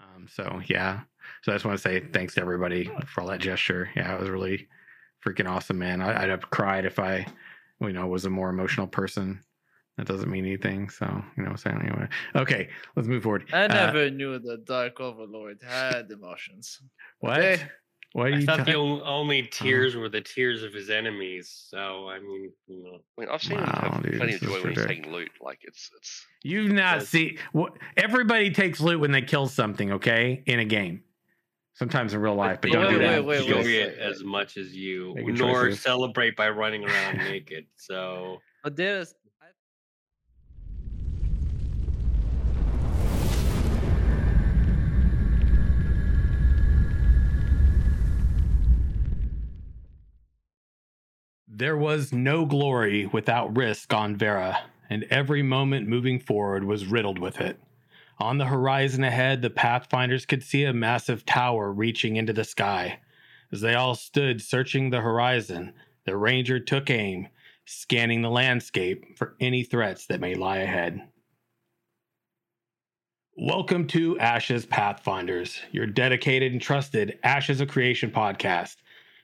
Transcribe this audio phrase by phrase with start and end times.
[0.00, 1.00] Um, so yeah,
[1.42, 3.90] so I just want to say thanks to everybody for all that gesture.
[3.96, 4.68] Yeah, it was really
[5.24, 6.00] freaking awesome, man.
[6.00, 7.26] I, I'd have cried if I,
[7.80, 9.40] you know, was a more emotional person.
[9.96, 10.90] That doesn't mean anything.
[10.90, 13.46] So you know, so anyway, okay, let's move forward.
[13.52, 16.80] I Uh, never knew the Dark Overlord had emotions.
[17.20, 17.64] what?
[18.18, 18.30] Okay.
[18.30, 19.48] What are I thought ta- the only uh-huh.
[19.52, 21.66] tears were the tears of his enemies.
[21.68, 24.40] So I mean, you know, I mean, I've seen Wow, him have dude, plenty of
[24.40, 25.30] joy when he's taking loot.
[25.40, 27.08] Like it's it's You've not Yes.
[27.08, 27.38] seen.
[27.52, 29.92] What, everybody takes loot when they kill something.
[29.92, 31.02] Okay, in a game.
[31.74, 33.24] Sometimes in real life, but don't wait, do wait, that.
[33.26, 35.82] wait, enjoy wait, it wait, as much as you, Making nor choices.
[35.82, 37.66] celebrate by running around naked.
[37.76, 39.14] So But there's
[51.58, 57.18] There was no glory without risk on Verra, and every moment moving forward was riddled
[57.18, 57.58] with it.
[58.18, 62.98] On the horizon ahead, the Pathfinders could see a massive tower reaching into the sky.
[63.50, 65.72] As they all stood searching the horizon,
[66.04, 67.28] the Ranger took aim,
[67.64, 71.08] scanning the landscape for any threats that may lie ahead.
[73.34, 78.76] Welcome to Ashes Pathfinders, your dedicated and trusted Ashes of Creation podcast.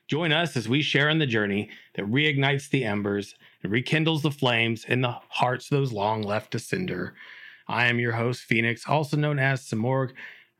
[0.08, 4.31] Join us as we share in the journey that reignites the embers and rekindles the
[4.31, 7.14] flames in the hearts of those long left to cinder.
[7.69, 10.12] I am your host, Phoenix, also known as Samorg.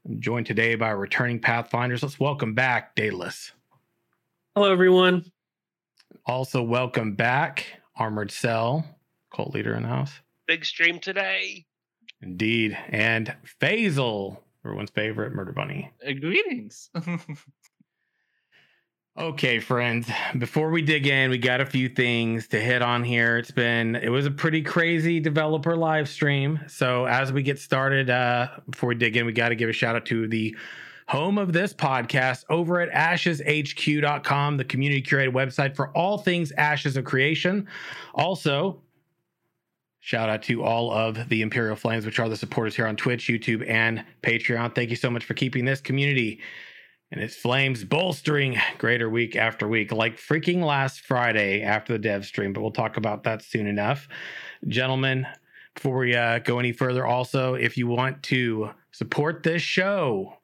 [0.07, 2.03] I'm joined today by returning Pathfinders.
[2.03, 3.53] Let's welcome back Daedalus.
[4.55, 5.25] hello everyone.
[6.25, 8.84] Also, welcome back Armored Cell,
[9.34, 10.12] cult leader in the house.
[10.47, 11.67] big stream today.
[12.23, 12.79] Indeed.
[12.89, 15.91] And Faisal, everyone's favorite murder bunny.
[16.06, 16.89] uh, greetings.
[19.19, 23.37] Okay, friends, before we dig in, we got a few things to hit on here.
[23.37, 26.61] It's been it was a pretty crazy developer live stream.
[26.67, 29.72] So as we get started, uh before we dig in, we got to give a
[29.75, 30.56] shout out to the
[31.09, 36.97] home of this podcast over at asheshq.com, the community curated website for all things Ashes
[36.97, 37.69] of Creation.
[38.15, 38.81] Also,
[40.05, 43.28] Shout out to all of the Imperial Flames, which are the supporters here on Twitch,
[43.28, 44.75] YouTube, and Patreon.
[44.75, 46.41] Thank you so much for keeping this community
[47.12, 52.25] and its flames bolstering greater week after week, like freaking last Friday after the dev
[52.25, 52.55] stream.
[52.55, 54.09] But we'll talk about that soon enough.
[54.67, 55.27] Gentlemen,
[55.75, 60.39] before we uh, go any further, also, if you want to support this show,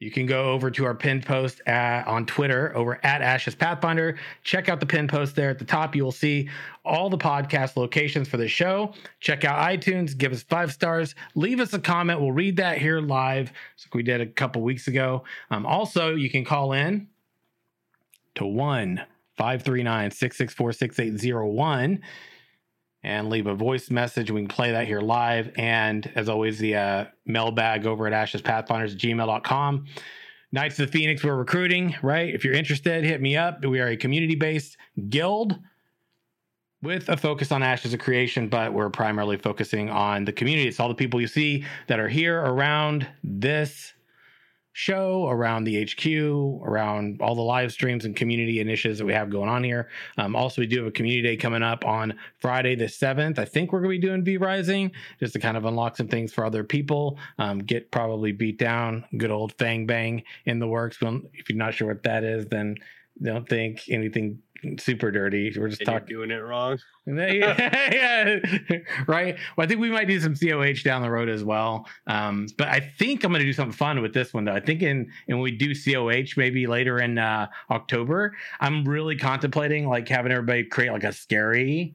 [0.00, 4.16] you can go over to our pinned post at, on Twitter over at Ashes Pathfinder.
[4.44, 5.96] Check out the pinned post there at the top.
[5.96, 6.48] You will see
[6.84, 8.94] all the podcast locations for the show.
[9.18, 12.20] Check out iTunes, give us five stars, leave us a comment.
[12.20, 13.52] We'll read that here live,
[13.84, 15.24] like we did a couple weeks ago.
[15.50, 17.08] Um, also, you can call in
[18.36, 19.04] to 1
[19.36, 22.02] 539 664 6801
[23.02, 24.30] and leave a voice message.
[24.30, 25.50] We can play that here live.
[25.56, 29.86] And as always, the uh, mailbag over at Ashes Pathfinders at gmail.com.
[30.50, 32.34] Knights of the Phoenix, we're recruiting, right?
[32.34, 33.64] If you're interested, hit me up.
[33.64, 34.76] We are a community based
[35.08, 35.58] guild
[36.82, 40.68] with a focus on Ashes of Creation, but we're primarily focusing on the community.
[40.68, 43.92] It's all the people you see that are here around this
[44.78, 46.06] show, around the HQ,
[46.64, 49.88] around all the live streams and community initiatives that we have going on here.
[50.18, 53.40] Um, also, we do have a community day coming up on Friday the 7th.
[53.40, 56.06] I think we're going to be doing V Rising just to kind of unlock some
[56.06, 57.18] things for other people.
[57.40, 60.98] Um, get probably beat down, good old Fang Bang in the works.
[61.02, 62.76] If you're not sure what that is, then
[63.20, 64.38] don't think anything
[64.78, 65.52] super dirty.
[65.58, 66.06] We're just And talking.
[66.08, 66.78] doing it wrong.
[67.06, 68.38] yeah,
[69.06, 69.36] right.
[69.56, 71.86] Well, I think we might do some COH down the road as well.
[72.06, 74.52] Um, but I think I'm going to do something fun with this one though.
[74.54, 78.36] I think in and we do COH maybe later in uh, October.
[78.60, 81.94] I'm really contemplating like having everybody create like a scary,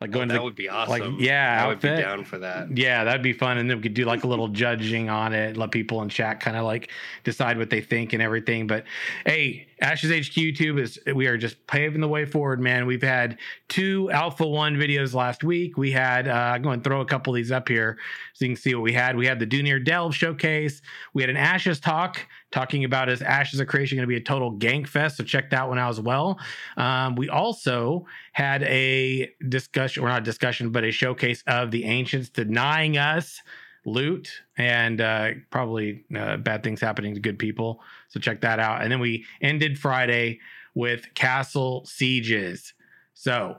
[0.00, 0.90] like Oh, going to that the, would be awesome.
[0.90, 2.76] Like, yeah, I would be down for that.
[2.76, 3.58] yeah, that'd be fun.
[3.58, 6.40] And then we could do like a little judging on it, let people in chat
[6.40, 6.90] kind of like
[7.24, 8.66] decide what they think and everything.
[8.66, 8.84] But
[9.24, 12.86] hey, Ashes HQ YouTube is we are just paving the way forward, man.
[12.86, 15.76] We've had two Alpha One videos last week.
[15.76, 17.98] We had uh, I'm going to throw a couple of these up here
[18.32, 19.16] so you can see what we had.
[19.16, 20.82] We had the Dunir Delve showcase.
[21.14, 24.20] We had an Ashes talk talking about is Ashes of Creation going to be a
[24.20, 25.16] total gank fest.
[25.16, 26.38] So check that one out as well.
[26.76, 32.28] Um, we also had a discussion, or not discussion, but a showcase of the ancients
[32.28, 33.42] denying us
[33.84, 37.80] loot and uh, probably uh, bad things happening to good people.
[38.08, 38.82] So check that out.
[38.82, 40.40] And then we ended Friday
[40.74, 42.74] with castle sieges.
[43.14, 43.56] So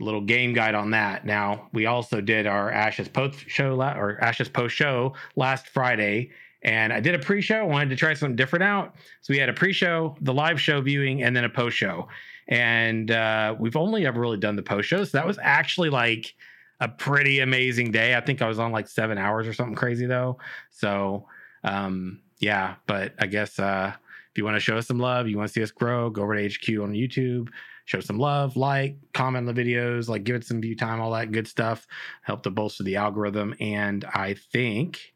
[0.00, 1.26] little game guide on that.
[1.26, 6.30] Now we also did our Ashes post show la- or Ashes post show last Friday.
[6.62, 7.60] And I did a pre-show.
[7.60, 10.80] I Wanted to try something different out, so we had a pre-show, the live show
[10.80, 12.08] viewing, and then a post-show.
[12.48, 15.04] and uh, we've only ever really done the post show.
[15.04, 16.34] So that was actually like
[16.80, 18.14] a pretty amazing day.
[18.14, 20.38] I think I was on like seven hours or something crazy though.
[20.70, 21.26] So
[21.64, 25.36] um, yeah, but I guess uh, if you want to show us some love, you
[25.36, 27.48] want to see us grow, go over to HQ on YouTube,
[27.84, 31.10] show some love, like, comment on the videos, like give it some view time, all
[31.12, 31.86] that good stuff.
[32.22, 33.54] Help to bolster the algorithm.
[33.60, 35.14] And I think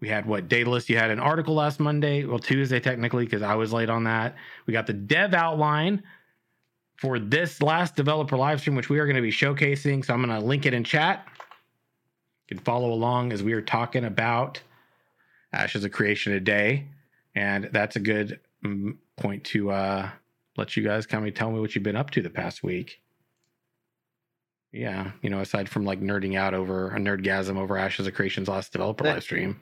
[0.00, 3.54] we had what Daedalus, you had an article last Monday, well, Tuesday technically, because I
[3.54, 4.36] was late on that.
[4.66, 6.02] We got the dev outline
[6.98, 10.04] for this last developer live stream, which we are going to be showcasing.
[10.04, 11.24] So I'm going to link it in chat.
[12.48, 14.60] You can follow along as we are talking about
[15.52, 16.88] Ashes of Creation today.
[17.36, 20.10] And that's a good mm, point to uh,
[20.56, 23.00] let you guys kind of tell me what you've been up to the past week.
[24.72, 28.48] Yeah, you know, aside from like nerding out over a nerdgasm over Ashes of Creation's
[28.48, 29.60] last developer live stream.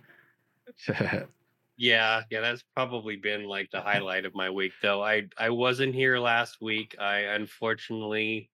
[1.76, 5.02] Yeah, yeah, that's probably been like the highlight of my week though.
[5.02, 6.96] I I wasn't here last week.
[6.99, 8.50] I unfortunately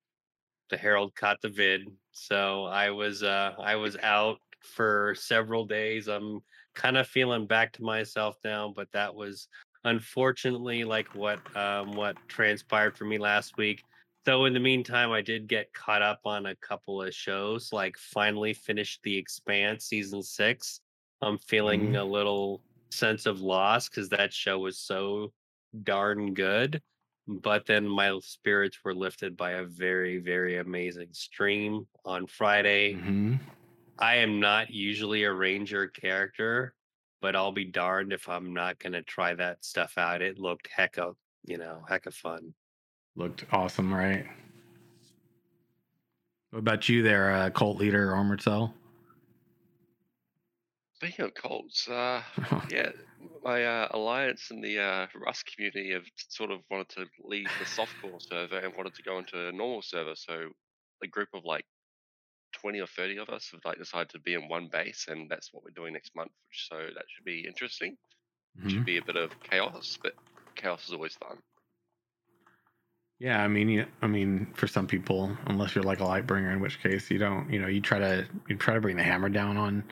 [0.71, 1.89] the Herald caught the vid.
[2.13, 6.09] So I was uh I was out for several days.
[6.09, 6.41] I'm
[6.75, 9.49] kind of feeling back to myself now, but that was
[9.85, 13.85] unfortunately like what um what transpired for me last week.
[14.25, 17.97] Though in the meantime, I did get caught up on a couple of shows, like
[17.99, 20.81] finally finished The Expanse season 6.
[21.23, 22.01] I'm feeling Mhm.
[22.01, 25.33] a little sense of loss because that show was so
[25.83, 26.83] darn good.
[27.27, 32.95] But then my spirits were lifted by a very, very amazing stream on Friday.
[32.95, 33.39] Mhm.
[33.99, 36.75] I am not usually a ranger character,
[37.21, 40.23] but I'll be darned if I'm not gonna try that stuff out.
[40.23, 42.55] It looked hecka, you know, hecka fun.
[43.15, 44.27] Looked awesome, right?
[46.51, 48.75] What about you there, uh, cult leader Armored Cell?
[51.03, 52.23] Speaking of cults, uh,
[52.71, 52.91] yeah,
[53.43, 57.65] my uh, alliance in the uh, Rust community have sort of wanted to leave the
[57.65, 60.15] softcore server and wanted to go into a normal server.
[60.15, 60.51] So
[61.03, 61.65] a group of like
[62.53, 65.53] twenty or thirty of us have like decided to be in one base, and that's
[65.53, 66.31] what we're doing next month.
[66.53, 67.97] So that should be interesting.
[68.61, 68.71] Mhm.
[68.71, 70.13] Should be a bit of chaos, but
[70.55, 71.39] chaos is always fun.
[73.19, 76.61] Yeah, I mean, I mean, for some people, unless you're like a light bringer, in
[76.61, 79.29] which case you don't, you know, you try to you try to bring the hammer
[79.29, 79.83] down on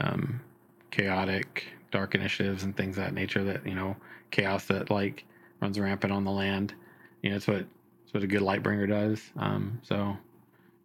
[0.00, 0.40] um,
[0.90, 3.44] chaotic dark initiatives and things of that nature.
[3.44, 3.96] That you know,
[4.30, 5.24] chaos that like
[5.60, 6.74] runs rampant on the land.
[7.22, 7.66] You know, it's what
[8.04, 9.20] it's what a good light bringer does.
[9.36, 10.16] Um, so,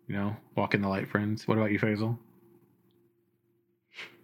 [0.07, 1.47] you know, walk in the light, friends.
[1.47, 2.17] What about you, Faisal?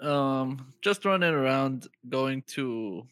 [0.01, 3.03] Um, just running around, going to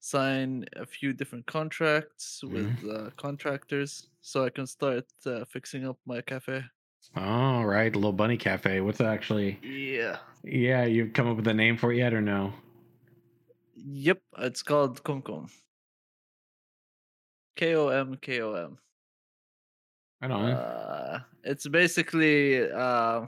[0.00, 5.98] sign a few different contracts with uh, contractors, so I can start uh, fixing up
[6.06, 6.64] my cafe.
[7.14, 8.80] All right, little bunny cafe.
[8.80, 9.58] What's that actually?
[9.62, 10.18] Yeah.
[10.42, 12.52] Yeah, you've come up with a name for it yet or no?
[13.76, 15.50] Yep, it's called Komkom.
[17.56, 18.78] K O M K O M.
[20.20, 20.50] Right on.
[20.50, 23.26] Uh, it's basically uh,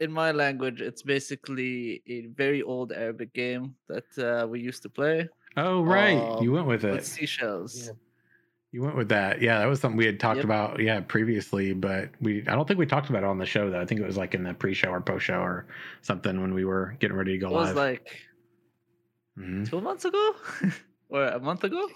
[0.00, 4.88] in my language, it's basically a very old Arabic game that uh, we used to
[4.88, 6.42] play oh, right.
[6.42, 6.92] you um, went with it.
[6.92, 7.06] with it.
[7.06, 7.86] seashells.
[7.86, 7.92] Yeah.
[8.74, 9.40] You went with that.
[9.40, 10.44] Yeah, that was something we had talked Yep.
[10.46, 13.70] about, yeah, previously, but we I don't think we talked about it on the show
[13.70, 13.80] though.
[13.80, 15.66] I think it was like in the pre-show or post-show or
[16.02, 17.54] something when we were getting ready to go live.
[17.54, 17.76] It was live.
[17.76, 18.26] like
[19.38, 19.70] Mhm.
[19.70, 20.34] two months ago
[21.08, 21.88] or a month ago.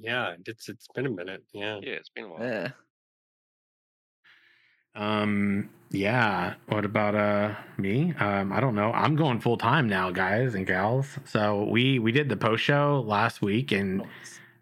[0.00, 1.44] Yeah, it's it's been a minute.
[1.52, 1.80] Yeah.
[1.82, 2.42] Yeah, it's been a while.
[2.42, 2.70] Yeah.
[4.94, 8.14] Um yeah, what about uh me?
[8.18, 8.90] Um I don't know.
[8.92, 11.18] I'm going full time now, guys and gals.
[11.26, 14.02] So we we did the post show last week and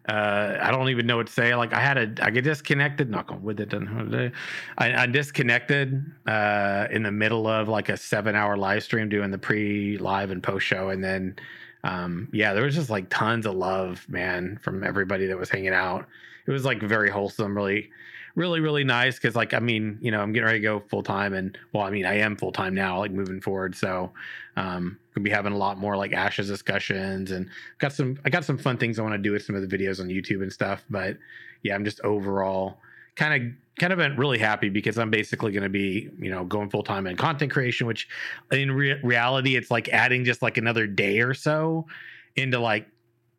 [0.09, 1.53] uh i don't even know what to say.
[1.55, 4.33] Like i had a i get disconnected knock on wood that doesn't
[4.77, 9.31] I, I disconnected uh in the middle of like a seven hour live stream doing
[9.31, 11.35] the pre live and post show and then
[11.83, 15.73] um yeah there was just like tons of love man from everybody that was hanging
[15.73, 16.07] out.
[16.47, 17.89] It was like very wholesome really
[18.35, 21.03] really really nice because like i mean you know i'm getting ready to go full
[21.03, 24.11] time and well i mean i am full time now like moving forward so
[24.55, 28.45] um we'll be having a lot more like ashes discussions and got some i got
[28.45, 30.51] some fun things i want to do with some of the videos on youtube and
[30.51, 31.17] stuff but
[31.63, 32.77] yeah i'm just overall
[33.15, 36.69] kind of kind of really happy because i'm basically going to be you know going
[36.69, 38.07] full time in content creation which
[38.51, 41.85] in re- reality it's like adding just like another day or so
[42.35, 42.87] into like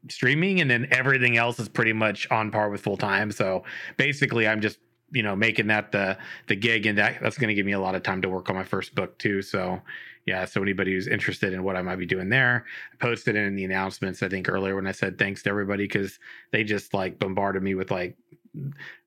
[0.09, 3.63] streaming and then everything else is pretty much on par with full time so
[3.97, 4.79] basically i'm just
[5.13, 6.17] you know making that the
[6.49, 8.49] the gig and that that's going to give me a lot of time to work
[8.49, 9.43] on my first book too.
[9.43, 9.83] So
[10.27, 13.57] yeah so anybody who's interested in what i might be doing there i posted in
[13.57, 16.19] the announcements i think earlier when i said thanks to everybody because
[16.53, 18.17] they just like bombarded me with like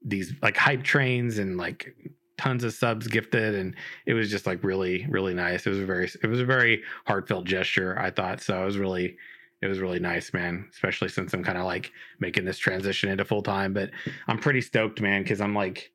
[0.03, 1.95] these like hype trains and like
[2.37, 3.75] tons of subs gifted and
[4.05, 6.83] it was just like really really nice it was a very it was a very
[7.05, 9.15] heartfelt gesture i thought so i was really
[9.61, 10.67] it was really nice, man.
[10.71, 13.73] Especially since I'm kind of like making this transition into full time.
[13.73, 13.89] But
[14.27, 15.91] I'm pretty stoked, man, because I'm like,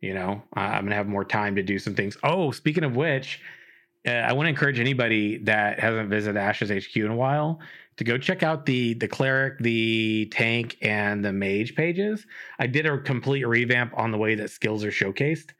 [0.00, 2.16] you know, I- I'm gonna have more time to do some things.
[2.22, 3.40] Oh, speaking of which,
[4.06, 7.60] uh, I want to encourage anybody that hasn't visited Ashes HQ in a while
[8.00, 12.26] to go check out the the cleric, the tank, and the mage pages.
[12.58, 15.50] I did a complete revamp on the way that skills are showcased.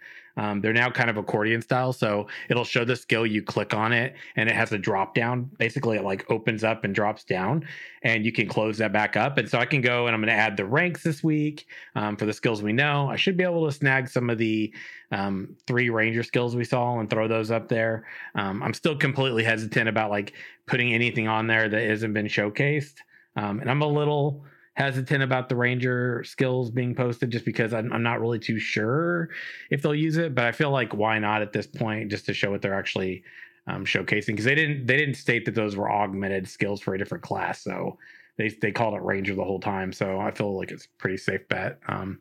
[0.41, 3.27] Um, they're now kind of accordion style, so it'll show the skill.
[3.27, 5.51] You click on it, and it has a drop down.
[5.59, 7.63] Basically, it like opens up and drops down,
[8.05, 9.37] and you can close that back up.
[9.37, 12.17] And so I can go and I'm going to add the ranks this week um,
[12.17, 13.11] for the skills we know.
[13.11, 14.73] I should be able to snag some of the
[15.13, 18.07] um, three ranger skills we saw and throw those up there.
[18.35, 20.33] Um, I'm still completely hesitant about like
[20.65, 22.95] putting anything on there that hasn't been showcased,
[23.37, 24.43] um, and I'm a little
[24.75, 29.31] hesitant about the ranger skills being posted just because I'm, I'm not really too sure
[29.71, 30.35] if they'll use it.
[30.35, 33.25] But I feel like why not at this point, just to show what they're actually
[33.67, 36.99] um, showcasing because they didn't they didn't state that those were augmented skills for a
[36.99, 37.99] different class, so
[38.37, 39.93] they they called it ranger the whole time.
[39.93, 41.79] So I feel like it's pretty safe bet.
[41.89, 42.21] Um,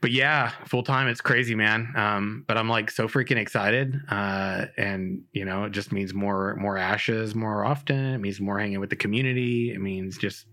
[0.00, 1.90] but yeah, full time, it's crazy, man.
[1.96, 6.54] Um, but I'm like so freaking excited, uh, and you know, it just means more
[6.56, 8.14] more ashes more often.
[8.14, 9.72] It means more hanging with the community.
[9.72, 10.46] It means just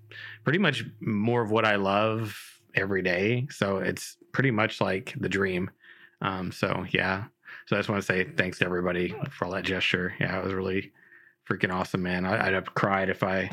[0.44, 2.38] pretty much more of what I love
[2.76, 3.48] every day.
[3.50, 5.70] So it's pretty much like the dream.
[6.22, 7.26] Um, so yeah,
[7.66, 10.14] so I just want to say thanks to everybody for all that gesture.
[10.20, 10.92] Yeah, it was really
[11.50, 12.26] freaking awesome, man.
[12.26, 13.50] I, I'd have cried if I,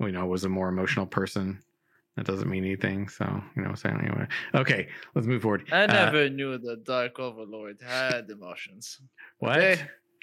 [0.00, 1.62] you know, was a more emotional person.
[2.16, 3.08] That doesn't mean anything.
[3.08, 4.26] So, you know, so anyway.
[4.54, 5.66] Okay, let's move forward.
[5.70, 9.00] I Uh, never knew the Dark Overlord had emotions.
[9.38, 9.58] what?
[9.58, 9.82] Okay.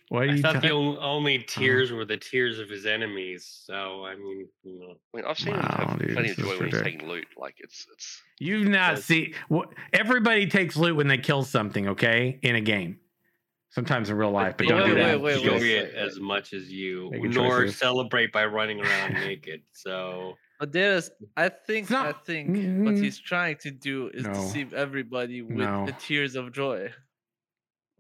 [0.10, 3.46] What do I you thought ta- the only tears were the tears of his enemies.
[3.66, 6.44] So I mean, you know, I mean, I've seen Wow, him dude, plenty of joy
[6.46, 6.84] when he's ridiculous.
[6.84, 7.26] taking loot.
[7.38, 12.40] Like it's it's You've not seen what everybody takes loot when they kill something, okay?
[12.44, 13.00] In a game.
[13.72, 15.22] Sometimes in real life, but they don't wait, do wait, that.
[15.22, 17.80] wait, enjoy wait, it as much as you, Making nor choices.
[17.80, 19.62] celebrate by running around naked.
[19.72, 24.26] So But there's, I think, I not- think what Mm, he's trying to do is
[24.26, 24.34] no.
[24.34, 25.88] deceive everybody with No.
[25.88, 26.92] the tears of joy.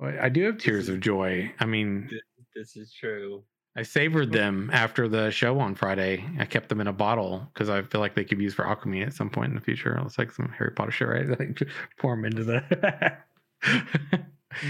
[0.03, 1.51] Well, I do have tears is- of joy.
[1.60, 2.10] I mean,
[2.55, 3.43] this is true.
[3.75, 6.24] I savored them after the show on Friday.
[6.38, 8.67] I kept them in a bottle because I feel like they could be used for
[8.67, 10.00] alchemy at some point in the future.
[10.05, 11.27] It's like some Harry Potter shit, right?
[11.39, 11.60] Like
[11.98, 13.17] pour them into the.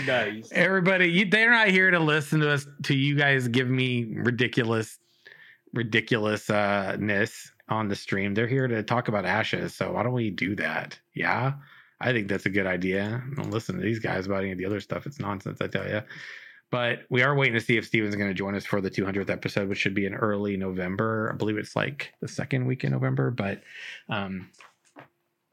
[0.07, 0.49] Nice.
[0.53, 4.97] Everybody, you, they're not here to listen to us to you guys give me ridiculous,
[5.73, 8.33] ridiculousness uh, on the stream.
[8.33, 9.75] They're here to talk about ashes.
[9.75, 10.97] So why don't we do that?
[11.13, 11.53] Yeah,
[12.03, 13.23] I think that's a good idea.
[13.35, 15.05] Don't listen to these guys about any of the other stuff.
[15.05, 16.01] It's nonsense, I tell you.
[16.69, 19.29] But we are waiting to see if Steven's going to join us for the 200th
[19.29, 21.31] episode, which should be in early November.
[21.31, 23.31] I believe it's like the second week in November.
[23.31, 23.61] But
[24.09, 24.49] um,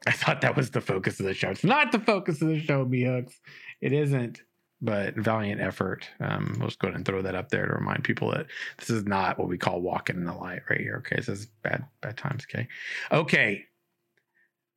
[0.05, 1.51] I thought that was the focus of the show.
[1.51, 3.39] It's not the focus of the show, B Hooks.
[3.79, 4.41] It isn't,
[4.81, 6.09] but valiant effort.
[6.19, 8.47] Um, we'll just go ahead and throw that up there to remind people that
[8.79, 11.03] this is not what we call walking in the light right here.
[11.05, 11.15] Okay.
[11.15, 12.45] This is bad, bad times.
[12.49, 12.67] Okay.
[13.11, 13.65] Okay.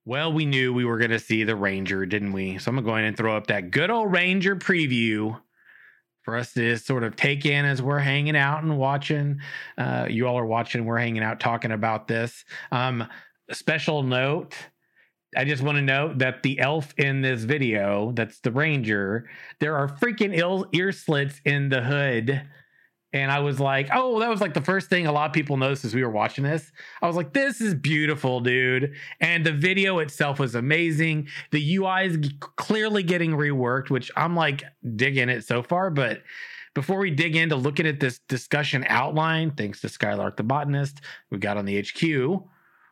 [0.05, 2.59] Well, we knew we were going to see the Ranger, didn't we?
[2.59, 5.41] So I'm going to go ahead and throw up that good old Ranger preview
[6.23, 9.41] for us to sort of take in as we're hanging out and watching.
[9.79, 12.45] Uh, you all are watching, we're hanging out talking about this.
[12.71, 13.07] Um,
[13.51, 14.55] special note
[15.37, 19.29] I just want to note that the elf in this video, that's the ranger,
[19.61, 22.43] there are freaking ill ear slits in the hood.
[23.15, 25.57] And I was like, oh, that was like the first thing a lot of people
[25.57, 26.73] noticed as we were watching this.
[27.01, 28.93] I was like, this is beautiful, dude.
[29.21, 31.29] And the video itself was amazing.
[31.53, 34.65] The UI is clearly getting reworked, which I'm like
[34.97, 35.91] digging it so far.
[35.91, 36.23] But
[36.75, 41.39] before we dig into looking at this discussion outline, thanks to Skylark the botanist, we
[41.39, 42.43] got on the HQ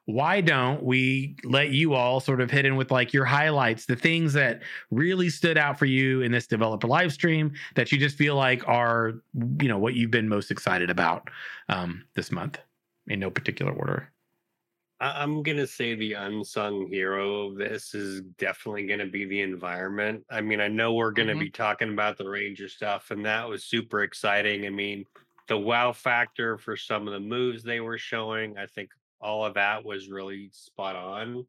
[0.06, 3.96] why don't we let you all sort of hit in with like your highlights, the
[3.96, 8.16] things that really stood out for you in this developer live stream that you just
[8.16, 9.12] feel like are,
[9.60, 11.30] you know, what you've been most excited about
[11.68, 12.58] um, this month
[13.06, 14.12] in no particular order.
[15.00, 20.24] I'm gonna say the unsung hero of this is definitely gonna be the environment.
[20.30, 21.36] I mean, I know we're gonna Mhm.
[21.36, 24.64] be talking about the Ranger stuff, and that was super exciting.
[24.64, 25.04] I mean,
[25.48, 28.90] the wow factor for some of the moves they were showing, I think
[29.22, 31.46] all of that was really spot on.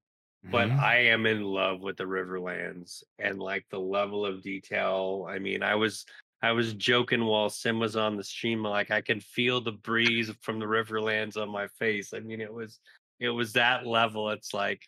[0.51, 0.80] But Mhm.
[0.80, 5.25] I am in love with the Riverlands and like the level of detail.
[5.30, 6.06] I mean, I was
[6.42, 10.30] I was joking while Sim was on the stream, like I could feel the breeze
[10.42, 12.13] from the Riverlands on my face.
[12.13, 12.80] I mean, it was
[13.20, 14.30] it was that level.
[14.32, 14.88] It's like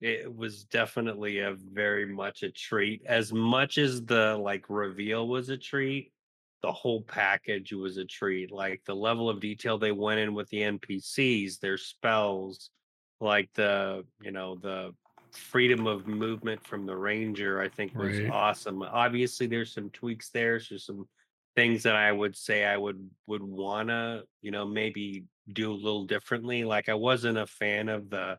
[0.00, 3.04] it was definitely a very much a treat.
[3.06, 6.12] As much as the like reveal was a treat,
[6.62, 8.50] the whole package was a treat.
[8.50, 12.70] Like the level of detail they went in with the NPCs, their spells,
[13.20, 14.94] like the you know the
[15.32, 18.30] freedom of movement from the ranger i think was Right.
[18.30, 21.06] awesome obviously there's some tweaks there so some
[21.54, 26.04] things that i would say i would would wanna you know maybe do a little
[26.04, 26.64] differently.
[26.64, 28.38] Like I wasn't a fan of the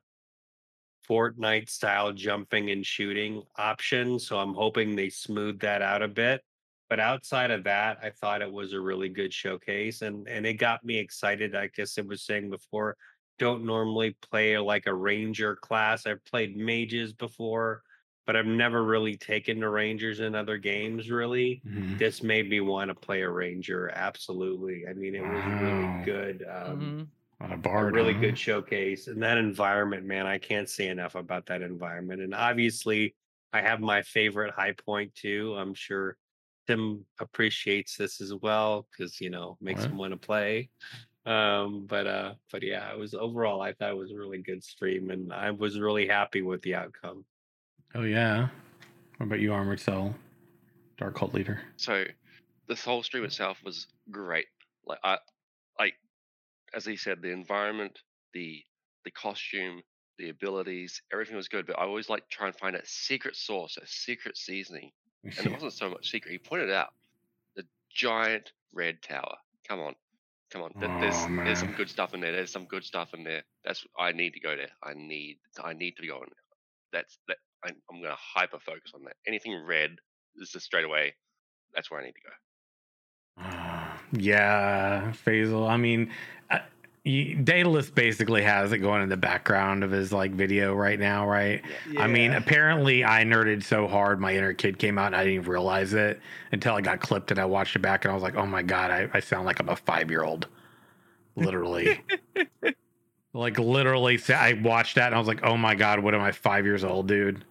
[1.09, 6.41] Fortnite style jumping and shooting option, so I'm hoping they smooth that out a bit.
[6.89, 10.55] But outside of that, I thought it was a really good showcase and and it
[10.55, 11.55] got me excited.
[11.55, 12.98] I guess I was saying before,
[13.38, 16.05] don't normally play like a ranger class.
[16.05, 17.84] I've played mages before,
[18.25, 21.63] but I've never really taken to rangers in other games really.
[21.63, 22.00] Mhm.
[22.00, 24.86] This made me want to play a ranger absolutely.
[24.88, 25.60] I mean, it was Wow.
[25.60, 26.43] really good.
[26.48, 27.12] Um Mhm.
[27.38, 28.15] What a a really huh?
[28.15, 33.15] good showcase and that environment man i can't say enough about that environment and obviously
[33.53, 36.17] i have my favorite high point too i'm sure
[36.69, 39.91] tim appreciates this as well because you know makes What?
[39.91, 40.69] him want to play
[41.25, 44.63] um but uh but yeah it was overall i thought it was a really good
[44.63, 47.25] stream and i was really happy with the outcome
[47.95, 48.49] Oh yeah.
[49.17, 50.13] What about you, Armored Soul?
[50.97, 51.59] Dark Cult Leader.
[51.77, 52.05] So,
[52.67, 54.45] this whole stream itself was great.
[54.85, 55.17] Like I,
[55.79, 55.95] like
[56.75, 57.97] as he said, the environment,
[58.33, 58.63] the
[59.05, 59.81] the costume,
[60.19, 61.65] the abilities, everything was good.
[61.65, 64.91] But I always like to try and find a secret sauce, a secret seasoning,
[65.38, 66.31] and it wasn't so much secret.
[66.31, 66.89] He pointed out
[67.55, 69.38] the giant red tower.
[69.67, 69.95] Come on,
[70.51, 70.73] come on.
[70.79, 72.31] Th- There's Oh, there's some good stuff in there.
[72.31, 73.43] There's some good stuff in there.
[73.65, 74.71] That's I need to go there.
[74.83, 76.45] I need I need to go in there.
[77.01, 77.38] That's that.
[77.63, 79.15] I, I'm gonna hyper focus on that.
[79.27, 79.97] Anything red
[80.35, 81.15] this is straight away.
[81.75, 82.29] That's where I need to go.
[83.38, 85.69] Ah, yeah, Faisal.
[85.69, 86.11] I mean,
[86.49, 86.59] uh,
[87.06, 91.27] y- Daedalus basically has it going in the background of his like video right now,
[91.27, 91.62] right?
[91.98, 95.36] I mean, apparently I nerded so hard my inner kid came out and I didn't
[95.36, 96.20] even realize it
[96.51, 98.62] until I got clipped and I watched it back and I was like, oh my
[98.62, 100.48] god, I, I sound like I'm a five year old,
[101.36, 102.01] literally.
[103.34, 106.22] like literally, sa- I watched that and I was like, oh my god, what am
[106.22, 107.44] I five years old, dude?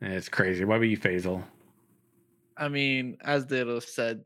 [0.00, 0.64] And it's crazy.
[0.64, 1.42] What about you, Faisal?
[2.56, 4.24] I mean, as Dado said,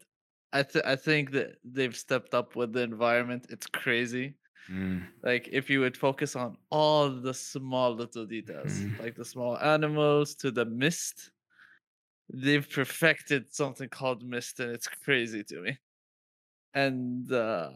[0.52, 3.46] I th- I think that they've stepped up with the environment.
[3.50, 4.38] It's crazy.
[4.68, 8.96] Mm, Like if you would focus on all the small little details, Mhm.
[8.98, 11.32] like the small animals to the mist,
[12.32, 15.78] they've perfected something called mist, and it's crazy to me.
[16.74, 17.72] And uh,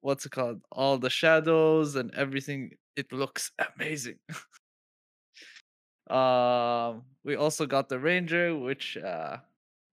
[0.00, 0.62] what's it called?
[0.72, 2.72] All the shadows and everything.
[2.96, 4.18] It looks amazing.
[6.10, 9.38] um, we also got the ranger, which uh,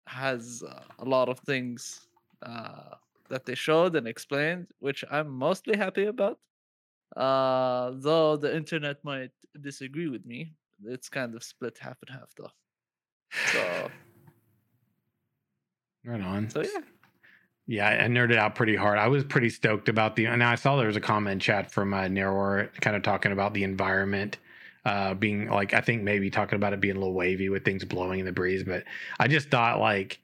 [0.07, 2.09] has uh, a lot of things
[2.43, 2.95] uh,
[3.29, 6.39] that they showed and explained, which I'm mostly happy about.
[7.17, 10.53] Uh, though the internet might disagree with me,
[10.85, 12.51] it's kind of split half and half, though.
[13.53, 13.91] So,
[16.05, 16.51] right on.
[16.51, 16.81] so yeah.
[17.67, 18.99] Yeah, I nerded out pretty hard.
[18.99, 20.27] I was pretty stoked about the.
[20.27, 23.55] And I saw there was a comment chat from uh, Narrower, kind of talking about
[23.55, 24.39] the environment
[24.85, 27.85] uh, being like I think maybe talking about it being a little wavy with things
[27.85, 28.65] blowing in the breeze.
[28.65, 28.85] But
[29.19, 30.21] I just thought like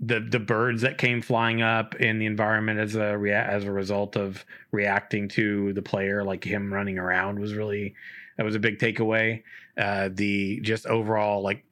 [0.00, 3.72] the the birds that came flying up in the environment as a rea- as a
[3.72, 7.94] result of reacting to the player, like him running around, was really
[8.36, 9.42] that was a big takeaway.
[9.76, 11.64] Uh, the just overall like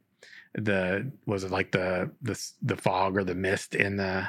[0.54, 4.28] the was it like the the the fog or the mist in the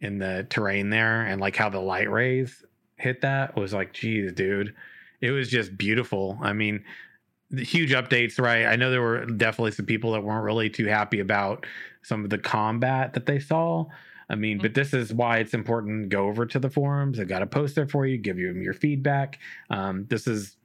[0.00, 2.62] in the terrain there and like how the light rays
[2.96, 4.74] hit that was like geez dude.
[5.20, 6.38] It was just beautiful.
[6.40, 6.84] I mean
[7.56, 8.66] huge updates right?
[8.66, 11.66] I know there were definitely some people that weren't really too happy about
[12.04, 13.86] some of the combat that they saw.
[14.28, 16.04] I mean but this is why it's important.
[16.04, 17.18] To go over to the forums.
[17.18, 19.38] I got a post there for you give you your feedback.
[19.70, 20.56] Um, this is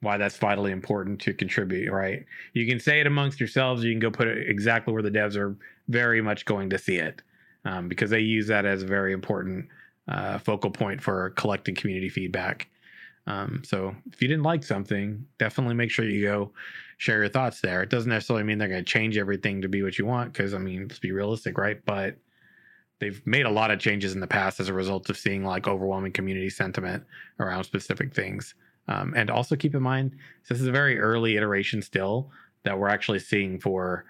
[0.00, 2.24] why that's vitally important to contribute right?
[2.52, 3.84] You can say it amongst yourselves.
[3.84, 5.56] You can go put it exactly where the devs are
[5.88, 7.22] very much going to see it
[7.64, 9.68] um, because they use that as a very important
[10.08, 12.68] uh, focal point for collecting community feedback.
[13.26, 16.52] Um, so if you didn't like something, definitely make sure you go
[16.98, 17.82] share your thoughts there.
[17.82, 20.52] It doesn't necessarily mean they're going to change everything to be what you want, because
[20.52, 21.80] I mean, let's be realistic, right?
[21.84, 22.16] But
[23.00, 25.66] they've made a lot of changes in the past as a result of seeing like
[25.66, 27.04] overwhelming community sentiment
[27.38, 28.54] around specific things.
[28.88, 30.16] Um, and also keep in mind,
[30.48, 32.30] this is a very early iteration still
[32.64, 34.04] that we're actually seeing for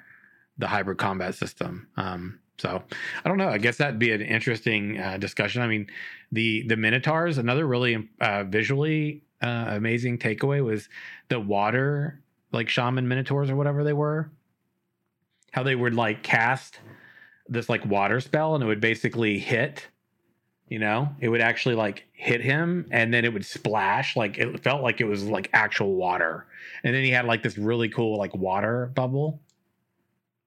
[0.56, 1.88] the hybrid combat system.
[1.96, 2.82] Um, so
[3.24, 3.48] I don't know.
[3.48, 5.62] I guess that'd be an interesting uh, discussion.
[5.62, 5.86] I mean,
[6.32, 7.38] the the minotaurs.
[7.38, 10.88] Another really uh, visually uh, amazing takeaway was
[11.28, 12.20] the water,
[12.52, 14.30] like shaman minotaurs or whatever they were.
[15.52, 16.80] How they would like cast
[17.48, 19.88] this like water spell, and it would basically hit.
[20.68, 24.16] You know, it would actually like hit him, and then it would splash.
[24.16, 26.46] Like it felt like it was like actual water,
[26.84, 29.40] and then he had like this really cool like water bubble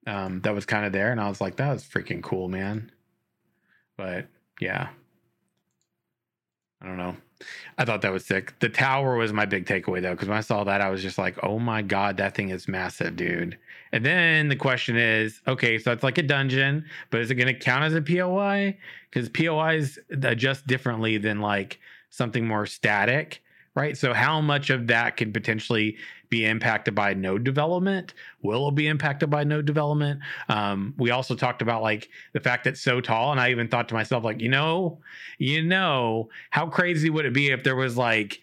[0.08, 2.92] um, that was kind of there, and I was like, that was freaking cool, man.
[3.98, 4.28] But
[4.60, 4.90] yeah,
[6.82, 7.16] I don't know.
[7.78, 8.58] I thought that was sick.
[8.60, 11.18] The tower was my big takeaway though, because when I saw that, I was just
[11.18, 13.58] like, oh my god, that thing is massive, dude.
[13.92, 17.48] And then the question is, okay, so it's like a dungeon, but is it going
[17.48, 18.78] to count as a POI?
[19.10, 23.44] Because POIs adjust differently than like something more static,
[23.76, 23.98] right?
[23.98, 25.98] So how much of that could potentially
[26.32, 28.16] be impacted by node development?
[28.42, 30.22] Will it be impacted by node development?
[30.50, 33.68] Um, we also talked about like the fact that it's so tall, and I even
[33.68, 35.00] thought to myself, like, you know,
[35.38, 38.40] you know, how crazy would it be if there was like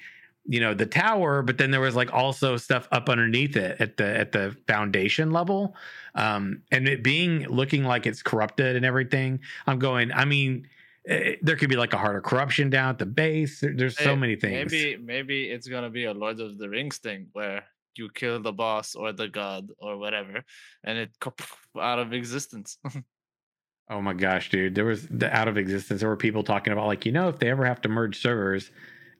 [0.50, 3.98] you know the tower but then there was like also stuff up underneath it at
[3.98, 5.76] the at the foundation level
[6.14, 10.66] um and it being looking like it's corrupted and everything i'm going i mean
[11.06, 13.98] eh, there could be like a heart of corruption down at the base there, there's
[13.98, 17.26] so Hey, many things Maybe maybe it's gonna be a Lord of the Rings thing
[17.34, 17.64] where
[17.98, 20.44] you kill the boss or the god or whatever,
[20.84, 21.10] and it
[21.80, 22.78] out of existence.
[23.90, 26.86] oh my gosh dude there was the out of existence there were people talking about
[26.86, 28.70] like you know if they ever have to merge servers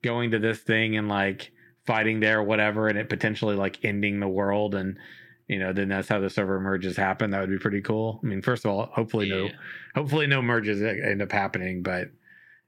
[0.03, 1.51] going to this thing and like
[1.87, 4.99] fighting there or whatever and it potentially like ending the world and
[5.49, 8.27] you know then that's how the server merges happen that would be pretty cool i
[8.27, 9.49] mean first of all hopefully no
[9.95, 12.09] hopefully no merges e- end up happening but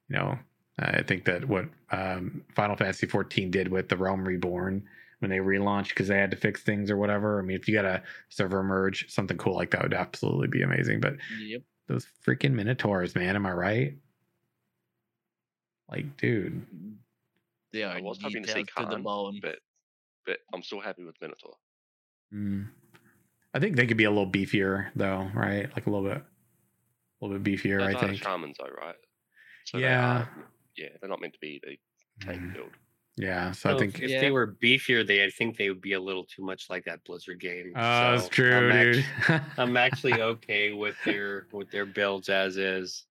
[0.08, 0.38] you know
[0.78, 4.82] i think that what um, final fantasy 14 did with the realm reborn
[5.20, 7.74] when they relaunched because they had to fix things or whatever i mean if you
[7.74, 11.62] got a server merge something cool like that would absolutely be amazing but Yep.
[11.88, 13.94] those freaking minotaurs man am i right
[15.88, 16.66] like dude
[17.72, 19.38] They are I was hoping to see detailed to the Khan, bone.
[19.42, 19.58] but
[20.26, 21.54] but I'm still happy with Minotaur.
[22.32, 22.68] mm.
[23.54, 27.24] i think they could be a little beefier though right like a little bit a
[27.24, 28.94] little bit beefier Those i are the think shamans, though, right?
[29.74, 30.18] they Yeah.
[30.22, 30.28] are-
[30.76, 31.76] yeah, they're not meant to be the
[32.24, 32.54] tank Mm.
[32.54, 32.70] build.
[33.20, 34.20] Yeah so i think if, Yeah.
[34.20, 37.04] they were beefier, they I think they would be a little too much like that
[37.04, 37.72] Blizzard game.
[37.76, 37.80] oh
[38.16, 43.06] that's true I'm dude act- I'm actually okay with their with their builds as is.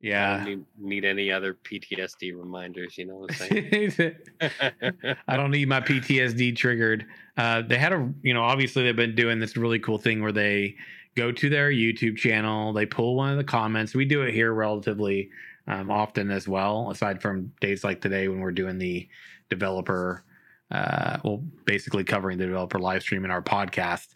[0.00, 2.98] Yeah, I don't need, need any other PTSD reminders.
[2.98, 4.16] You know what I'm saying?
[5.28, 7.06] I don't need my PTSD triggered.
[7.38, 10.32] Uh, they had a, you know, obviously they've been doing this really cool thing where
[10.32, 10.74] they
[11.16, 13.94] go to their YouTube channel, they pull one of the comments.
[13.94, 15.30] We do it here relatively
[15.66, 19.08] um, often as well, aside from days like today when we're doing the
[19.48, 20.24] developer,
[20.70, 24.14] uh, well, basically covering the developer live stream in our podcast.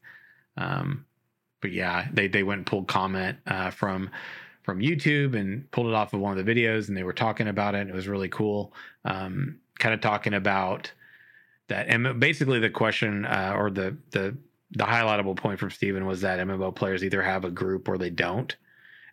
[0.57, 1.05] Um,
[1.61, 4.11] but yeah, they they went and pulled comment uh, from
[4.63, 7.49] from YouTube and pulled it off of one of the videos, and they were talking
[7.49, 7.89] about it.
[7.89, 8.75] It was really cool.
[9.05, 10.93] Um, kind of talking about
[11.69, 14.37] that, and basically the question uh, or the the
[14.73, 18.11] the highlightable point from Steven was that MMO players either have a group or they
[18.11, 18.55] don't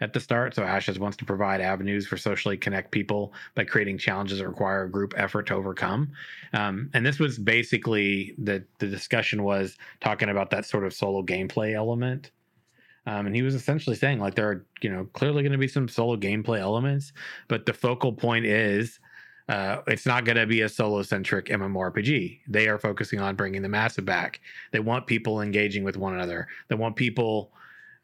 [0.02, 0.56] at the start.
[0.56, 4.84] So Ashes wants to provide avenues for socially connect people by creating challenges that require
[4.84, 6.12] a group effort to overcome.
[6.54, 11.24] Um, and this was basically the the discussion was talking about that sort of solo
[11.24, 12.32] gameplay element.
[13.08, 15.68] Um, and he was essentially saying like there are you know clearly going to be
[15.68, 17.14] some solo gameplay elements,
[17.48, 19.00] but the focal point is
[19.48, 22.40] uh, it's not going to be a solo centric MMORPG.
[22.48, 24.42] They are focusing on bringing the massive back.
[24.72, 26.48] They want people engaging with one another.
[26.68, 27.52] They want people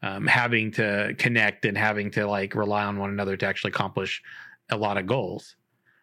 [0.02, 4.22] um, having to connect and having to like rely on one another to actually accomplish
[4.70, 5.56] a lot of goals.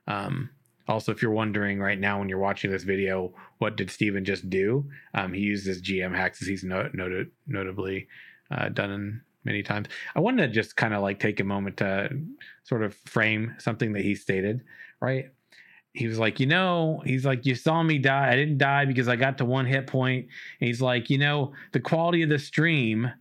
[0.07, 0.49] Um,
[0.87, 4.49] also, if you're wondering right now when you're watching this video, what did Steven just
[4.49, 4.89] do?
[5.13, 8.07] Um, he used his GM hacks as he's no- noted, notably
[8.49, 9.87] uh, done many times.
[10.15, 12.09] I wanted to just kind of like take a moment to
[12.63, 14.63] sort of frame something that he stated,
[14.99, 15.29] right?
[15.93, 18.31] He was like, you know, he's like, you saw me die.
[18.31, 20.27] I didn't die because I got to one hit point.
[20.59, 23.11] And he's like, you know, the quality of the stream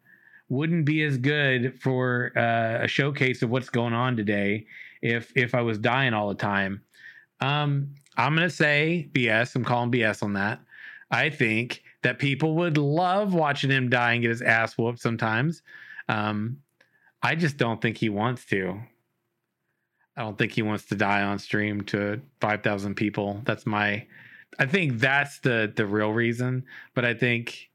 [0.48, 4.66] wouldn't be as good for uh, a showcase of what's going on today
[5.02, 6.82] if if I was dying all the time.
[7.40, 9.54] Um, I'm gonna say BS.
[9.54, 10.60] I'm calling BS on that.
[11.10, 15.62] I think that people would love watching him die and get his ass whooped sometimes.
[16.08, 16.58] Um,
[17.22, 18.78] I just don't think he wants to.
[20.16, 23.40] I don't think he wants to die on stream to 5,000 people.
[23.44, 24.04] That's my
[24.58, 27.70] I think that's the the real reason, but I think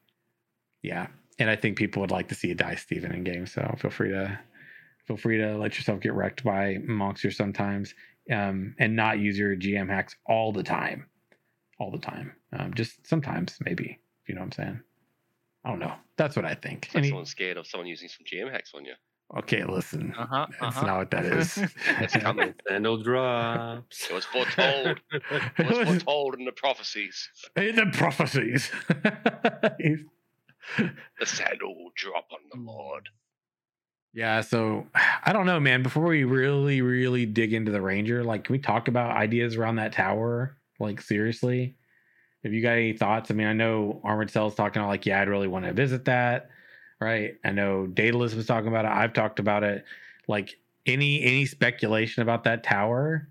[0.82, 1.08] yeah,
[1.40, 3.92] and I think people would like to see you die Steven in game, so feel
[3.92, 4.40] free to
[5.06, 7.94] feel free to let yourself get wrecked by monster sometimes
[8.32, 11.08] um, and not use your GM hacks all the time.
[11.80, 12.34] All the time.
[12.58, 14.80] Um, just sometimes maybe, if you know what I'm saying.
[15.66, 15.94] I don't know.
[16.18, 16.86] That's what I think.
[16.86, 18.94] It's like Any- someone's scared of someone using some GM hacks on you.
[19.40, 20.14] okay, listen.
[20.18, 20.48] Uh huh.
[20.62, 21.58] That's not what that is.
[22.00, 22.54] It's coming.
[22.68, 24.10] Sandal drops.
[24.10, 25.00] It was foretold.
[25.12, 27.30] It was foretold in the prophecies.
[27.56, 28.70] In the prophecies.
[31.20, 33.10] The sandal will drop on the Lord.
[34.14, 34.88] yeah, so
[35.26, 35.84] I don't know, man.
[35.84, 39.76] Before we really, really dig into the Ranger, like, can we talk about ideas around
[39.78, 40.58] that tower?
[40.80, 41.76] Like, seriously?
[42.44, 43.32] Have you got any thoughts?
[43.32, 46.06] I mean, I know Armored Cell's talking about, like, yeah, I'd really want to visit
[46.06, 46.50] that,
[47.00, 47.36] right?
[47.46, 48.92] I know Daedalus was talking about it.
[48.92, 49.86] I've talked about it.
[50.28, 53.30] Like, any any speculation about that tower?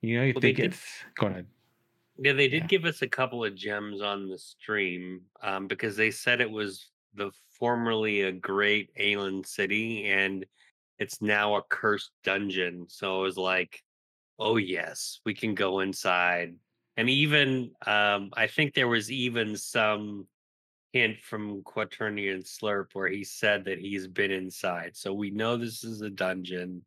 [0.00, 0.82] You know, you Well, think did- it's
[1.16, 1.46] go ahead.
[2.18, 2.66] Yeah, they did Yeah.
[2.66, 6.90] give us a couple of gems on the stream um, because they said it was
[7.14, 10.44] the formerly a great Aeon city and
[10.98, 12.88] it's now a cursed dungeon.
[12.88, 13.82] So it was like
[14.38, 16.54] oh yes, we can go inside.
[16.96, 20.26] And even um, I think there was even some
[20.92, 24.96] hint from Quaternion Slurp where he said that he's been inside.
[24.96, 26.84] So we know this is a dungeon.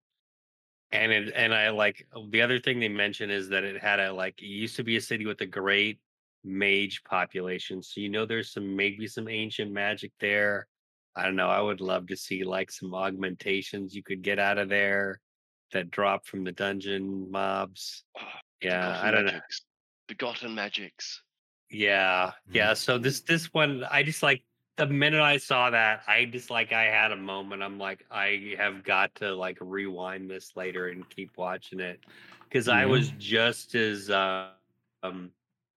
[0.94, 4.00] And it and I like uh, the other thing they mentioned is that it had
[4.00, 6.00] a like it used to be a city with a great
[6.44, 7.82] mage population.
[7.82, 10.68] So you know there's some maybe some ancient magic there.
[11.16, 11.50] I don't know.
[11.50, 15.20] I would love to see like some augmentations you could get out of there
[15.72, 18.04] that drop from the dungeon mobs.
[18.20, 18.22] Oh,
[18.62, 19.32] Yeah, I don't know.
[19.32, 19.62] magics.
[20.10, 21.22] Forgotten magics.
[21.70, 22.72] Yeah, yeah.
[22.72, 22.78] Mm.
[22.78, 24.44] So this this one, I just like
[24.82, 27.62] the minute I saw that, I just like I had a moment.
[27.62, 32.00] I'm like, I have got to like rewind this later and keep watching it
[32.50, 34.48] because I was just as uh,
[35.04, 35.30] um,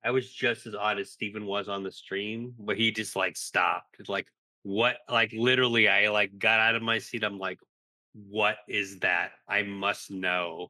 [0.02, 3.36] I was just as odd as Steven was on the stream, but he just like
[3.36, 3.96] stopped.
[3.98, 4.26] It's like
[4.62, 4.96] what?
[5.10, 7.24] Like literally, I like got out of my seat.
[7.24, 7.58] I'm like,
[8.14, 9.32] what is that?
[9.46, 10.68] I must know.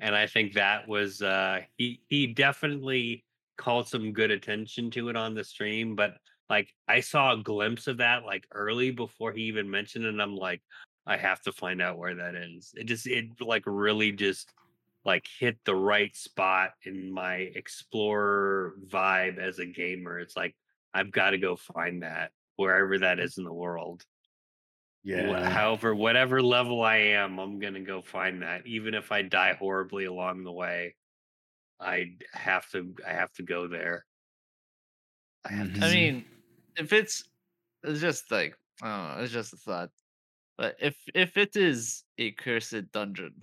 [0.00, 3.26] And I think that was uh he he definitely
[3.58, 6.16] called some good attention to it on the stream, but
[6.48, 10.10] like I saw a glimpse of that like early before he even mentioned it.
[10.10, 10.62] And I'm like,
[11.06, 12.72] I have to find out where that is.
[12.74, 14.52] It just it like really just
[15.04, 20.18] like hit the right spot in my explorer vibe as a gamer.
[20.18, 20.54] It's like
[20.92, 24.04] I've got to go find that wherever that is in the world.
[25.04, 25.48] Yeah.
[25.48, 28.66] However, whatever level I am, I'm gonna go find that.
[28.66, 30.96] Even if I die horribly along the way,
[31.78, 32.92] I have to.
[33.06, 34.04] I have to go there.
[35.44, 35.72] I have to.
[35.74, 35.84] Mm-hmm.
[35.84, 36.24] I mean,
[36.76, 37.24] if it's
[37.84, 39.92] it's just like I don't know, it's just a thought.
[40.58, 43.40] But if if it is a cursed dungeon,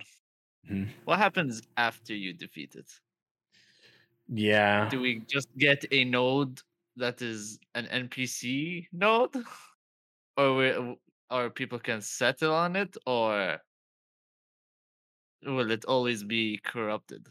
[0.64, 0.94] Mhm.
[1.04, 2.90] what happens after you defeat it?
[4.28, 4.90] Yeah.
[4.90, 6.62] Do we just get a node
[6.96, 9.34] that is an NPC node,
[10.36, 10.96] or we,
[11.30, 13.60] or people can settle on it, or
[15.42, 17.28] will it always be corrupted?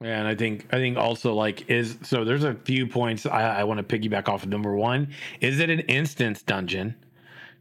[0.00, 3.64] And I think I think also like is so there's a few points I, I
[3.64, 4.48] want to piggyback off of.
[4.48, 6.96] Number one, is it an instance dungeon?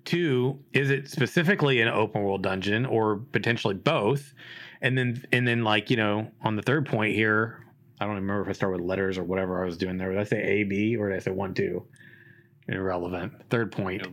[0.03, 4.33] Two, is it specifically an open world dungeon or potentially both?
[4.81, 7.65] And then and then like, you know, on the third point here,
[8.01, 10.11] I don't remember if I start with letters or whatever I was doing there.
[10.11, 11.85] Did I say A, B, or did I say one, two?
[12.67, 13.33] Irrelevant.
[13.49, 14.05] Third point.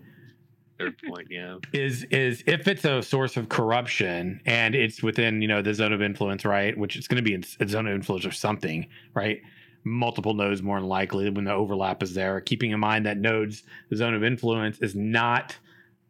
[0.80, 1.58] Third point, yeah.
[1.72, 5.92] is is if it's a source of corruption and it's within you know the zone
[5.92, 8.86] of influence right which it's going to be in a zone of influence or something
[9.14, 9.42] right
[9.84, 13.62] multiple nodes more than likely when the overlap is there keeping in mind that nodes
[13.90, 15.56] the zone of influence is not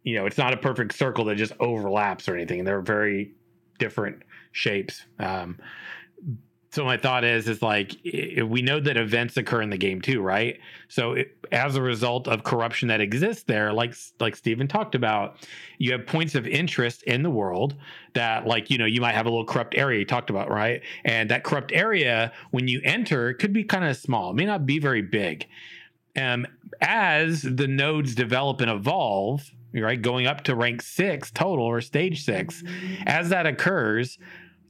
[0.02, 3.32] you know it's not a perfect circle that just overlaps or anything they're very
[3.78, 5.58] different shapes um
[6.70, 10.20] so my thought is is like we know that events occur in the game too
[10.20, 14.94] right so it, as a result of corruption that exists there like like Steven talked
[14.94, 15.36] about
[15.78, 17.74] you have points of interest in the world
[18.14, 20.82] that like you know you might have a little corrupt area you talked about right?
[21.04, 24.66] And that corrupt area when you enter could be kind of small it may not
[24.66, 25.46] be very big.
[26.16, 26.46] Um
[26.80, 32.24] as the nodes develop and evolve right going up to rank 6 total or stage
[32.24, 32.64] 6
[33.06, 34.18] as that occurs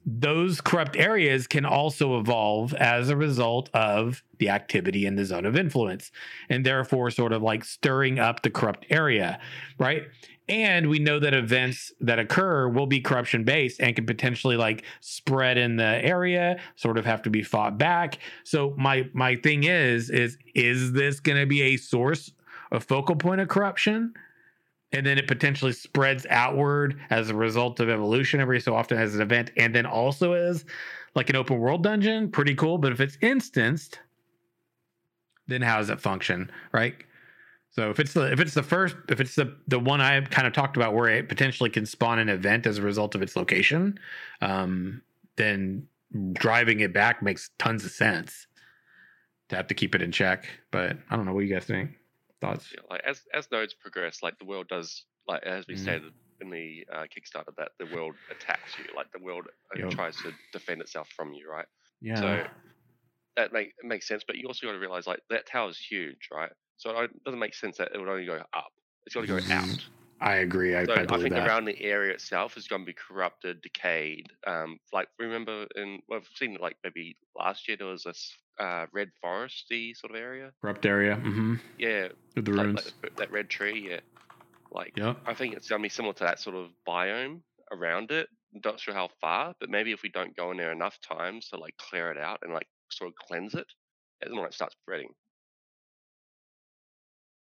[0.07, 5.45] those corrupt areas can also evolve as a result of the activity in the zone
[5.45, 6.11] of influence
[6.49, 9.39] and therefore sort of like stirring up the corrupt area
[9.79, 10.05] right?
[10.49, 14.85] And we know that events that occur will be corruption based and can potentially like
[15.01, 18.19] spread in the area sort of have to be fought back.
[18.43, 22.33] So my my thing is is is this going to be a source
[22.73, 24.13] a focal point of corruption
[24.93, 29.15] and then it potentially spreads outward as a result of evolution every so often as
[29.15, 30.65] an event and then also as
[31.15, 34.01] like an open world dungeon pretty cool but if it's instanced
[35.47, 36.95] then how does it function right?
[37.73, 40.47] So if it's the if it's the first if it's the the one i kind
[40.47, 43.37] of talked about where it potentially can spawn an event as a result of its
[43.37, 43.99] location
[44.41, 45.03] um
[45.37, 45.87] then
[46.33, 48.49] driving it back makes tons of sense.
[49.51, 52.00] To have to keep it in check but i don't know what you guys think
[52.41, 55.77] thoughts Yeah, like as as nodes progress, like the world does, like as we Mhm.
[55.77, 59.91] stated in the uh, Kickstarter, that the world attacks you, like the world uh, Yep.
[59.91, 61.67] tries to defend itself from you, right?
[62.01, 62.45] yeah So
[63.37, 65.79] that make it makes sense, but you also got to realize like that tower is
[65.79, 66.53] huge, right?
[66.79, 68.73] So it doesn't make sense that it would only go up.
[69.07, 69.51] It's got to go Mhm.
[69.51, 69.89] out.
[70.21, 70.77] I agree.
[70.77, 71.47] I, So I I, think that.
[71.47, 74.27] around the area itself is going to be corrupted, decayed.
[74.47, 78.87] Um, like remember in well, we've seen like maybe last year there was this uh,
[78.93, 80.53] red foresty sort of area.
[80.61, 81.17] Corrupt area.
[81.17, 81.55] Mm-hmm.
[81.79, 82.93] Yeah, With the like, ruins.
[83.03, 83.89] like that red tree.
[83.91, 84.01] Yeah,
[84.71, 85.19] like Yep.
[85.27, 87.41] I think it's going to be similar to that sort of biome
[87.73, 88.29] around it.
[88.65, 91.57] Not sure how far, but maybe if we don't go in there enough times to
[91.59, 93.67] like clear it out and like sort of cleanse it,
[94.21, 95.09] it starts spreading.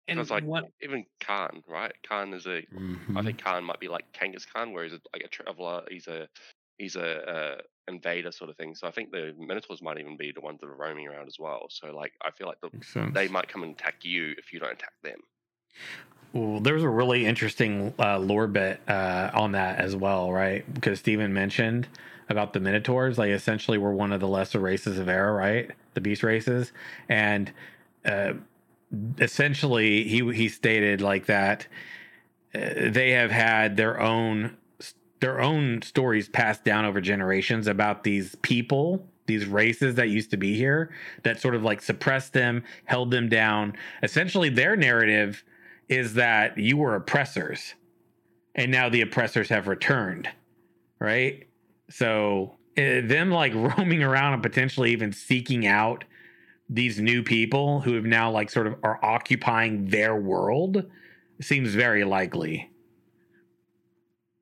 [0.09, 1.92] And Because like what even Khan, right?
[2.09, 3.25] Khan is a I Mhm.
[3.25, 5.85] think Khan might be like Genghis Khan, where he's a, like a traveler.
[5.90, 6.29] He's a
[6.79, 8.75] he's a, invader sort of thing.
[8.75, 11.38] So I think the Minotaurs might even be the ones that are roaming around as
[11.38, 11.66] well.
[11.71, 12.71] So like I feel like the,
[13.14, 15.19] they might come and attack you if you don't attack them.
[16.33, 20.73] Well, there's a really interesting uh, lore bit uh, on that as well, right?
[20.75, 21.88] Because Steven mentioned
[22.29, 25.71] about the Minotaurs, like essentially we're one of the lesser races of Era, right?
[25.95, 26.73] The beast races,
[27.09, 27.53] and
[28.05, 28.35] uh,
[29.18, 31.66] essentially he he stated like that
[32.55, 34.57] uh, they have had their own
[35.20, 40.37] their own stories passed down over generations about these people these races that used to
[40.37, 40.90] be here
[41.25, 43.75] that sort of like suppressed them held them down.
[44.03, 45.42] Essentially their narrative
[45.88, 47.75] is that you were oppressors
[48.55, 50.29] and now the oppressors have returned
[50.99, 51.46] right?
[51.90, 56.05] So uh, them like roaming around and potentially even seeking out
[56.69, 60.85] these new people who have now like sort of are occupying their world
[61.41, 62.71] seems very likely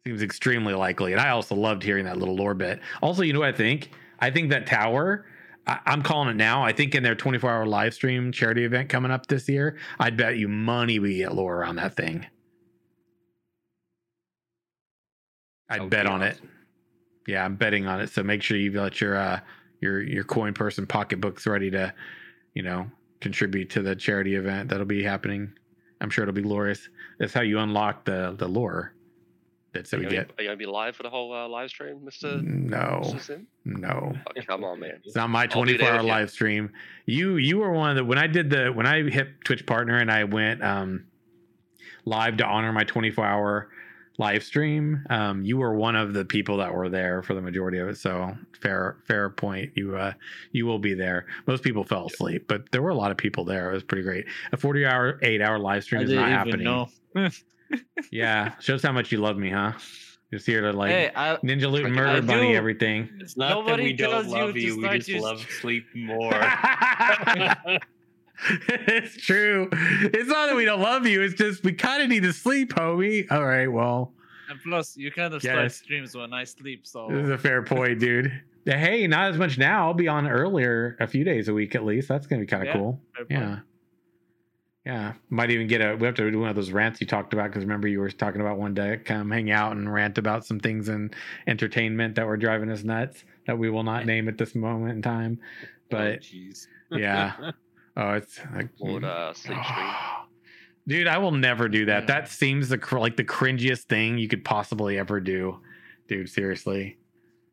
[0.07, 3.41] seems extremely likely and i also loved hearing that little lore bit also you know
[3.41, 5.27] what i think i think that tower
[5.67, 6.63] I- I'm calling it now.
[6.63, 10.15] I think in their 24 hour live stream charity event coming up this year, I'd
[10.15, 12.27] bet you money we get lore around that thing.
[15.69, 16.39] I'd bet be on it.
[17.27, 18.11] Yeah, I'm betting on it.
[18.11, 19.41] So make sure you got your uh
[19.85, 21.95] your your coin purse and pocketbooks ready to,
[22.55, 25.53] you know, contribute to the charity event that'll be happening.
[26.01, 26.89] I'm sure it'll be glorious.
[27.19, 28.95] That's how you unlock the the lore.
[29.73, 30.29] That's that we get.
[30.29, 32.41] be- are you gonna be live for the whole uh, live stream, Mister?
[32.43, 33.45] No, Mr.
[33.65, 34.15] No.
[34.15, 35.01] Oh, come on, man.
[35.05, 36.73] It's not my 24 hour live stream.
[37.07, 39.99] You you were one of the when I did the when I hit Twitch partner
[39.99, 41.05] and I went um
[42.05, 43.71] live to honor my 24 hour
[44.19, 45.05] live stream.
[45.11, 47.99] Um you were one of the people that were there for the majority of it.
[47.99, 49.73] So fair fair point.
[49.75, 50.13] You uh
[50.53, 51.27] you will be there.
[51.47, 53.71] Most people fell asleep, but there were a lot of people there.
[53.71, 54.27] It was pretty great.
[54.53, 56.65] A 40 hour 8 hour live stream I is didn't not even happening.
[56.65, 56.89] know.
[58.13, 59.73] Yeah, shows how much you love me, huh?
[60.33, 62.27] Just here to like hey, I, Ninja Loot I Murder do.
[62.27, 63.09] Bunny everything.
[63.21, 65.21] It's not that Nobody we don't tells you love to you, we start just your
[65.23, 66.33] love sleep more.
[68.69, 69.69] it's true.
[69.73, 71.23] It's not that we don't love you.
[71.23, 73.31] It's just we kind of need to sleep, homie.
[73.31, 73.69] All right.
[73.69, 74.13] Well,
[74.51, 75.77] and plus you kind of start Yes.
[75.77, 78.33] streams when I sleep, so this is a fair point, dude.
[78.67, 79.87] Hey, not as much now.
[79.87, 82.09] I'll be on earlier, a few days a week at least.
[82.09, 83.01] That's gonna be kind of Yeah, cool.
[83.31, 83.59] Yeah.
[84.85, 85.13] Yeah.
[85.31, 85.97] Might even get a.
[85.97, 88.11] We have to do one of those rants you talked about because remember you were
[88.11, 91.11] talking about one day come hang out and rant about some things in
[91.47, 95.03] entertainment that were driving us nuts that we will not name at this moment in
[95.03, 95.39] time.
[95.43, 96.67] Oh, but jeez.
[96.91, 97.53] yeah.
[97.97, 99.89] Oh, it's like Or uh, sleep stream.
[100.87, 102.03] Dude, I will never do that.
[102.03, 102.07] Yeah.
[102.07, 105.61] That seems the cr- like the cringiest thing you could possibly ever do.
[106.09, 106.99] Dude, seriously.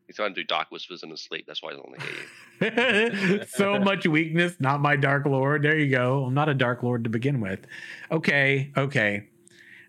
[0.08, 1.46] He's trying to do dark whispers in his sleep.
[1.48, 3.44] That's why he doesn't hear you.
[3.48, 5.64] so much weakness, not my dark lord.
[5.64, 6.26] There you go.
[6.26, 7.66] I'm not a dark lord to begin with.
[8.12, 9.30] Okay, okay.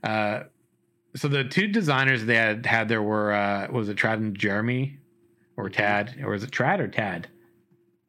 [0.05, 0.45] Uh
[1.17, 4.99] so the two designers they had had there were uh was it Trad and Jeremy
[5.57, 7.29] or Tad or was it Trad or Tad?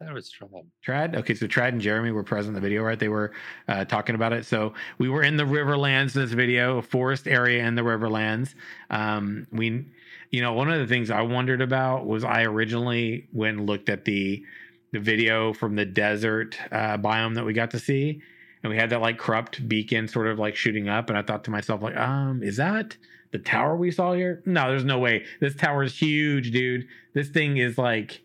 [0.05, 0.65] That was trouble.
[0.85, 1.15] Trad.
[1.15, 2.99] Okay, so Trad and Jeremy were present in the video, right?
[2.99, 3.31] They were
[3.67, 4.45] uh, talking about it.
[4.45, 8.53] So we were in the Riverlands in this video, a forest area in the Riverlands.
[8.89, 9.85] Um, we,
[10.29, 14.05] you know, one of the things I wondered about was I originally when looked at
[14.05, 14.43] the
[14.91, 18.21] the video from the desert uh, biome that we got to see,
[18.61, 21.43] and we had that like corrupt beacon sort of like shooting up, and I thought
[21.45, 22.97] to myself like, um, is that
[23.31, 24.43] the tower we saw here?
[24.45, 25.25] No, there's no way.
[25.39, 26.87] This tower is huge, dude.
[27.13, 28.21] This thing is like.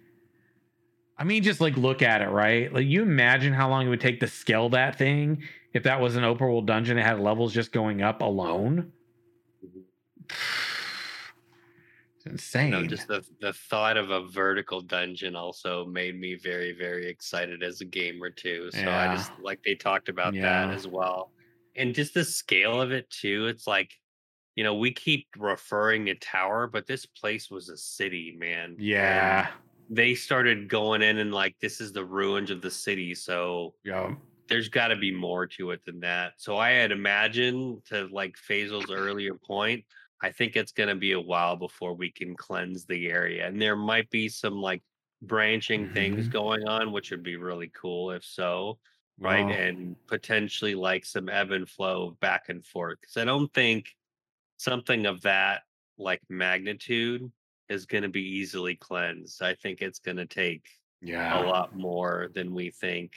[1.18, 2.72] I mean, just like look at it, right?
[2.72, 6.16] Like you imagine how long it would take to scale that thing if that was
[6.16, 8.92] an open world dungeon that had levels just going up alone.
[12.16, 12.70] It's insane.
[12.72, 17.62] No, just the the thought of a vertical dungeon also made me very very excited
[17.62, 18.70] as a gamer too.
[18.72, 19.12] So Yeah.
[19.12, 20.66] I just like they talked about Yeah.
[20.66, 21.30] that as well,
[21.76, 23.46] and just the scale of it too.
[23.46, 23.92] It's like,
[24.56, 28.74] you know, we keep referring to tower, but this place was a city, man.
[28.80, 29.50] yeah.
[29.88, 33.14] They started going in and like this is the ruins of the city.
[33.14, 34.16] So Yeah.
[34.48, 36.34] there's got to be more to it than that.
[36.38, 39.84] So I had imagined to like Faisal's earlier point,
[40.22, 43.46] I think it's going to be a while before we can cleanse the area.
[43.46, 44.82] And there might be some like
[45.22, 46.28] branching things Mhm.
[46.28, 48.78] going on, which would be really cool if so.
[49.18, 49.48] Right.
[49.48, 53.00] And potentially like some ebb and flow back and forth.
[53.02, 53.96] Cause I don't think
[54.58, 55.62] something of that
[55.98, 57.32] like magnitude
[57.68, 59.42] is going to be easily cleansed.
[59.42, 60.66] I think it's going to take
[61.02, 61.42] Yeah.
[61.42, 63.12] a lot more than we think.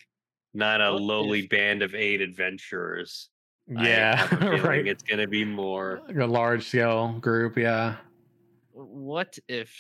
[0.53, 3.29] Not a What lowly if- band of eight adventurers.
[3.77, 4.15] I Yeah.
[4.17, 4.87] have a feeling right.
[4.87, 6.01] It's going to be more.
[6.07, 7.57] Like a large scale group.
[7.57, 7.97] Yeah.
[8.73, 9.71] what if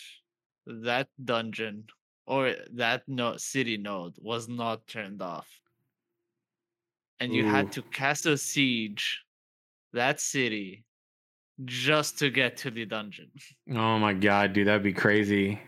[0.67, 1.85] that dungeon
[2.27, 5.49] or that no- city node was not turned off
[7.19, 7.49] and you Ooh.
[7.49, 9.23] had to cast a siege
[9.93, 10.83] that city
[11.65, 13.29] just to get to the dungeon
[13.71, 14.67] Oh my God, dude.
[14.67, 15.59] That'd be crazy.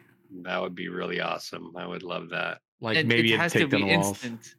[0.44, 1.72] That would be really awesome.
[1.78, 2.60] I would love that.
[2.82, 4.10] Like and maybe it it'd has to take be down the walls.
[4.26, 4.56] instant.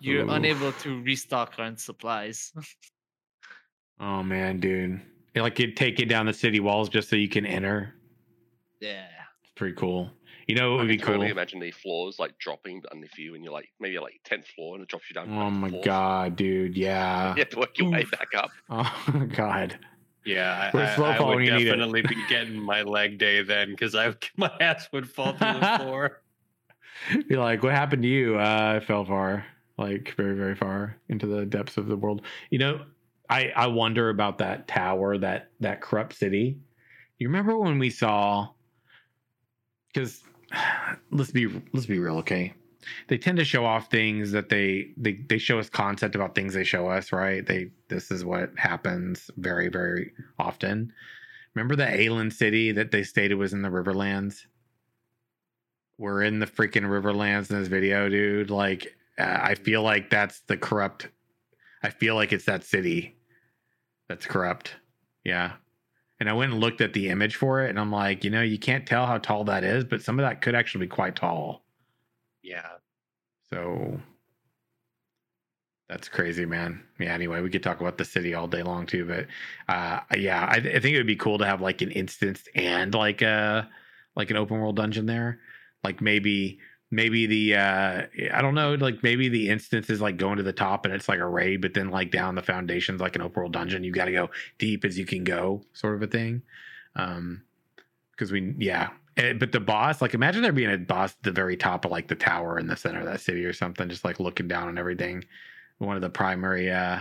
[0.00, 0.30] You're Ooh.
[0.30, 2.52] unable to restock on supplies.
[4.00, 5.00] Oh man, dude.
[5.34, 7.94] Yeah, Like you'd take it down the city walls just so you can enter.
[8.80, 9.06] yeah.
[9.42, 10.10] It's pretty cool.
[10.46, 11.14] You know what would be can cool?
[11.14, 14.76] totally imagine the floors like dropping underneath you, and you're like maybe like tenth floor,
[14.76, 15.30] and it drops you down.
[15.36, 15.84] Oh my fourth.
[15.84, 16.76] god, dude.
[16.76, 17.34] Yeah.
[17.36, 18.50] You have to work your way back up.
[18.70, 19.78] Oh my god.
[20.28, 23.70] Yeah, I, I, I would when you need definitely be getting my leg day then
[23.70, 26.20] because I my ass would fall to the floor.
[27.28, 28.38] Be like, what happened to you?
[28.38, 29.46] Uh, I fell far,
[29.78, 32.20] like very, very far into the depths of the world.
[32.50, 32.84] You know,
[33.30, 36.58] I I wonder about that tower, that that corrupt city.
[37.18, 38.48] You remember when we saw?
[39.94, 40.22] Because
[41.10, 42.52] let's be let's be real, okay?
[43.08, 46.54] They tend to show off things that they they they show us concept about things
[46.54, 47.46] they show us, right?
[47.46, 50.92] They this is what happens very very often.
[51.54, 54.44] Remember the Aelin city that they stated was in the Riverlands?
[55.98, 58.50] we're in the freaking Riverlands in this video, dude.
[58.50, 61.08] Like, uh, I feel like that's the corrupt.
[61.82, 63.16] I feel like it's that city
[64.08, 64.76] that's corrupt.
[65.24, 65.52] Yeah.
[66.20, 68.42] And I went and looked at the image for it, and I'm like, you know,
[68.42, 71.14] you can't tell how tall that is, but some of that could actually be quite
[71.14, 71.64] tall.
[72.48, 72.78] Yeah,
[73.50, 74.00] So
[75.88, 76.82] that's crazy, man.
[77.00, 77.14] Yeah.
[77.14, 79.26] Anyway, we could talk about the city all day long too, but
[79.74, 82.92] uh, yeah, I, I think it would be cool to have like an instance and
[82.94, 83.68] like a
[84.14, 85.40] like an open world dungeon there.
[85.82, 86.58] Like maybe
[86.90, 88.02] maybe the uh
[88.34, 91.08] I don't know, like maybe the instance is like going to the top and it's
[91.08, 93.92] like a raid, but then like down the foundations like an open world dungeon, you
[93.92, 94.28] got to go
[94.58, 96.42] deep as you can go, sort of a thing.
[96.96, 97.42] Um,
[98.12, 101.32] because we yeah Eh, but the boss like imagine there being a boss at the
[101.32, 104.04] very top of like the tower in the center of that city or something just
[104.04, 105.24] like looking down on everything
[105.78, 107.00] one of the primary uh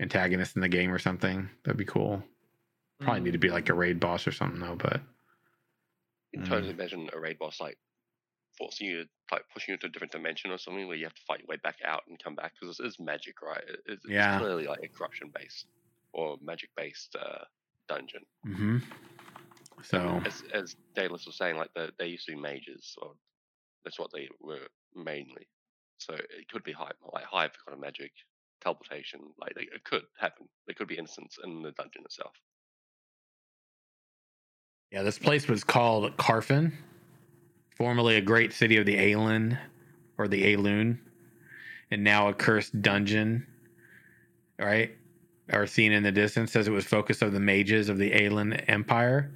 [0.00, 2.22] antagonists in the game or something that'd be cool
[3.00, 5.00] probably need to be like a raid boss or something though but
[6.32, 6.48] You can Mm.
[6.50, 7.78] totally imagine a raid boss like
[8.58, 11.14] forcing you, to, like pushing you into a different dimension or something where you have
[11.14, 13.62] to fight your way back out and come back because it's, it's magic, right?
[13.68, 14.36] It- It's, Yeah.
[14.36, 15.66] it's clearly like a corruption based
[16.12, 17.44] or magic based uh,
[17.88, 18.24] dungeon.
[18.44, 18.78] hmm
[19.88, 23.12] so As as Daedalus was saying, like the, they used to be mages, or
[23.84, 25.48] that's what they were mainly.
[25.98, 28.12] So it could be hive, like hive kind of magic,
[28.62, 29.20] teleportation.
[29.38, 30.48] Like they, it could happen.
[30.66, 32.32] There could be instance in the dungeon itself.
[34.92, 36.72] yeah this place was called carfin
[37.76, 39.58] formerly a great city of the Aelin
[40.18, 40.98] or the Aelun
[41.90, 43.46] and now a cursed dungeon
[44.58, 44.92] right
[45.52, 48.64] are seen in the distance says it was focus of the mages of the Aelin
[48.68, 49.30] Empire.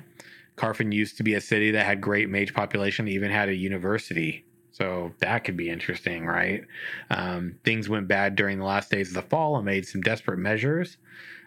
[0.61, 4.45] Carfin used to be a city that had great mage population, even had a university.
[4.73, 6.65] So that could be interesting, right?
[7.09, 10.39] Um, things went bad during the last days of the fall and made some desperate
[10.39, 10.99] measures,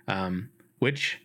[0.08, 0.50] um,
[0.80, 1.22] which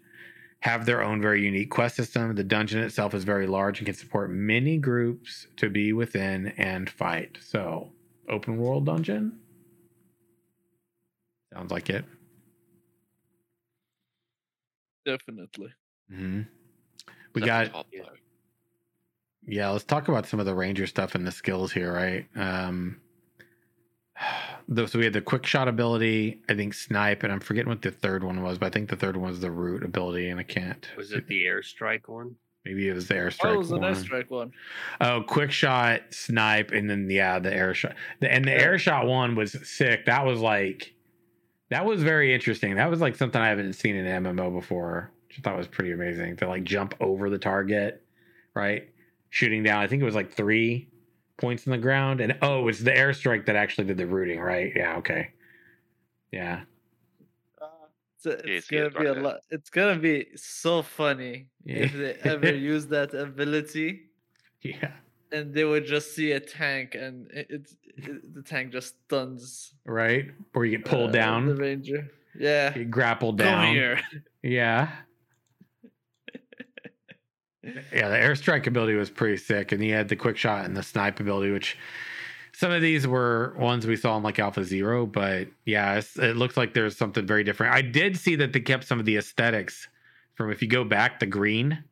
[0.60, 2.34] have their own very unique quest system.
[2.34, 6.90] The dungeon itself is very large and can support many groups to be within and
[6.90, 7.38] fight.
[7.40, 7.92] So,
[8.28, 9.40] open world dungeon?
[11.54, 12.04] Sounds like it.
[15.06, 15.70] Definitely.
[16.10, 16.42] hmm
[17.34, 17.86] We That's got
[19.46, 19.70] yeah.
[19.70, 22.26] Let's talk about some of the ranger stuff and the skills here, right?
[22.36, 23.00] Um,
[24.68, 26.42] though, so we had the quick shot ability.
[26.48, 28.96] I think snipe, and I'm forgetting what the third one was, but I think the
[28.96, 30.86] third one was the root ability, and I can't.
[30.96, 32.34] was it the airstrike one?
[32.64, 33.44] Maybe it was the airstrike.
[33.44, 33.94] Oh, it was an one.
[33.94, 34.52] airstrike one.
[35.00, 37.94] Oh, quick shot, snipe, and then yeah, the air shot.
[38.20, 38.62] The, and the Yeah.
[38.62, 40.04] air shot one was sick.
[40.06, 40.92] That was like,
[41.70, 42.74] that was very interesting.
[42.74, 45.66] That was like something I haven't seen in an MMO before, which I thought was
[45.68, 46.36] pretty amazing.
[46.38, 48.02] To like jump over the target,
[48.54, 48.88] right,
[49.30, 49.82] shooting down.
[49.82, 50.88] I think it was like three
[51.36, 54.72] points in the ground, and oh, it's the airstrike that actually did the rooting, right?
[54.74, 55.30] Yeah, okay,
[56.32, 56.62] yeah,
[58.16, 59.40] It's, a- Yeah, it's gonna be a lot.
[59.50, 64.02] It's gonna be so funny if they ever use that ability,
[64.62, 64.92] yeah,
[65.30, 69.74] and they would just see a tank, and it, it's it, the tank just stuns.
[69.84, 70.26] right.
[70.54, 72.10] Or you get pulled uh, the down, ranger.
[72.38, 73.74] Yeah, you grappled come down.
[73.74, 74.00] here.
[74.42, 74.90] Yeah.
[77.92, 80.82] Yeah, the airstrike ability was pretty sick, and he had the quick shot and the
[80.82, 81.76] snipe ability, which
[82.54, 86.36] some of these were ones we saw in like Alpha Zero, but yeah, it's, it
[86.36, 87.74] looks like there's something very different.
[87.74, 89.86] I did see that they kept some of the aesthetics
[90.34, 91.84] from if you go back, the green,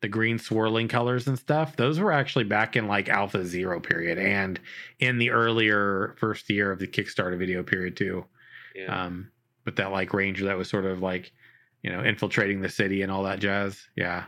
[0.00, 1.76] the green swirling colors and stuff.
[1.76, 4.60] Those were actually back in like Alpha Zero period and
[5.00, 8.24] in the earlier first year of the Kickstarter video period too
[8.74, 9.04] Yeah.
[9.06, 9.30] um,
[9.64, 11.32] with that like ranger that was sort of like,
[11.82, 13.88] you know, infiltrating the city and all that jazz.
[13.96, 14.24] Yeah,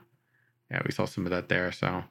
[0.75, 1.71] yeah, we saw some of that there.
[1.71, 2.03] So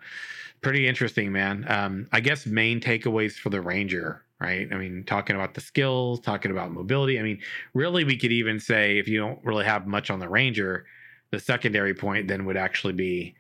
[0.62, 1.66] pretty interesting, man.
[1.68, 4.68] Um, I guess main takeaways for the ranger, right?
[4.72, 7.20] I mean, talking about the skills, talking about mobility.
[7.20, 7.40] I mean,
[7.74, 10.86] really, we could even say if you don't really have much on the ranger,
[11.32, 13.36] the secondary point then would actually be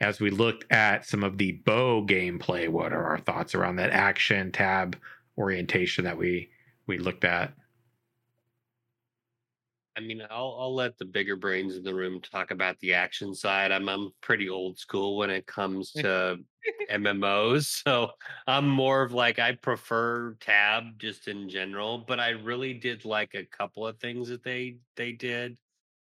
[0.00, 3.90] as we looked at some of the bow gameplay, what are our thoughts around that
[3.90, 4.94] action tab
[5.38, 6.50] orientation that we
[6.86, 7.54] we looked at?
[9.96, 13.34] I mean, I'll I'll let the bigger brains in the room talk about the action
[13.34, 13.72] side.
[13.72, 16.38] I'm I'm pretty old school when it comes to
[16.90, 18.10] MMOs, so
[18.46, 21.98] I'm more of like I prefer tab just in general.
[21.98, 25.56] But I really did like a couple of things that they they did.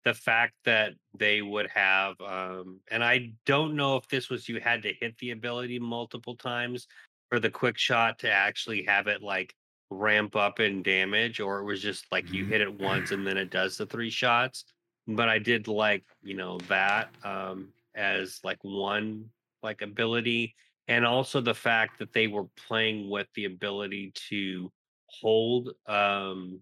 [0.04, 4.60] The fact that they would have, um, and I don't know if this was you
[4.60, 6.86] had to hit the ability multiple times
[7.28, 9.52] for the quick shot to actually have it like
[9.90, 12.48] ramp up in damage or it was just like you Mhm.
[12.48, 14.64] hit it once and then it does the three shots
[15.06, 19.30] but i did like you know that um as like one
[19.62, 20.54] like ability
[20.88, 24.72] and also the fact that they were playing with the ability to
[25.06, 26.60] hold um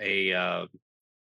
[0.00, 0.66] a uh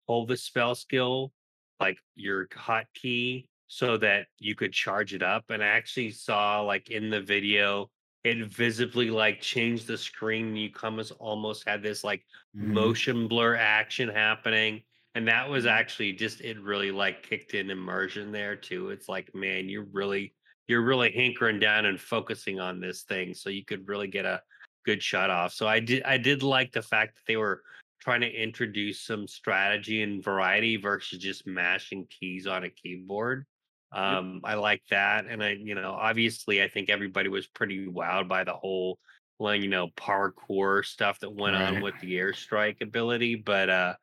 [0.07, 1.33] hold the spell skill
[1.81, 6.91] like your hotkey so that you could charge it up and i actually saw like
[6.91, 7.91] in the video
[8.25, 12.23] it visibly like changed the screen you come as almost had this like
[12.57, 12.73] Mm-hmm.
[12.73, 14.81] motion blur action happening
[15.17, 19.35] and that was actually just it really like kicked in immersion there too it's like
[19.35, 20.33] man you're really
[20.69, 24.41] you're really hankering down and focusing on this thing so you could really get a
[24.85, 27.63] good shot off so i did i did like the fact that they were
[28.01, 33.47] trying to introduce some strategy and variety versus just mashing keys on a keyboard
[33.95, 38.29] um i like that and i you know obviously i think everybody was pretty wowed
[38.29, 38.99] by the whole
[39.41, 43.95] you know parkour stuff that went on with the airstrike ability but uh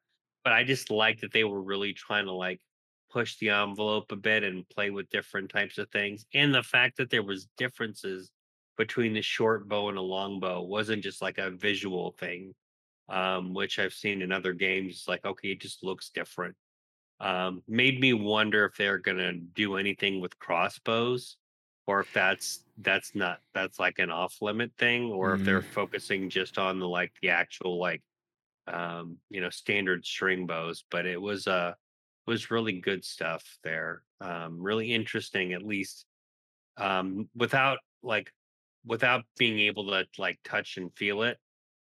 [0.43, 2.59] but i just like that they were really trying to like
[3.11, 6.97] push the envelope a bit and play with different types of things and the fact
[6.97, 8.31] that there was differences
[8.77, 12.53] between the short bow and a long bow wasn't just like a visual thing
[13.09, 16.55] um which i've seen in other games like okay it just looks different
[17.22, 21.38] um made me wonder if they're gonna do anything with crossbows
[21.88, 26.30] or if that's that's not that's like an off limit thing or if they're focusing
[26.30, 28.01] just on the like the actual like
[28.67, 31.74] um you know standard string bows but it was uh
[32.28, 36.05] was really good stuff there um really interesting at least
[36.78, 38.32] um without like
[38.86, 41.38] without being able to like touch and feel it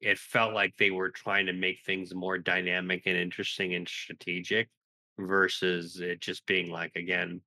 [0.01, 4.69] it felt like they were trying to make things more dynamic and interesting and strategic
[5.17, 7.41] versus it just being like again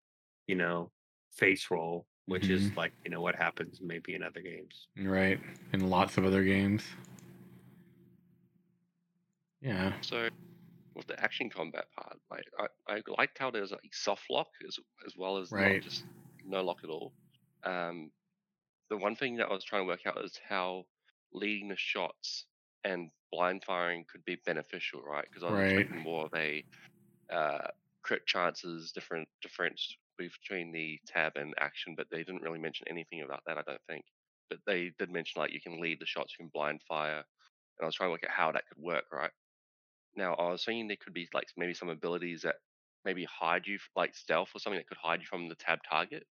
[0.47, 0.91] you know
[1.33, 5.41] face roll which is like you know what happens maybe in other games Right.
[5.73, 6.85] in lots of other games.
[9.61, 9.95] Yeah.
[10.03, 10.29] So
[10.95, 14.79] with the action combat part, like I, I liked how there's like soft lock as
[15.07, 15.83] as well as Right.
[15.83, 16.07] just
[16.45, 17.15] no lock at all.
[17.65, 18.13] Um,
[18.91, 20.87] the one thing that I was trying to work out is how
[21.33, 22.47] leading the shots
[22.85, 25.27] and blind firing could be beneficial, right?
[25.31, 25.89] Because I was Right.
[25.89, 26.65] expecting more of a
[27.33, 27.69] uh,
[28.03, 33.23] crit chances, different difference between the tab and action, but they didn't really mention anything
[33.23, 33.57] about that.
[33.59, 34.05] I don't think.
[34.51, 37.83] But they did mention like you can lead the shots, you can blind fire, and
[37.83, 39.31] I was trying to look at how that could work, right?
[40.17, 42.57] Now I was thinking there could be like maybe some abilities that
[43.05, 46.27] maybe hide you, like stealth or something that could hide you from the tab target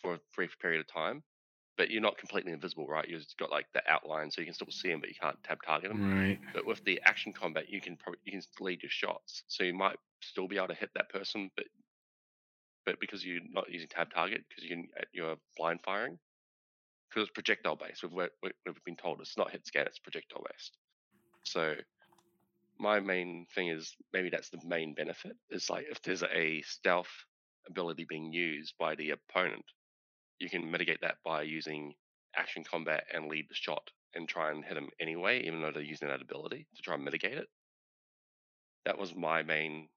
[0.00, 1.22] for a brief period of time.
[1.78, 3.08] But you're not completely invisible, right?
[3.08, 5.58] You've got like the outline, so you can still see them, but you can't tab
[5.64, 6.12] target them.
[6.18, 6.38] Right.
[6.52, 9.72] But with the action combat, you can probably you can lead your shots, so you
[9.74, 11.66] might still be able to hit that person, but
[12.84, 16.18] but because you're not using tab target, because you can uh, you're blind firing,
[17.08, 18.02] because it's projectile based.
[18.02, 18.12] We've,
[18.42, 20.76] we- we've been told it's not hit scan, it's projectile based.
[21.44, 21.74] So
[22.78, 27.10] my main thing is maybe that's the main benefit is like if there's a stealth
[27.68, 29.64] ability being used by the opponent,
[30.42, 31.94] you can mitigate that by using
[32.36, 35.82] action combat and lead the shot and try and hit them anyway, even though they're
[35.82, 37.48] using that ability to try and mitigate it.
[38.84, 39.88] That was my main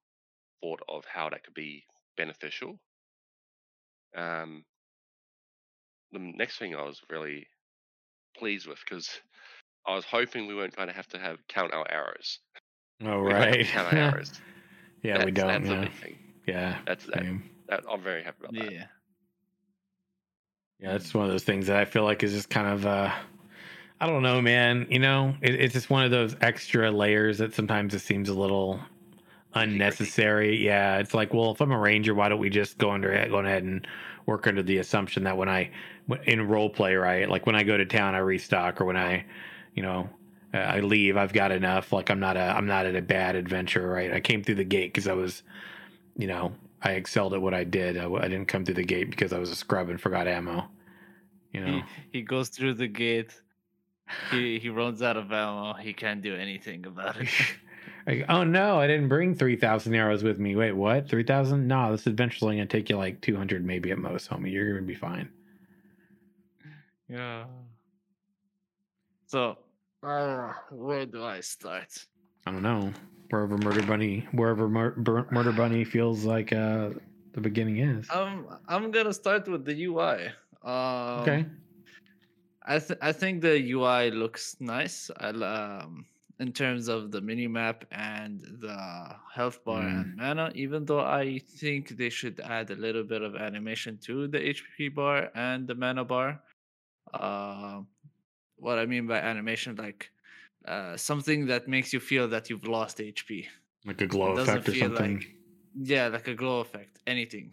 [0.62, 1.84] thought of how that could be
[2.16, 2.78] beneficial.
[4.16, 4.64] Um,
[6.12, 7.48] the next thing I was really
[8.36, 9.20] pleased with because
[9.86, 12.38] I was hoping we weren't going to have to have count our arrows.
[13.04, 13.66] Oh, We don't have to right.
[13.66, 14.32] count our arrows.
[15.02, 15.64] yeah, we don't.
[15.64, 15.80] That's Yeah.
[15.80, 16.18] big thing.
[16.46, 16.78] Yeah.
[16.86, 17.24] That's that,
[17.68, 17.84] that.
[17.90, 18.72] I'm very happy about that.
[18.72, 18.86] Yeah.
[20.80, 23.12] Yeah, it's one of those things that I feel like is just kind of uh
[24.00, 24.86] I don't know, man.
[24.90, 28.34] You know, it, it's just one of those extra layers that sometimes it seems a
[28.34, 28.80] little
[29.54, 30.56] unnecessary.
[30.64, 33.38] Yeah, it's like, well, if I'm a ranger, why don't we just go under go
[33.38, 33.86] ahead and
[34.26, 35.70] work under the assumption that when I
[36.26, 37.28] in role play, right?
[37.28, 39.24] Like when I go to town, I restock, or when I,
[39.74, 40.10] you know,
[40.54, 41.92] uh, I leave, I've got enough.
[41.92, 44.12] Like I'm not a I'm not at a bad adventure, right?
[44.12, 45.42] I came through the gate because I was,
[46.16, 46.52] you know,
[46.82, 47.96] I excelled at what I did.
[47.96, 50.68] I didn't come through the gate because I was a scrub and forgot ammo.
[51.52, 53.32] You know, He, he goes through the gate.
[54.30, 55.74] He he runs out of ammo.
[55.74, 57.28] He can't do anything about it.
[58.06, 60.54] Like, oh no, I didn't bring 3,000 arrows with me.
[60.54, 61.08] Wait, what?
[61.08, 61.66] 3,000?
[61.66, 64.52] No, this adventure's only going to take you like 200 maybe at most, homie.
[64.52, 65.28] You're going to be fine.
[67.08, 67.46] Yeah.
[69.26, 69.58] So,
[70.04, 72.06] uh, where do I start?
[72.46, 72.92] I don't know.
[73.30, 74.94] Wherever Murder Bunny, wherever Mur-
[75.30, 76.90] Murder Bunny feels like uh,
[77.32, 78.08] the beginning is.
[78.10, 80.28] Um, I'm gonna start with the UI.
[80.62, 81.46] Um, okay.
[82.62, 85.10] I th- I think the UI looks nice.
[85.18, 86.06] I um
[86.38, 90.52] in terms of the mini map and the health bar and mana.
[90.54, 94.94] Even though I think they should add a little bit of animation to the HP
[94.94, 96.42] bar and the mana bar.
[97.14, 97.80] Uh,
[98.56, 100.10] what I mean by animation, like
[100.66, 103.46] uh, something that makes you feel that you've lost HP.
[103.84, 105.16] Like a glow effect or something.
[105.18, 105.32] like-
[105.78, 107.52] Yeah, like a glow effect, anything.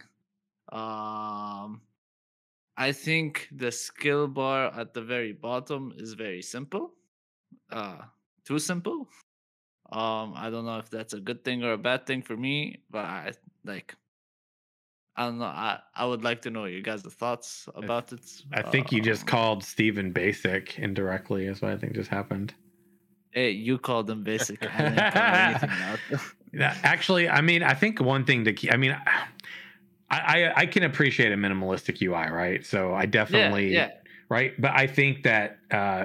[0.72, 1.80] Um,
[2.76, 6.94] I think the skill bar at the very bottom is very simple.
[7.70, 7.98] Uh,
[8.44, 9.08] too simple.
[9.92, 12.82] Um, I don't know if that's a good thing or a bad thing for me,
[12.90, 13.32] but I
[13.64, 13.94] like.
[15.16, 15.44] I don't know.
[15.44, 18.20] I, I would like to know your guys' thoughts about it.
[18.52, 22.52] I think you just Um, called Steven basic indirectly, is what I think just happened.
[23.34, 24.62] Hey, you called them basic.
[24.62, 25.70] I didn't anything
[26.62, 26.78] out.
[26.84, 28.96] Actually, I mean, I think one thing to keep, I mean,
[30.08, 32.64] I, I, I can appreciate a minimalistic UI, right?
[32.64, 33.90] So I definitely, yeah,
[34.28, 34.52] right?
[34.60, 36.04] But I think that uh,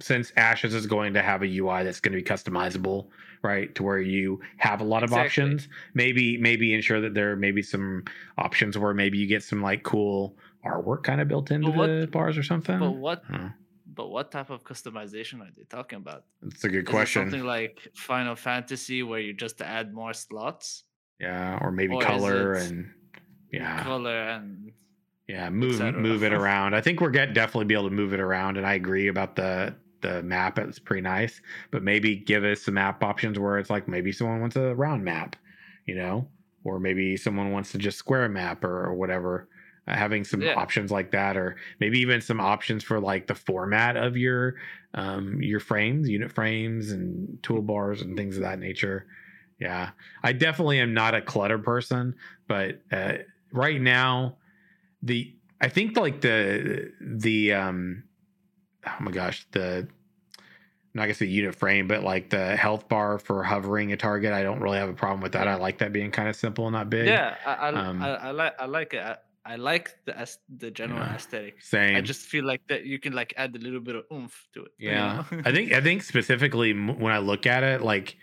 [0.00, 3.06] since Ashes is going to have a UI that's going to be customizable,
[3.42, 5.44] right, to where you have a lot of Exactly.
[5.44, 8.04] options, maybe maybe ensure that there may be some
[8.36, 12.06] options where maybe you get some like cool artwork kind of built into what- the
[12.12, 12.78] bars or something.
[12.78, 13.22] But what?
[13.30, 13.48] Huh.
[14.00, 16.24] But what type of customization are they talking about?
[16.40, 17.20] That's a good Is question.
[17.20, 20.84] something like Final Fantasy where you just add more slots,
[21.18, 22.90] yeah, or maybe or color and
[23.52, 23.82] yeah.
[23.82, 24.72] color, and
[25.28, 26.74] Yeah, move move it around.
[26.74, 29.36] I think we're get definitely be able to move it around, and I agree about
[29.36, 30.58] the the map.
[30.58, 34.40] It's pretty nice, but maybe give us some map options where it's like maybe someone
[34.40, 35.36] wants a round map,
[35.84, 36.26] you know,
[36.64, 39.50] or maybe someone wants to just square map or, or whatever.
[39.90, 40.54] Uh, having some Yeah.
[40.54, 44.54] options like that, or maybe even some options for like the format of your
[44.94, 49.06] um your frames, unit frames, and toolbars and things of that nature.
[49.58, 49.90] Yeah,
[50.22, 52.14] I definitely am not a clutter person,
[52.46, 53.14] but uh,
[53.52, 54.36] right now
[55.02, 58.04] the I think like the the um
[58.86, 59.88] oh my gosh the
[60.94, 64.42] not gonna say unit frame, but like the health bar for hovering a target, I
[64.42, 65.46] don't really have a problem with that.
[65.46, 67.08] I like that being kind of simple and not big.
[67.08, 69.18] yeah, I I, Um, I, I like I like it.
[69.52, 70.14] I, like the
[70.58, 71.14] the general Yeah.
[71.14, 71.60] aesthetic.
[71.62, 71.96] Same.
[71.96, 74.64] I just feel like that you can like add a little bit of oomph to
[74.64, 74.72] it.
[74.78, 75.42] you Yeah, know?
[75.44, 78.16] I think I think specifically when I look at it, like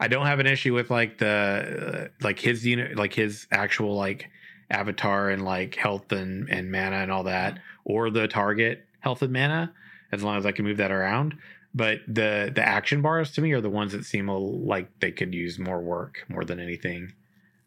[0.00, 3.94] I don't have an issue with like the uh, like his unit, like his actual
[3.96, 4.30] like
[4.70, 9.32] avatar and like health and and mana and all that, or the target health and
[9.32, 9.72] mana,
[10.12, 11.34] as long as I can move that around.
[11.74, 15.34] But the the action bars to me are the ones that seem like they could
[15.34, 17.12] use more work more than anything.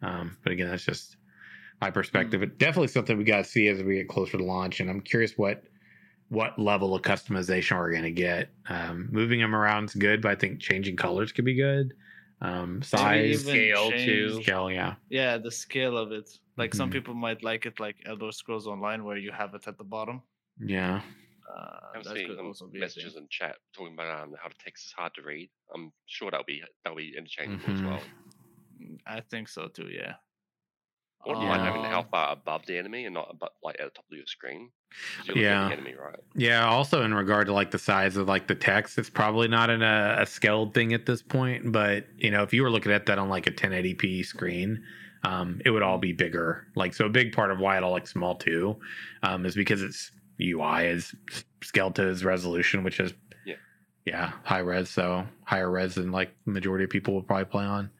[0.02, 1.18] Um, but again, that's just
[1.82, 2.44] my perspective.
[2.44, 5.02] It definitely something we got to see as we get closer to launch, and I'm
[5.02, 5.64] curious what
[6.30, 8.54] what level of customization we're going to get.
[8.68, 11.94] Um, moving them around is good, but I think changing colors could be good.
[12.42, 14.42] Um, size, scale, too.
[14.42, 16.30] scale, yeah, Yeah, the scale of it.
[16.58, 16.94] Like some Mhm.
[16.94, 20.24] people might like it like Elder Scrolls Online where you have it at the bottom.
[20.60, 21.02] yeah.
[21.50, 24.92] Uh, I'm seeing some also messages in chat talking about um, how the text is
[24.94, 25.50] hard to read.
[25.74, 27.84] I'm sure that'll be that'll be interchangeable as Mhm.
[27.84, 28.12] well.
[28.82, 29.90] Mm, I think so too.
[29.90, 30.16] Yeah.
[31.26, 33.76] Or do you mind having the health bar above the enemy and not above, like
[33.80, 34.70] at the top of your screen.
[35.34, 35.70] Yeah.
[35.72, 36.20] enemy, right?
[36.36, 36.66] Yeah.
[36.68, 39.82] Also, in regard to like the size of like the text, it's probably not in
[39.82, 41.72] a, a scaled thing at this point.
[41.72, 44.84] But you know, if you were looking at that on like a 1080p screen,
[45.24, 46.66] um, it would all be bigger.
[46.76, 48.78] Like, so a big part of why it all looks small too,
[49.24, 50.12] um, is because its
[50.42, 51.14] UI is
[51.62, 53.14] scaled to its resolution, which is
[53.46, 53.56] Yeah.
[54.06, 54.90] yeah, high res.
[54.90, 57.92] So higher res than like the majority of people will probably play on.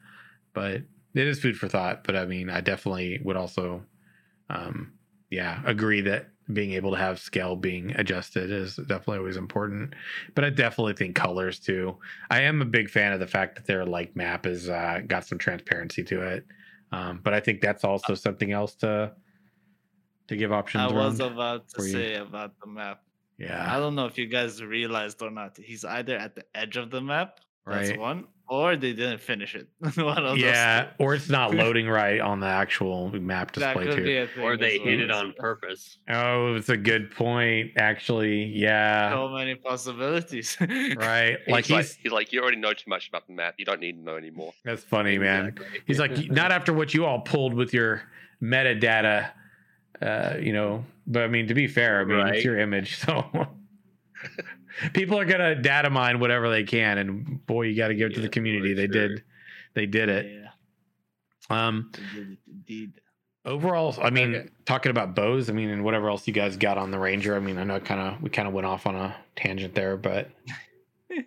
[0.52, 0.82] But
[1.14, 2.04] it is food for thought.
[2.04, 3.82] But I mean, I definitely would also,
[4.50, 4.92] um,
[5.30, 9.94] yeah, agree that being able to have scale being adjusted is definitely always important.
[10.34, 11.98] But I definitely think colors too.
[12.30, 15.26] I am a big fan of the fact that their like map is uh, got
[15.26, 16.46] some transparency to it.
[16.90, 19.12] Um, but I think that's also something else to
[20.28, 20.92] to give options.
[20.92, 21.92] I was about to for you.
[21.92, 23.02] say about the map.
[23.38, 25.56] Yeah, I don't know if you guys realized or not.
[25.56, 27.98] He's either at the edge of the map, that's right.
[27.98, 29.66] one, or they didn't finish it.
[29.96, 30.88] one of Yeah, two.
[30.98, 34.04] or it's not loading right on the actual map display could too.
[34.04, 34.44] be a thing.
[34.44, 35.96] Or they as hit it on purpose.
[36.10, 37.70] Oh, it's a good point.
[37.76, 40.58] Actually, yeah, So many possibilities.
[40.60, 41.38] right.
[41.48, 43.54] Like He's like, he's he's like, you already know too much about the map.
[43.56, 44.52] You don't need to know anymore.
[44.66, 45.46] that's funny, man.
[45.48, 45.80] Exactly.
[45.86, 48.02] He's like, not after what you all pulled with your
[48.42, 49.30] metadata,
[50.02, 50.84] uh, you know.
[51.06, 53.24] But I mean, to be fair, I mean, it's your image, so
[54.92, 58.14] people are gonna data mine whatever they can, and boy, you got to give it
[58.14, 58.74] to the community.
[58.74, 59.08] They sure.
[59.08, 59.22] did,
[59.74, 60.26] they did it.
[61.50, 63.00] Yeah, Um, did indeed.
[63.44, 64.48] overall, I mean, Okay.
[64.64, 67.34] talking about bows, I mean, and whatever else you guys got on the Ranger.
[67.36, 69.96] I mean, I know kind of we kind of went off on a tangent there,
[69.96, 70.30] but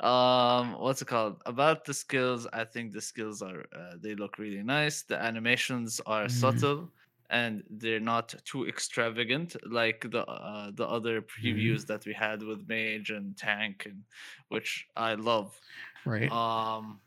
[0.00, 4.38] um what's it called about the skills i think the skills are uh, they look
[4.38, 6.30] really nice the animations are Mhm.
[6.30, 6.90] subtle
[7.30, 12.68] and they're not too extravagant like the uh, the other previews that we had with
[12.68, 14.04] mage and tank and
[14.48, 15.58] which i love.
[16.04, 17.00] Right, um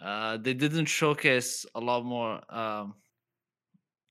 [0.00, 2.94] uh they didn't showcase a lot more um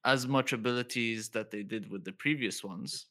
[0.03, 3.07] as much abilities that they did with the previous ones.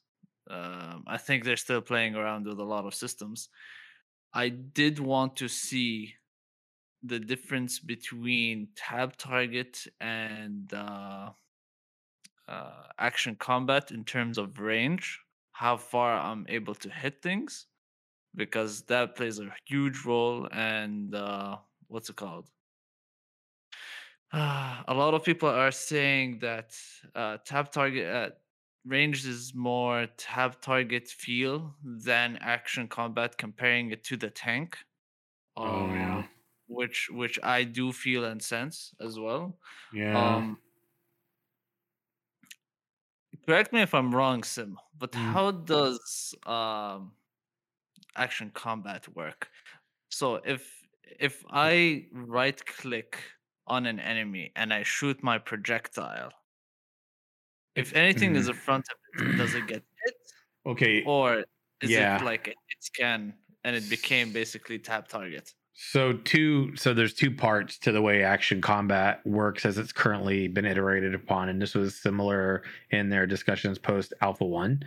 [0.49, 3.49] Um i think they're still playing around with a lot of systems.
[4.33, 6.15] I did want to see
[7.07, 11.29] the difference between tab target and uh,
[12.47, 15.19] uh action combat in terms of range
[15.51, 17.67] how far i'm able to hit things
[18.35, 22.49] because that plays a huge role and uh what's it called
[24.33, 26.75] a lot of people are saying that
[27.15, 28.29] uh tab target uh,
[28.85, 34.77] range is more tab target feel than action combat comparing it to the tank
[35.57, 36.23] Oh, yeah.
[36.67, 39.59] Which which i do feel and sense as well
[39.91, 40.59] yeah, um
[43.45, 45.15] correct me if i'm wrong sim but Mm.
[45.15, 47.15] how does um
[48.15, 49.49] action combat work
[50.09, 50.83] so if
[51.19, 53.23] if i right click
[53.67, 56.31] on an enemy and i shoot my projectile
[57.75, 58.49] if anything is Mhm.
[58.49, 60.15] in front of it does it get hit
[60.65, 61.05] okay.
[61.05, 61.45] or
[61.81, 62.19] is Yeah.
[62.19, 67.13] it like a hit scan and it became basically tab target So two, so there's
[67.13, 71.61] two parts to the way action combat works as it's currently been iterated upon, and
[71.61, 74.83] this was similar in their discussions post Alpha One.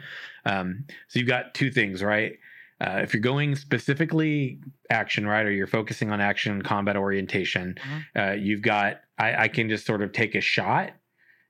[0.47, 2.39] Um, so you've got two things, right?
[2.81, 7.77] Uh, if you're going specifically action, right, or you're focusing on action combat orientation,
[8.17, 10.93] uh, you've got I, I can just sort of take a shot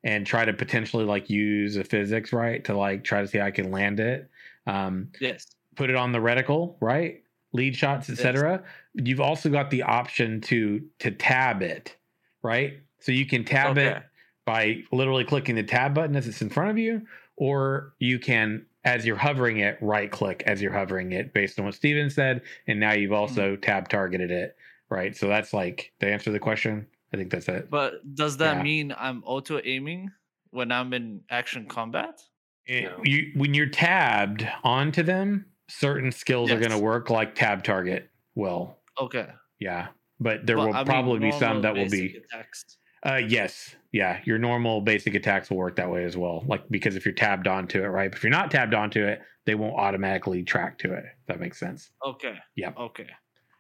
[0.03, 3.47] and try to potentially like use a physics, right, to like try to see how
[3.47, 4.29] I can land it.
[4.67, 5.47] Um, yes
[5.79, 7.23] put it on the reticle, right?
[7.55, 8.65] Lead shots, et Yes.
[8.99, 9.09] Etc.
[9.09, 11.97] You've also got the option to to tab it,
[12.43, 12.75] right?
[13.01, 14.03] So you can tab it
[14.45, 17.03] by literally clicking the tab button as it's in front of you,
[17.37, 21.65] or you can, as you're hovering it, right click as you're hovering it, based on
[21.67, 23.61] what Steven said, and now you've also Mm-hmm.
[23.61, 24.57] tab targeted it,
[24.89, 25.15] right?
[25.17, 26.87] So that's like the answer to the question.
[27.13, 27.71] I think that's it.
[27.71, 28.63] but does that Yeah.
[28.63, 30.11] mean i'm auto aiming
[30.51, 32.21] when i'm in action combat
[32.69, 33.01] Eh, No.
[33.03, 38.11] You when you're tabbed onto them, certain skills are going to work like tab target
[38.35, 38.77] will.
[39.01, 39.29] Okay
[39.59, 39.89] Yeah,
[40.21, 42.17] but there But, will I mean, probably be some that will be.
[42.17, 42.79] attacks.
[43.07, 44.21] Uh, yes, yeah.
[44.25, 46.43] Your normal basic attacks will work that way as well.
[46.47, 48.11] Like because if you're tabbed onto it, right?
[48.11, 51.05] But if you're not tabbed onto it, they won't automatically track to it.
[51.05, 51.91] If that makes sense.
[52.05, 52.37] Okay.
[52.57, 52.77] Yep.
[52.77, 53.07] Okay.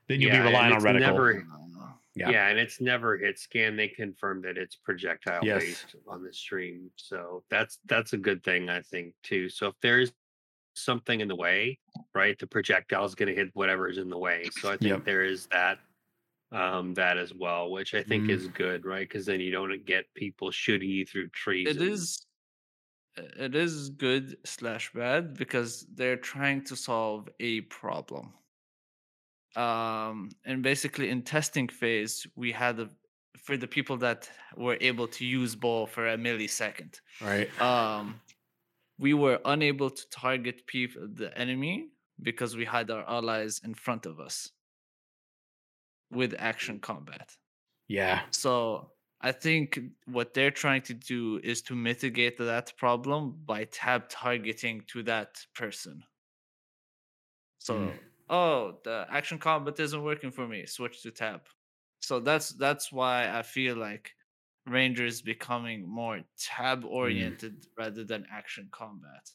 [0.08, 1.00] Then you'll Yeah, be relying on it's reticle.
[1.00, 1.46] never-
[2.16, 2.30] Yeah.
[2.30, 2.48] Yeah.
[2.48, 3.76] and it's never hit scan.
[3.76, 5.62] They confirm that it's projectile Yes.
[5.62, 6.90] based on the stream.
[6.96, 9.48] So that's that's a good thing, I think, too.
[9.48, 10.10] So if there's
[10.78, 11.78] something in the way,
[12.14, 14.44] right, the projectile is going to hit whatever is in the way.
[14.60, 15.04] So I think Yep.
[15.04, 15.78] there is that
[16.50, 18.30] um that as well, which I think Mhm.
[18.30, 19.06] is good, right?
[19.06, 21.68] Because then you don't get people shooting you through trees.
[21.68, 22.24] It and- is.
[23.16, 28.32] It is good slash bad because they're trying to solve a problem.
[29.56, 32.88] Um, and basically in testing phase, we had a,
[33.36, 37.00] for the people that were able to use ball for a millisecond.
[37.20, 37.50] Right.
[37.60, 38.20] um
[38.98, 41.88] we were unable to target people the enemy
[42.20, 44.50] because we had our allies in front of us.
[46.10, 47.36] With action combat.
[47.88, 48.20] Yeah.
[48.30, 48.90] so
[49.20, 54.82] i think what they're trying to do is to mitigate that problem by tab targeting
[54.88, 56.02] to that person.
[57.58, 57.98] So Mm.
[58.30, 60.66] oh the action combat isn't working for me.
[60.66, 61.40] Switch to tab.
[62.00, 64.14] So that's that's why i feel like
[64.70, 69.30] ranger is becoming more tab oriented rather than action combat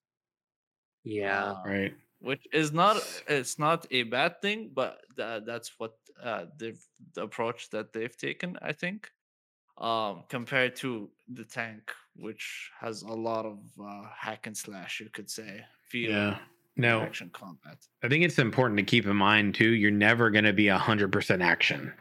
[1.04, 1.52] yeah.
[1.52, 1.94] Um, Right.
[2.20, 6.82] which is not it's not a bad thing but tha- that's what uh they've
[7.14, 9.12] the approach that they've taken i think
[9.78, 15.10] um compared to the tank which has a lot of uh hack and slash you
[15.10, 16.40] could say feel Yeah.
[16.76, 19.70] No, action combat I think it's important to keep in mind too.
[19.74, 21.94] You're never going to be a hundred percent action.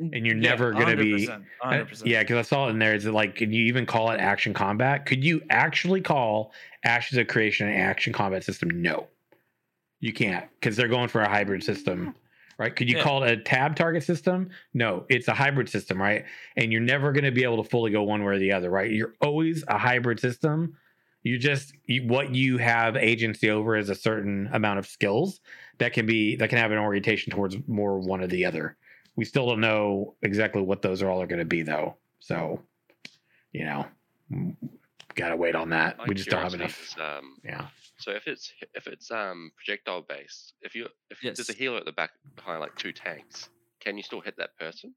[0.00, 2.06] And you're Yeah, never gonna be- 100%, Uh, 100%.
[2.06, 2.94] Yeah, because I saw it in there.
[2.94, 5.06] Is it like, can you even call it action combat?
[5.06, 6.52] Could you actually call
[6.84, 8.70] Ashes of Creation an action combat system?
[8.70, 9.08] No,
[10.00, 12.14] you can't because they're going for a hybrid system,
[12.58, 12.74] right?
[12.74, 13.02] Could you Yeah.
[13.02, 14.50] call it a tab target system?
[14.72, 16.24] No, it's a hybrid system, right?
[16.56, 18.70] And you're never going to be able to fully go one way or the other,
[18.70, 18.90] right?
[18.90, 20.76] You're always a hybrid system.
[21.22, 25.40] You just you, what you have agency over is a certain amount of skills
[25.76, 28.78] that can be that can have an orientation towards more one or the other
[29.16, 31.96] we still don't know exactly what those are all are going to be though.
[32.20, 32.62] So,
[33.52, 33.86] you know,
[35.14, 35.98] gotta wait on that.
[35.98, 36.82] My we just don't have enough.
[36.82, 37.66] is, um, Yeah.
[37.98, 41.84] so if it's if it's um projectile based, if you if there's a healer at
[41.84, 43.48] the back behind like two tanks,
[43.80, 44.94] can you still hit that person,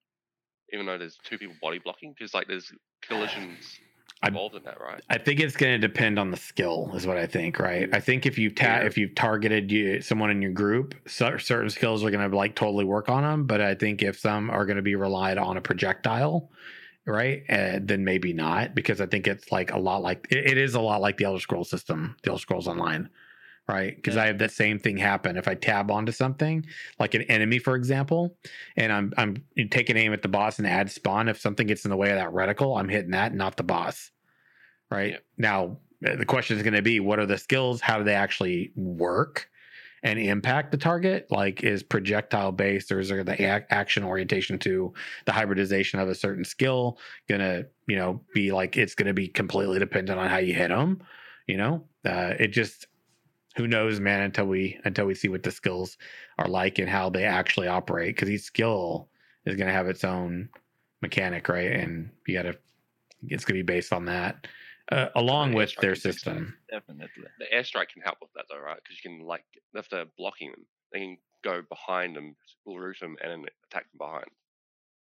[0.72, 2.14] even though there's two people body blocking?
[2.18, 3.80] Because like there's collisions
[4.24, 5.02] I- in that, right?
[5.10, 7.60] I think it's going to depend on the skill, is what I think.
[7.60, 7.90] Right.
[7.94, 11.70] I think if you've ta- if you've targeted you someone in your group, cer- certain
[11.70, 13.46] skills are going to like totally work on them.
[13.46, 16.50] But I think if some are going to be relied on a projectile,
[17.06, 20.58] right, uh, then maybe not, because I think it's like a lot like it, it
[20.58, 23.10] is a lot like the Elder Scrolls system, the Elder Scrolls Online.
[23.68, 24.24] Right, because Yeah.
[24.24, 26.66] I have that same thing happen if I tab onto something,
[27.00, 28.38] like an enemy, for example,
[28.76, 29.38] and I'm I'm
[29.72, 31.30] taking aim at the boss and add spawn.
[31.30, 34.12] If something gets in the way of that reticle, I'm hitting that, not the boss
[34.92, 35.18] right Yeah.
[35.38, 38.14] now uh, the question is going to be what are the skills how do they
[38.16, 39.50] actually work
[40.04, 44.60] and impact the target like is projectile based or is there the ac- action orientation
[44.60, 44.94] to
[45.26, 46.98] the hybridization of a certain skill
[47.30, 51.02] gonna you know be like it's gonna be completely dependent on how you hit them
[51.48, 52.88] you know uh, it just
[53.56, 55.98] who knows man until we until we see what the skills
[56.38, 59.10] are like and how they actually operate because each skill
[59.46, 60.50] is going to have its own
[61.02, 62.58] mechanic right and you gotta
[63.28, 64.48] it's going to be based on that
[64.92, 66.32] uh, along yeah, with their and fix that.
[66.36, 66.58] system.
[66.70, 67.24] Definitely.
[67.40, 68.78] The airstrike can help with that though, right?
[68.84, 69.44] Because you can like
[69.74, 72.36] if they're blocking them, they can go behind them,
[72.66, 74.26] root them, and then attack them behind.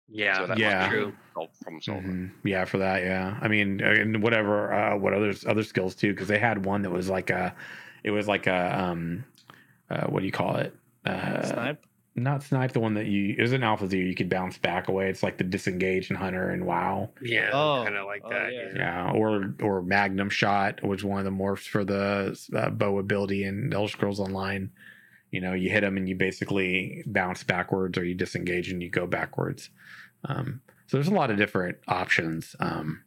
[0.10, 0.90] Yeah, so that yeah.
[0.90, 1.14] true.
[1.34, 2.12] solve problem solving.
[2.12, 2.32] Mhm.
[2.44, 3.38] Yeah, for that, yeah.
[3.42, 6.14] I mean, uh, and whatever, uh, what others other skills too?
[6.14, 7.56] Because they had one that was like a,
[8.04, 9.26] it was like a, um,
[9.90, 10.76] uh, what do you call it?
[11.06, 11.86] Uh, Snipe.
[12.16, 12.74] Not snipe.
[12.74, 14.06] The one that you it was an alpha zero.
[14.06, 15.10] You could bounce back away.
[15.10, 17.10] It's like the disengage and hunter and wow.
[17.24, 18.54] Yeah, Oh, kind of like oh, that.
[18.54, 18.68] yeah.
[18.76, 19.08] Yeah.
[19.08, 23.46] Yeah, or or Magnum shot, which one of the morphs for the uh, bow ability
[23.46, 24.70] in Elder Scrolls Online.
[25.32, 28.92] You know, you hit them and you basically bounce backwards, or you disengage and you
[28.92, 29.72] go backwards.
[30.26, 33.02] Um, so there's a lot of different options um,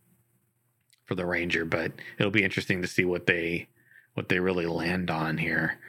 [1.05, 3.69] for the Ranger, but it'll be interesting to see what they
[4.17, 5.81] what they really land on here.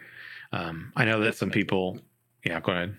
[0.53, 1.99] Um, I know that some people,
[2.45, 2.97] yeah, go ahead.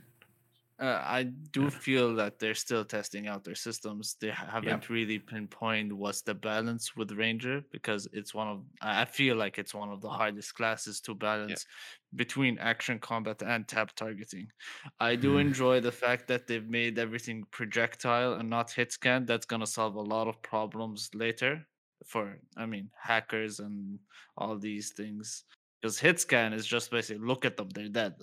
[0.81, 4.14] Uh, I do feel that they're still testing out their systems.
[4.20, 9.35] They haven't really pinpointed what's the balance with Ranger because it's one of I feel
[9.35, 11.66] like it's one of the hardest classes to balance
[12.14, 14.53] between action combat and tab targeting.
[15.01, 15.39] I do Mhm.
[15.39, 19.26] enjoy the fact that they've made everything projectile and not hit scan.
[19.26, 21.66] That's gonna solve a lot of problems later
[22.07, 23.99] for I mean hackers and
[24.36, 25.44] all these things.
[25.80, 28.14] Because hit scan is just basically look at them, they're dead.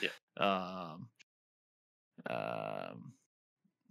[0.00, 0.08] Yeah.
[0.38, 1.08] Um,
[2.30, 3.12] um,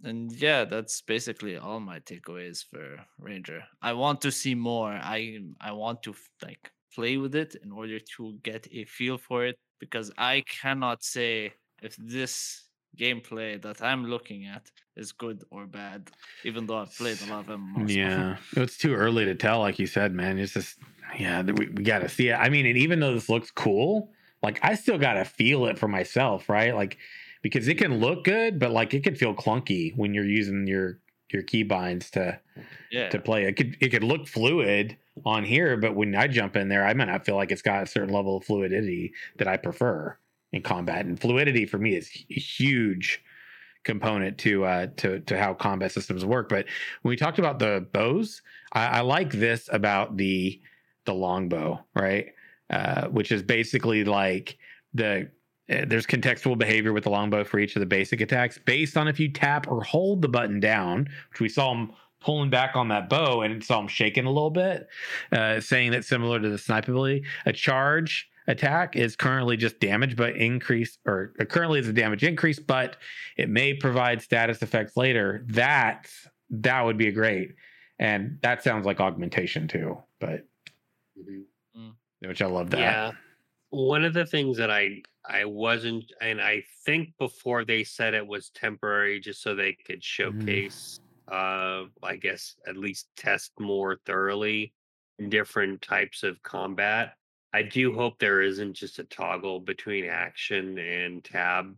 [0.02, 3.62] and yeah, that's basically all my takeaways for Ranger.
[3.80, 4.90] I want to see more.
[4.90, 9.46] I I want to like play with it in order to get a feel for
[9.46, 12.64] it because I cannot say if this
[12.96, 16.10] gameplay that I'm looking at is good or bad,
[16.44, 17.86] even though I've played a lot of them.
[17.88, 19.60] Yeah, it's too early to tell.
[19.60, 20.78] Like you said, man, it's just
[21.18, 22.34] yeah, we, we got to see it.
[22.34, 24.10] I mean, and even though this looks cool,
[24.42, 26.74] like I still got to feel it for myself, right?
[26.74, 26.98] Like
[27.42, 30.98] because it can look good, but like it could feel clunky when you're using your
[31.32, 32.38] your keybinds to
[32.90, 33.08] yeah.
[33.08, 33.44] to play.
[33.44, 36.94] It could it could look fluid on here, but when I jump in there, I
[36.94, 40.16] might not feel like it's got a certain level of fluidity that I prefer
[40.52, 41.06] in combat.
[41.06, 43.22] And fluidity for me is a huge
[43.84, 46.48] component to uh to to how combat systems work.
[46.48, 46.66] But
[47.02, 48.42] when we talked about the bows,
[48.72, 50.60] I, I like this about the
[51.04, 52.26] the longbow, right?
[52.70, 54.56] Uh, which is basically like
[54.94, 55.28] the
[55.68, 59.08] uh, there's contextual behavior with the longbow for each of the basic attacks based on
[59.08, 62.88] if you tap or hold the button down, which we saw him pulling back on
[62.88, 64.88] that bow and saw him shaking a little bit,
[65.32, 70.16] uh, saying that similar to the snipe ability, a charge attack is currently just damage
[70.16, 72.96] but increase or currently is a damage increase, but
[73.36, 75.44] it may provide status effects later.
[75.48, 76.08] That
[76.50, 77.54] that would be great.
[77.98, 80.46] And that sounds like augmentation too, but
[82.20, 82.80] which I love that.
[82.80, 83.12] Yeah.
[83.70, 88.26] One of the things that I I wasn't and I think before they said it
[88.26, 90.98] was temporary just so they could showcase
[91.30, 94.72] uh I guess at least test more thoroughly
[95.28, 97.14] different types of combat.
[97.52, 101.76] I do hope there isn't just a toggle between action and tab.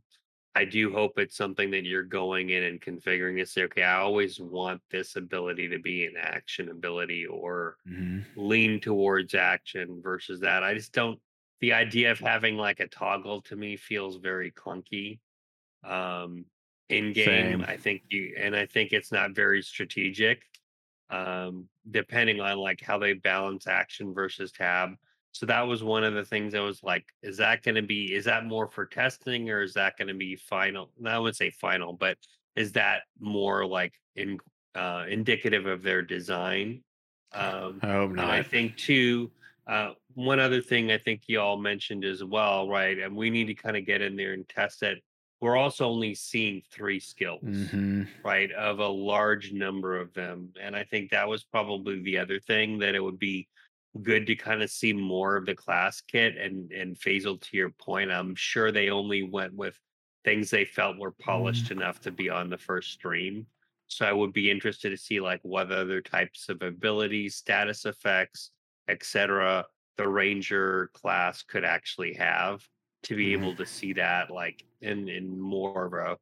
[0.55, 3.99] I do hope it's something that you're going in and configuring to say, okay, I
[3.99, 8.25] always want this ability to be an action ability or Mhm.
[8.37, 10.63] lean towards action versus that.
[10.65, 11.21] I just don't
[11.61, 15.21] the idea of having like a toggle to me feels very clunky.
[15.85, 16.47] Um
[16.91, 20.45] in game, I think you and I think it's not very strategic.
[21.11, 24.95] Um depending on like how they balance action versus tab.
[25.35, 28.15] So that was one of the things I was like, is that going to be
[28.15, 30.93] is that more for testing or is that going to be final?
[30.97, 32.17] No, I would say final, but
[32.55, 34.39] is that more like in
[34.77, 36.85] uh, indicative of their design?
[37.33, 39.33] Um, I hope and I think too,
[39.67, 42.97] uh, one other thing I think you all mentioned as well, right?
[42.97, 45.03] And we need to kind of get in there and test it.
[45.41, 50.53] We're also only seeing three skills, hmm right, of a large number of them.
[50.61, 53.49] And I think that was probably the other thing that it would be
[54.03, 57.71] good to kind of see more of the class kit and and Faisal to your
[57.71, 59.79] point, I'm sure they only went with
[60.25, 63.47] things they felt were polished enough to be on the first stream.
[63.89, 68.51] So I would be interested to see like what other types of abilities, status effects,
[68.89, 69.67] etc.
[69.97, 72.67] the ranger class could actually have
[73.05, 73.33] to be Mhm.
[73.33, 76.19] able to see that like in in more of a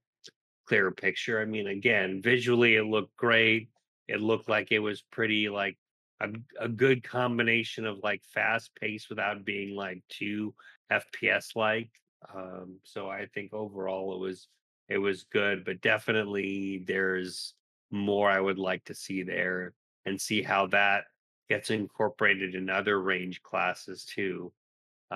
[0.67, 1.41] clearer picture.
[1.41, 3.71] I mean, again, visually it looked great.
[4.09, 5.79] It looked like it was pretty like
[6.23, 10.55] a, a good combination of like fast pace without being like too
[10.91, 11.91] FPS like.
[12.35, 14.49] Um, so I think overall it was
[14.89, 17.55] it was good, but definitely there's
[17.91, 19.75] more I would like to see there
[20.07, 21.05] and see how that
[21.49, 24.53] gets incorporated in other range classes too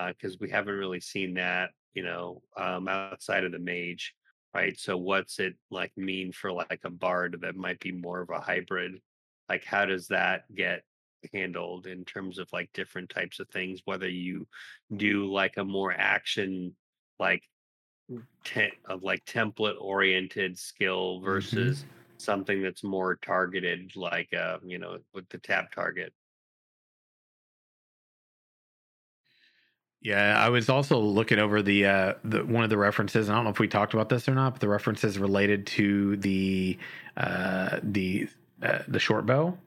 [0.07, 4.13] because we haven't really seen that, you know, um, outside of the mage,
[4.53, 4.77] right?
[4.79, 8.39] So what's it like mean for like a bard that might be more of a
[8.39, 9.01] hybrid?
[9.49, 10.83] Like how does that get
[11.33, 13.81] handled in terms of like different types of things?
[13.85, 14.47] Whether you
[14.95, 16.75] do like a more action,
[17.19, 17.43] like
[18.43, 21.85] te- of like template oriented skill versus
[22.17, 26.13] something that's more targeted, like uh, you know, with the tab target.
[30.01, 33.29] Yeah, I was also looking over the uh the one of the references.
[33.29, 36.17] I don't know if we talked about this or not, but the references related to
[36.17, 36.77] the
[37.17, 38.29] uh the
[38.61, 39.57] uh, the short bow,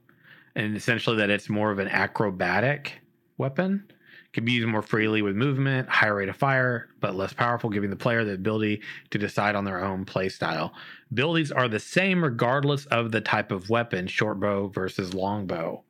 [0.54, 3.00] and essentially that it's more of an acrobatic
[3.38, 3.90] weapon.
[4.32, 7.90] Can be used more freely with movement, higher rate of fire, but less powerful, giving
[7.90, 8.80] the player the ability
[9.10, 10.72] to decide on their own play style.
[11.10, 15.82] Abilities are the same regardless of the type of weapon, short bow versus long bow.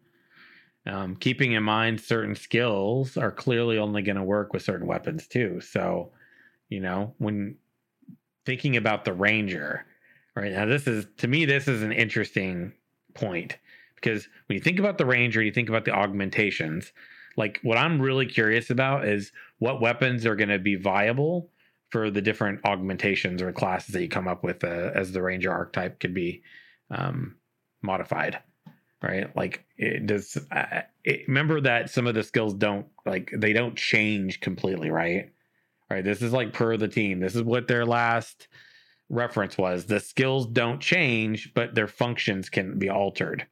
[0.87, 5.27] Um, keeping in mind certain skills are clearly only going to work with certain weapons
[5.27, 5.61] too.
[5.61, 6.13] So,
[6.71, 7.57] you know, when
[8.47, 9.85] thinking about the ranger,
[10.35, 12.73] right now, this is to me, this is an interesting
[13.13, 13.59] point
[14.01, 16.93] because when you think about the ranger, you think about the augmentations.
[17.37, 21.51] Like, what I'm really curious about is what weapons are going to be viable
[21.91, 25.51] for the different augmentations or classes that you come up with uh, as the ranger
[25.51, 26.43] archetype could be
[26.91, 27.37] um,
[27.83, 28.41] modified
[29.03, 29.35] right?
[29.35, 33.77] Like it does uh, it, remember that some of the skills don't like they don't
[33.77, 35.33] change completely right?
[35.91, 37.21] Right this is like per the team.
[37.21, 38.49] This is what their last
[39.09, 39.87] reference was.
[39.87, 43.47] The skills don't change but their functions can be altered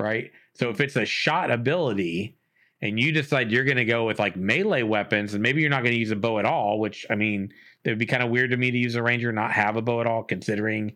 [0.00, 2.36] right so if it's a shot ability
[2.82, 5.82] and you decide you're going to go with like melee weapons and maybe you're not
[5.82, 7.52] going to use a bow at all which i mean
[7.84, 9.82] it would be kind of weird to me to use a ranger not have a
[9.82, 10.94] bow at all considering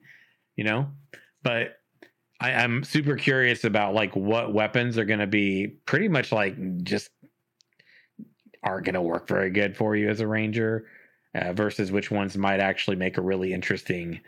[0.57, 0.89] you know
[1.43, 1.77] but
[2.41, 6.57] I, I'm super curious about like what weapons are going to be pretty much like
[6.83, 7.11] just
[8.63, 10.87] aren't going to work very good for you as a ranger
[11.35, 14.21] uh, versus which ones might actually make a really interesting,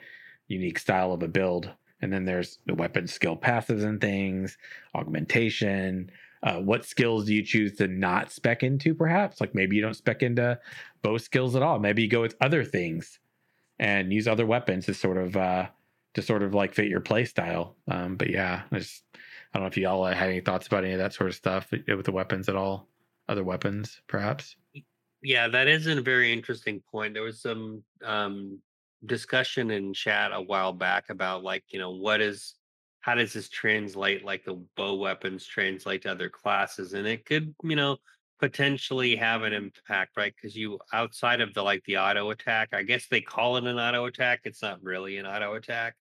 [0.49, 1.71] unique style of a build.
[2.01, 4.59] And then there's the weapon skill passives and things,
[4.95, 6.11] augmentation.
[6.43, 8.95] Uh, what skills do you choose to not spec into?
[8.95, 10.59] Perhaps like maybe you don't spec into
[11.03, 11.79] bow skills at all.
[11.79, 13.19] Maybe you go with other things
[13.79, 15.67] and use other weapons to sort of uh,
[16.15, 17.77] to sort of like fit your play style.
[17.89, 20.93] Um, but yeah, I just I don't know if y'all had any thoughts about any
[20.93, 22.89] of that sort of stuff with the weapons at all.
[23.29, 24.57] Other weapons, perhaps.
[25.23, 27.15] Yeah, that is a very interesting point.
[27.15, 28.61] There was some um,
[29.05, 32.55] discussion in chat a while back about like, you know, what is
[33.01, 36.93] how does this translate like the bow weapons translate to other classes?
[36.93, 37.99] And it could, you know,
[38.41, 40.35] potentially have an impact, right?
[40.35, 43.79] Because you outside of the like the auto attack, I guess they call it an
[43.79, 44.41] auto attack.
[44.45, 45.95] It's not really an auto attack,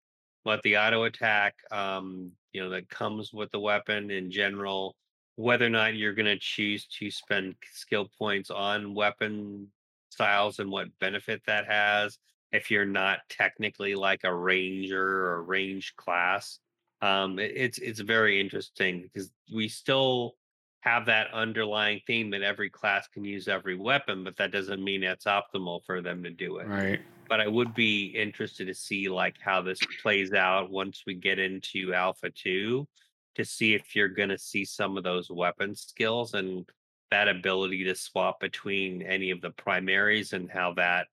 [0.44, 4.96] but the auto attack, um, you know, that comes with the weapon in general
[5.36, 9.68] whether or not you're going to choose to spend skill points on weapon
[10.10, 12.18] styles and what benefit that has
[12.52, 16.60] if you're not technically like a ranger or range class
[17.02, 20.36] um it, it's it's very interesting because we still
[20.82, 25.04] have that underlying theme that every class can use every weapon but that doesn't mean
[25.04, 27.02] it's optimal for them to do it Right.
[27.28, 31.40] but I would be interested to see like how this plays out once we get
[31.40, 32.88] into Alpha 2
[33.36, 36.66] to see if you're going to see some of those weapon skills and
[37.12, 41.08] that ability to swap between any of the primaries and how that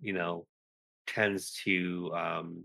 [0.00, 0.46] you know
[1.06, 2.64] tends to um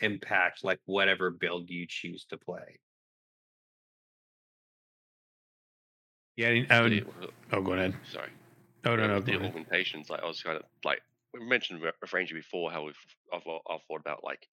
[0.00, 2.78] impact like whatever build you choose to play.
[6.36, 6.62] Yeah.
[6.70, 7.06] I would,
[7.52, 7.94] oh, go ahead.
[8.10, 8.30] sorry.
[8.84, 9.20] Oh no, no.
[9.20, 11.00] the augmentations, like I was kind of like
[11.32, 11.80] we mentioned
[12.12, 12.96] Ranger before, how we've
[13.32, 14.46] I've, I've thought about like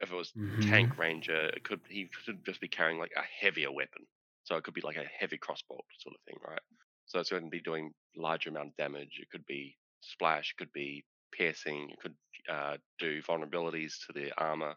[0.00, 0.68] if it was Mhm.
[0.68, 4.06] tank ranger, it could he could just be carrying like a heavier weapon.
[4.44, 6.60] So it could be like a heavy crossbow sort of thing, right?
[7.06, 9.18] So it's going to be doing larger amount of damage.
[9.20, 11.04] It could be splash, it could be
[11.36, 12.14] piercing, it could
[12.48, 14.74] uh, do vulnerabilities to the armor.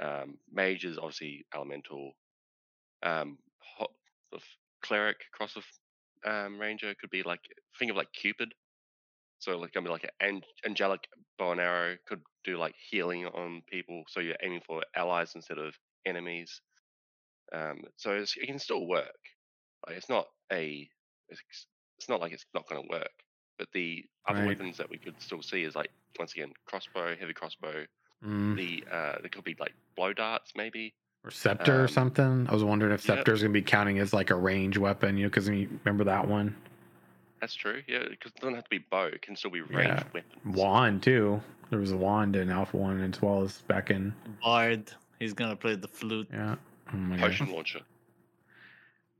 [0.00, 2.12] Um, mage is obviously elemental.
[3.02, 3.90] Um, hot,
[4.82, 5.64] cleric cross of
[6.24, 7.40] um, ranger could be like
[7.78, 8.54] think of like Cupid.
[9.38, 11.06] So like gonna be like an angelic
[11.38, 14.04] bow and arrow could do like healing on people.
[14.08, 15.74] So you're aiming for allies instead of
[16.06, 16.60] enemies.
[17.52, 19.20] Um, so it can still work.
[19.86, 20.88] Like it's not a
[21.28, 21.42] it's,
[21.98, 23.23] it's not like it's not going to work.
[23.58, 24.48] But the other Right.
[24.48, 27.86] weapons that we could still see is like once again crossbow, heavy crossbow.
[28.24, 28.56] Mm.
[28.56, 30.94] The uh, there could be like blow darts maybe.
[31.24, 32.46] Or scepter or Um, something.
[32.48, 33.18] I was wondering if yep.
[33.18, 35.68] scepter is going to be counting as like a range weapon, you know, because you
[35.84, 36.54] remember that one.
[37.40, 37.82] That's true.
[37.86, 39.04] Yeah, because it doesn't have to be bow.
[39.06, 40.02] It can still be range Yeah.
[40.12, 40.56] weapons.
[40.56, 41.42] Wand too.
[41.70, 44.14] There was a wand in Alpha One as well as back in.
[44.42, 44.90] Bard.
[45.18, 46.28] He's gonna play the flute.
[46.32, 46.56] Yeah.
[46.92, 47.40] Oh my gosh.
[47.40, 47.80] Launcher.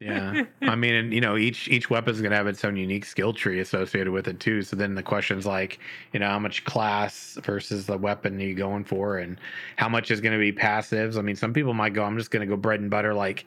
[0.04, 0.44] Yeah.
[0.62, 3.32] I mean, and you know, each each weapon is gonna have its own unique skill
[3.32, 4.62] tree associated with it too.
[4.62, 5.78] So then the question's like,
[6.12, 9.38] you know, how much class versus the weapon are you going for, and
[9.76, 11.16] how much is gonna be passives?
[11.16, 13.46] I mean, some people might go, I'm just gonna go bread and butter, like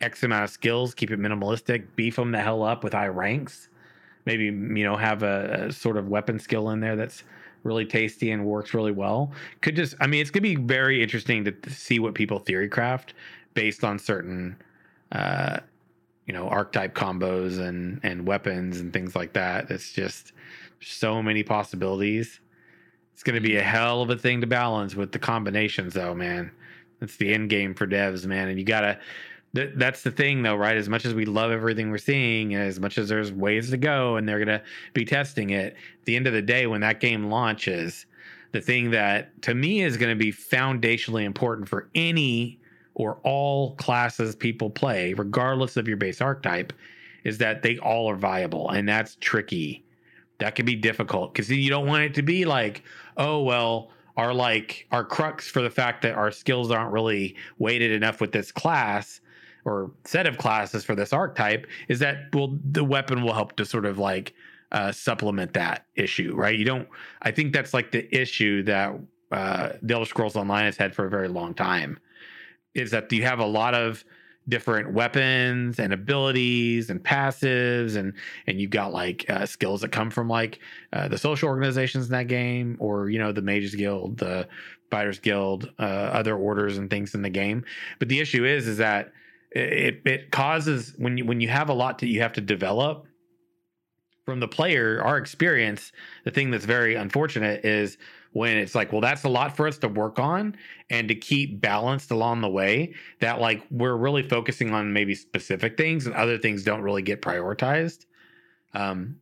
[0.00, 3.68] X amount of skills, keep it minimalistic, beef them the hell up with high ranks.
[4.24, 7.22] Maybe you know have a, a sort of weapon skill in there that's
[7.64, 9.32] really tasty and works really well.
[9.60, 12.68] Could just, I mean, it's gonna be very interesting to, to see what people theory
[12.68, 13.12] craft
[13.52, 14.56] based on certain.
[15.12, 15.58] Uh,
[16.28, 19.70] you know archetype combos and and weapons and things like that.
[19.70, 20.32] It's just
[20.80, 22.40] so many possibilities.
[23.14, 23.68] It's going to be a mm-hmm.
[23.68, 26.52] hell of a thing to balance with the combinations though man.
[27.00, 28.98] That's the end game for devs man and you gotta
[29.54, 30.76] th- that's the thing though right?
[30.76, 33.76] As much as we love everything we're seeing and as much as there's ways to
[33.76, 34.62] go and they're gonna
[34.92, 38.06] be testing it at the end of the day when that game launches
[38.52, 42.58] the thing that to me is going to be foundationally important for any
[42.98, 46.72] or all classes people play, regardless of your base archetype,
[47.24, 48.68] is that they all are viable.
[48.70, 49.84] And that's tricky.
[50.40, 52.82] That can be difficult because you don't want it to be like,
[53.16, 57.92] oh, well, our like our crux for the fact that our skills aren't really weighted
[57.92, 59.20] enough with this class
[59.64, 63.64] or set of classes for this archetype is that well the weapon will help to
[63.64, 64.34] sort of like
[64.72, 66.58] uh, supplement that issue, right?
[66.58, 66.88] You don't.
[67.22, 68.94] I think that's like the issue that
[69.30, 71.98] uh, the Elder Scrolls Online has had for a very long time
[72.74, 74.04] is that you have a lot of
[74.48, 78.14] different weapons and abilities and passives and
[78.46, 80.58] and you've got like uh, skills that come from like
[80.94, 84.48] uh, the social organizations in that game or you know the mages guild the
[84.90, 87.64] fighters guild uh, other orders and things in the game.
[87.98, 89.12] But the issue is is that
[89.50, 93.06] it it causes when you when you have a lot that you have to develop
[94.24, 95.90] from the player our experience
[96.24, 97.96] the thing that's very unfortunate is
[98.32, 100.56] when it's like well that's a lot for us to work on
[100.90, 105.76] and to keep balanced along the way that like we're really focusing on maybe specific
[105.76, 108.06] things and other things don't really get prioritized.
[108.74, 109.16] Um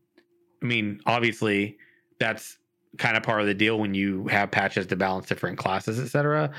[0.63, 1.79] i mean obviously
[2.19, 2.59] that's
[2.99, 6.51] kind of part of the deal when you have patches to balance different classes etc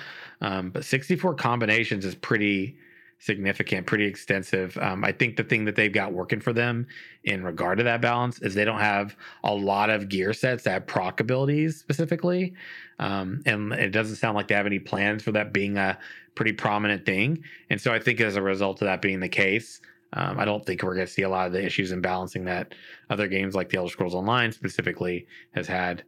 [0.42, 2.78] um but 64 combinations is pretty
[3.20, 6.86] significant pretty extensive um, i think the thing that they've got working for them
[7.24, 10.72] in regard to that balance is they don't have a lot of gear sets that
[10.72, 12.54] have proc abilities specifically
[13.00, 15.98] um, and it doesn't sound like they have any plans for that being a
[16.38, 17.44] pretty prominent thing.
[17.70, 19.82] And so I think as a result of that being the case,
[20.14, 22.46] um, I don't think we're going to see a lot of the issues in balancing
[22.46, 22.74] that
[23.10, 26.04] other games like the Elder Scrolls Online specifically has had.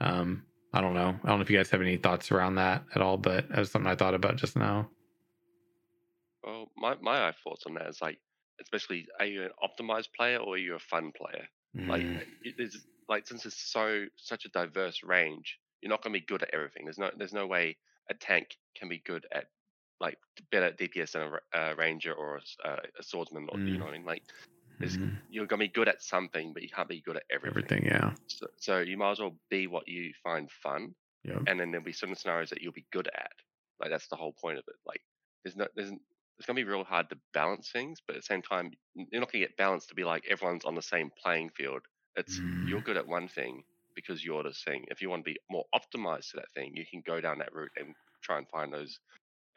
[0.00, 0.42] Um,
[0.72, 1.14] I don't know.
[1.22, 3.58] I don't know if you guys have any thoughts around that at all, but that
[3.58, 4.88] was something I thought about just now.
[6.44, 8.18] Well, my my thoughts on that is like,
[8.60, 11.46] especially, are you an optimized player or are you a fun player?
[11.88, 16.12] Like, Mm, it is like since it's so such a diverse range, you're not going
[16.14, 16.84] to be good at everything.
[16.84, 17.76] There's no there's no way
[18.10, 19.46] a tank can be good at
[20.00, 20.18] like
[20.50, 21.22] better at DPS than
[21.54, 23.78] a uh, ranger or a, uh, a swordsman, or you Mm.
[23.78, 24.06] know what I mean.
[24.06, 24.24] Like,
[24.82, 25.18] It's- mhm.
[25.28, 27.70] you're going to be good at something, but you can't be good at everything.
[27.70, 28.14] Everything, yeah.
[28.28, 30.94] So, so you might as well be what you find fun,
[31.24, 31.44] Yep.
[31.46, 33.32] and then there'll be certain scenarios that you'll be good at.
[33.80, 34.76] Like that's the whole point of it.
[34.86, 35.00] Like
[35.44, 35.92] there's no there's
[36.38, 39.32] it's gonna be real hard to balance things, but at the same time, you're not
[39.32, 41.82] gonna get balanced to be like everyone's on the same playing field.
[42.16, 42.84] It's you're Mm.
[42.84, 44.84] good at one thing because you're this thing.
[44.88, 47.54] If you want to be more optimized to that thing, you can go down that
[47.54, 48.98] route and try and find those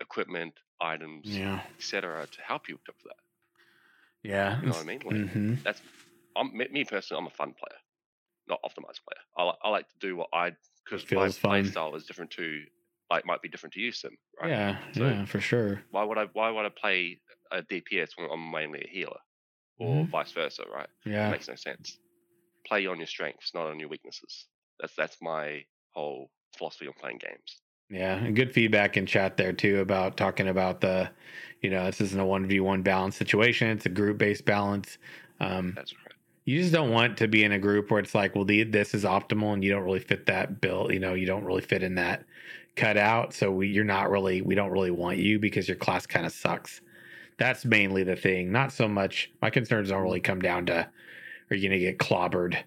[0.01, 1.63] equipment, items, Yeah.
[1.79, 3.17] etc., to help you with that.
[4.23, 4.61] Yeah.
[4.61, 5.01] You know what I mean?
[5.05, 5.81] Like, hmm that's
[6.35, 7.21] I'm me, personally.
[7.21, 7.79] I'm a fun player,
[8.47, 9.23] not optimized player.
[9.37, 10.55] I, I like to do what I
[10.85, 12.65] because my play style is different to
[13.09, 14.15] like might be different to you, Sim.
[14.41, 14.49] Right?
[14.51, 14.77] Yeah.
[14.93, 15.83] So- yeah, for sure.
[15.91, 16.25] Why would I?
[16.33, 17.21] Why would I play
[17.51, 19.19] a DPS when I'm mainly a healer,
[19.79, 20.09] or Mhm.
[20.09, 20.63] vice versa?
[20.71, 20.89] Right?
[21.05, 21.31] It Yeah.
[21.31, 21.99] makes no sense.
[22.67, 24.47] Play on your strengths, not on your weaknesses.
[24.79, 27.61] That's that's my whole philosophy on playing games.
[27.89, 31.09] Yeah, and good feedback in chat there too about talking about the,
[31.61, 34.97] you know, this isn't a one v one balance situation; it's a group based balance.
[35.39, 36.15] Um, That's right.
[36.45, 38.93] you just don't want to be in a group where it's like, well, the, this
[38.93, 40.91] is optimal, and you don't really fit that bill.
[40.91, 42.25] You know, you don't really fit in that
[42.77, 43.33] cutout.
[43.33, 46.31] So we, you're not really, we don't really want you because your class kind of
[46.31, 46.81] sucks.
[47.37, 48.51] That's mainly the thing.
[48.51, 49.31] Not so much.
[49.41, 50.87] My concerns don't really come down to,
[51.49, 52.57] are you going to get clobbered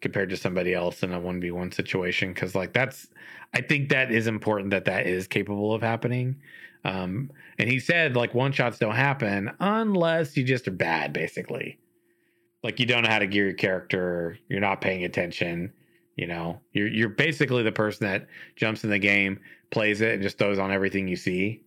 [0.00, 2.32] compared to somebody else in a one v one situation?
[2.32, 3.08] Because like that's,
[3.54, 6.36] I think that is important that that is capable of happening.
[6.84, 11.78] Um, and he said like one shots don't happen unless you just are bad, basically
[12.62, 15.72] like you don't know how to gear your character you're not paying attention
[16.16, 18.26] you know you're you're basically the person that
[18.56, 19.40] jumps in the game
[19.70, 21.62] plays it and just throws on everything you see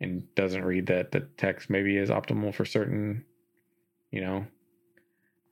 [0.00, 3.24] and doesn't read that the text maybe is optimal for certain
[4.10, 4.46] you know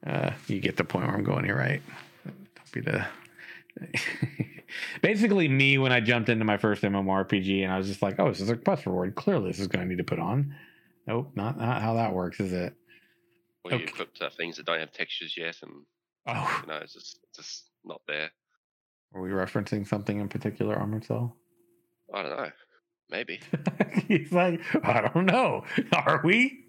[0.06, 1.82] uh you get the point where i'm going here right
[2.24, 3.04] don't be the
[5.02, 8.28] basically me when i jumped into my first mmorpg and i was just like oh
[8.28, 10.54] this is a quest reward clearly this is going to need to put on
[11.06, 12.74] nope not, not how that works is it
[13.70, 13.84] you Okay.
[13.84, 15.72] equip uh, things that don't have textures yet, and
[16.26, 18.30] oh you know, it's just it's just not there.
[19.14, 21.36] Are we referencing something in particular, Armored Cell?
[22.14, 22.50] I don't know.
[23.10, 23.40] Maybe.
[24.08, 25.64] He's like, I don't know.
[25.92, 26.64] Are we?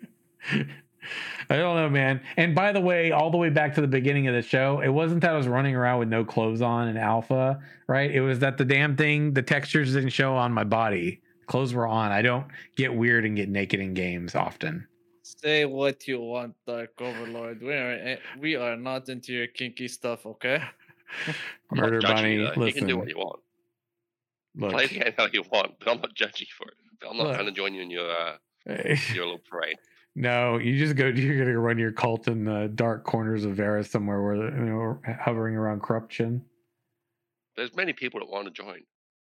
[1.49, 2.21] I don't know, man.
[2.35, 4.89] And by the way, all the way back to the beginning of the show, it
[4.89, 8.09] wasn't that I was running around with no clothes on in alpha, right?
[8.09, 11.21] It was that the damn thing, the textures didn't show on my body.
[11.45, 12.11] Clothes were on.
[12.11, 14.87] I don't get weird and get naked in games often.
[15.21, 17.61] Say what you want, Dark Overlord.
[17.61, 20.63] We are eh, we are not into your kinky stuff, okay?
[21.71, 22.67] Murder judging you, Bunny.
[22.67, 22.99] You can do listen.
[22.99, 23.39] what you want.
[24.57, 26.75] Look, Play the game how you want, but I'm not judging you for it.
[27.01, 27.33] But I'm not Look.
[27.35, 28.37] going to join you in your uh,
[29.13, 29.75] your little parade.
[30.15, 31.07] No, you just go.
[31.07, 35.01] You're gonna run your cult in the dark corners of Varus somewhere, where you know,
[35.19, 36.41] hovering around corruption.
[37.57, 38.79] There's many people that want to join.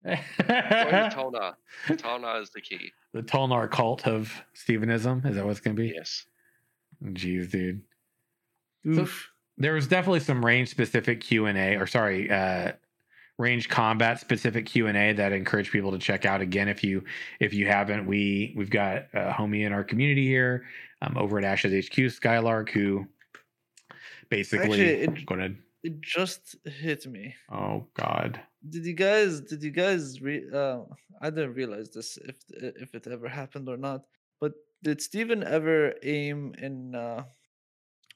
[0.04, 1.54] Join the the Tulnar.
[1.90, 2.92] Tulnar is the key.
[3.14, 5.94] The Tulnar cult of Stevenism is that what it's gonna be?
[5.96, 6.26] Yes.
[7.04, 7.82] Jeez, dude.
[8.86, 9.30] So- Oof.
[9.62, 12.72] There was definitely some range specific Q and A, or sorry, uh,
[13.40, 16.42] range combat specific Q and A that I encourage people to check out.
[16.42, 17.04] Again, if you
[17.40, 20.66] if you haven't, we we've got a homie in our community here,
[21.02, 23.08] um, over at Ashes HQ, Skylark, who
[24.30, 25.58] basically Actually, it- go ahead.
[25.82, 27.34] It just hit me.
[27.50, 28.42] Oh God.
[28.68, 29.40] Did you guys?
[29.40, 30.22] Did you guys?
[30.22, 30.82] Re- uh,
[31.22, 34.04] I didn't realize this if if it ever happened or not.
[34.42, 34.52] But
[34.84, 37.24] did Steven ever aim in uh,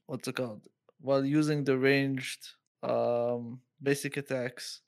[0.08, 0.68] what's it called
[1.00, 2.50] while using the ranged
[2.84, 4.82] um, basic attacks?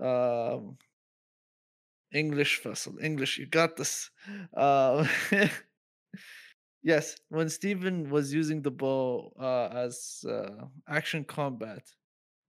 [0.00, 0.76] Um,
[2.12, 3.38] English vessel, English.
[3.38, 4.10] You got this.
[4.54, 5.06] Uh,
[6.82, 11.82] yes, when Steven was using the bow uh, as uh, action combat,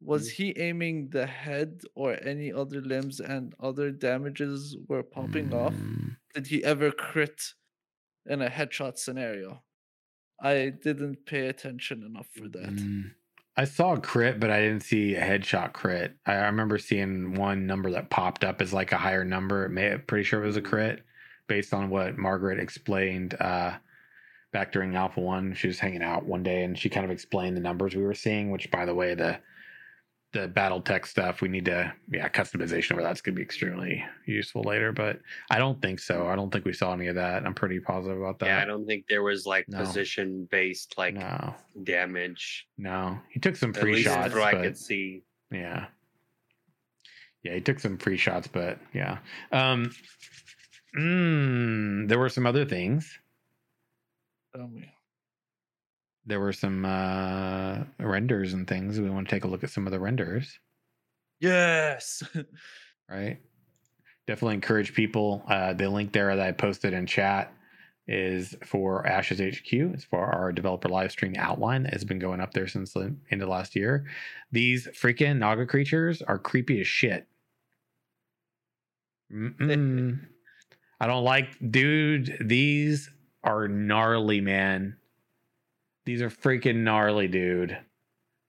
[0.02, 5.74] was he aiming the head or any other limbs and other damages were popping off?
[5.74, 7.54] Mm, Did he ever crit
[8.26, 9.64] in a headshot scenario?
[10.42, 12.76] I didn't pay attention enough for that.
[12.76, 13.12] mm.
[13.56, 16.16] I saw a crit, but I didn't see a headshot crit.
[16.26, 19.66] I, I remember seeing one number that popped up as like a higher number.
[19.66, 21.04] It may, pretty sure it was a crit,
[21.48, 23.74] based on what Margaret explained uh,
[24.52, 25.54] back during Alpha One.
[25.54, 28.16] She was hanging out one day, and she kind of explained the numbers we were
[28.16, 28.50] seeing.
[28.50, 29.38] Which, by the way, the
[30.34, 34.04] the battle tech stuff we need to yeah customization where that's going to be extremely
[34.26, 34.92] useful later.
[34.92, 35.20] But
[35.50, 36.28] I don't think so.
[36.28, 37.46] I don't think we saw any of that.
[37.46, 38.48] I'm pretty positive about that.
[38.48, 39.78] Yeah, I don't think there was like No.
[39.78, 41.54] position based like no,
[41.84, 42.68] damage.
[42.78, 43.20] no.
[43.30, 45.24] He took some At least shots, where I could see.
[45.52, 45.86] yeah,
[47.44, 47.54] yeah.
[47.54, 49.20] He took some free shots, but yeah.
[49.52, 49.92] Um,
[50.98, 53.20] mm, there were some other things.
[54.56, 54.93] Tell me.
[56.26, 59.00] There were some uh renders and things.
[59.00, 60.60] We want to take a look at some of the renders.
[61.40, 62.24] Yes.
[63.10, 63.40] right?
[64.28, 65.44] Definitely encourage people.
[65.48, 67.54] Uh, the link there that I posted in chat
[68.08, 69.72] is for Ashes HQ.
[69.72, 73.16] It's for our developer live stream outline that has been going up there since the
[73.32, 74.06] end of last year.
[74.52, 77.28] These freaking Naga creatures are creepy as shit.
[81.00, 82.38] I don't like, dude.
[82.40, 83.10] These
[83.44, 84.96] are gnarly, man.
[86.06, 87.78] These are freaking gnarly, dude.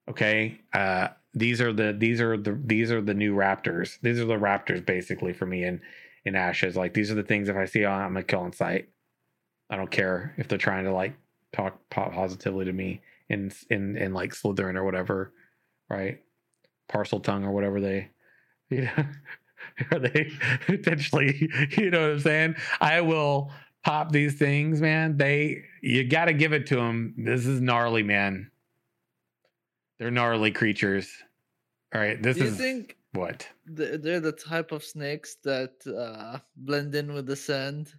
[0.09, 0.61] Okay.
[0.73, 4.35] Uh, these are the these are the these are the new raptors these are the
[4.35, 5.81] raptors basically for me in
[6.25, 8.53] in ashes like these are the things if i see on i'm gonna kill on
[8.53, 8.89] sight
[9.69, 11.15] i don't care if they're trying to like
[11.53, 15.33] talk positively to me in in in like slytherin or whatever
[15.91, 16.21] right
[16.91, 18.09] parseltongue or whatever they
[18.71, 19.05] you know
[19.93, 20.31] are they
[20.67, 23.51] potentially you know what i'm saying i will
[23.85, 28.03] pop these things man they you got to give it to them this is gnarly
[28.03, 28.51] man
[29.99, 31.09] they're gnarly creatures.
[31.95, 33.47] All right, this do you is think What?
[33.65, 37.93] They're, they're the type of snakes that uh, blend in with the sand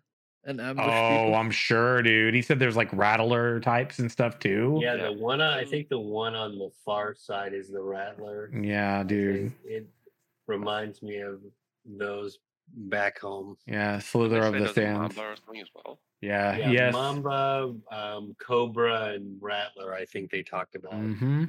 [0.44, 1.36] and ambush Oh, people.
[1.36, 2.34] I'm sure, dude.
[2.34, 4.80] He said there's like rattler types and stuff too.
[4.84, 5.04] Yeah, Yeah.
[5.06, 8.52] the one on, I think the one on the far side is the rattler.
[8.54, 9.54] Yeah, dude.
[9.64, 9.88] It, it
[10.48, 11.40] reminds me of
[11.86, 12.40] those
[12.74, 13.58] back home.
[13.68, 14.98] Yeah, slither of the there's a sand.
[15.00, 16.00] mamba or something as well.
[16.22, 16.58] Yeah.
[16.58, 16.94] Yeah, yes.
[16.94, 19.94] Mamba, um, Cobra, and Rattler.
[19.94, 20.94] I think they talked about.
[20.94, 21.46] Mm-hmm.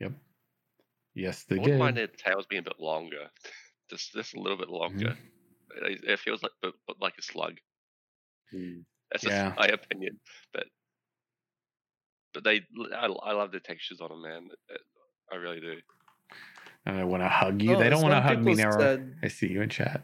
[0.00, 0.12] Yep.
[1.14, 2.10] Yes, they I wouldn't mind did.
[2.10, 3.26] their tails being a bit longer,
[3.90, 5.10] just just a little bit longer.
[5.10, 5.86] Mm-hmm.
[5.86, 7.58] It, it feels like but, but like a slug.
[8.54, 8.84] Mm.
[9.10, 9.54] That's just Yeah.
[9.56, 10.18] my opinion,
[10.52, 10.66] but
[12.34, 12.62] but they
[12.94, 14.48] I, I love the textures on them, man.
[15.32, 15.74] I really do.
[16.86, 17.72] And I want to hug you.
[17.72, 18.70] No, they don't want to hug me now.
[18.72, 20.02] said- I see you in chat.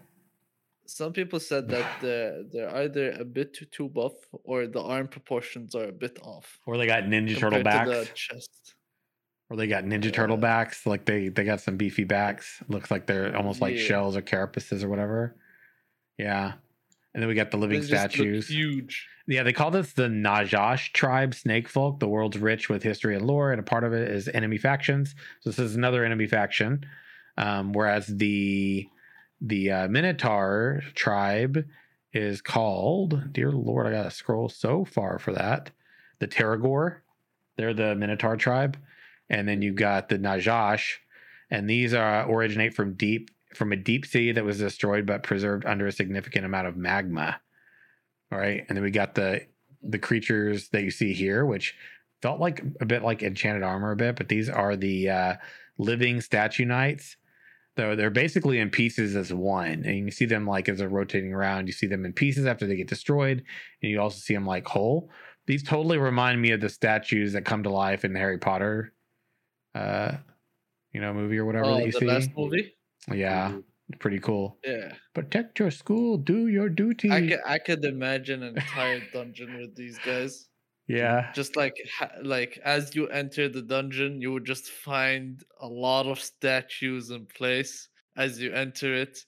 [0.89, 4.13] Some people said that they're, they're either a bit too, too buff
[4.45, 6.59] or the arm proportions are a bit off.
[6.67, 7.89] Or they got Ninja Turtle backs.
[7.91, 8.75] the chest.
[9.51, 10.87] Or they got Ninja Turtle backs.
[10.87, 12.63] Like they they got some beefy backs.
[12.69, 13.83] Looks like they're almost like Yeah.
[13.83, 15.37] shells or carapaces or whatever.
[16.19, 16.55] Yeah.
[17.17, 18.47] And then we got the living They statues.
[18.51, 19.09] Huge.
[19.27, 21.99] Yeah, they call this the Najash tribe snake folk.
[21.99, 25.15] The world's rich with history and lore, and a part of it is enemy factions.
[25.41, 26.85] So this is another enemy faction.
[27.39, 28.87] Um, whereas the
[29.41, 31.65] the uh, Minotaur tribe
[32.13, 35.71] is called, dear Lord, I gotta scroll so far for that.
[36.19, 36.99] The Terragor,
[37.57, 38.77] they're the Minotaur tribe,
[39.31, 40.97] and then you got the Najash,
[41.51, 45.65] and these are originate from deep from a deep sea that was destroyed but preserved
[45.67, 47.41] under a significant amount of magma.
[48.33, 49.47] All right, and then we got the
[49.83, 51.75] the creatures that you see here, which
[52.23, 55.35] felt like a bit like enchanted armor a bit, but these are the uh,
[55.79, 57.17] living statue knights.
[57.77, 61.35] Though they're basically in pieces as one, and you see them like as they're rotating
[61.35, 61.67] around.
[61.67, 63.45] You see them in pieces after they get destroyed,
[63.83, 65.11] and you also see them like whole.
[65.47, 68.95] These totally remind me of the statues that come to life in the Harry Potter,
[69.75, 70.13] uh,
[70.93, 72.07] you know, movie or whatever Oh, that you the see.
[72.07, 72.76] last movie?
[73.13, 73.61] Yeah,
[74.01, 74.59] pretty cool.
[74.65, 74.97] Yeah.
[75.15, 77.11] Protect your school, do your duty.
[77.11, 80.49] I could, I could imagine an entire dungeon with these guys.
[80.87, 81.75] yeah, Just like
[82.23, 87.27] like as you enter the dungeon, you would just find a lot of statues in
[87.27, 89.19] place as you enter it.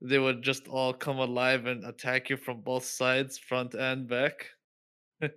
[0.00, 4.50] They would just all come alive and attack you from both sides, front and back.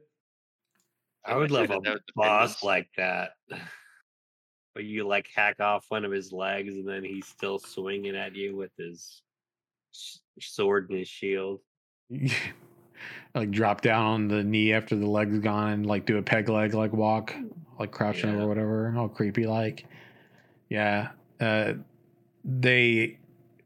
[1.25, 1.81] I would love a
[2.15, 3.33] boss like that.
[4.77, 8.35] But you like hack off one of his legs and then he's still swinging at
[8.35, 9.23] you with his
[9.91, 11.61] s- sword and his shield.
[13.33, 16.47] like drop down on the knee after the leg's gone and like do a peg
[16.47, 17.33] leg like walk
[17.79, 18.43] like crouching Yeah.
[18.43, 19.85] or whatever all creepy like
[20.69, 21.09] yeah
[21.41, 21.73] uh
[22.45, 23.17] they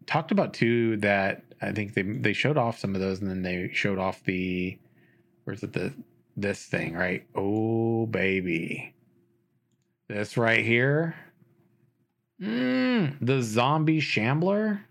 [0.06, 3.42] talked about too that i think they they showed off some of those and then
[3.42, 4.78] they showed off the
[5.44, 5.94] where's it the
[6.38, 8.94] this thing right oh baby
[10.12, 11.16] this right here
[12.42, 14.82] mm, the zombie shambler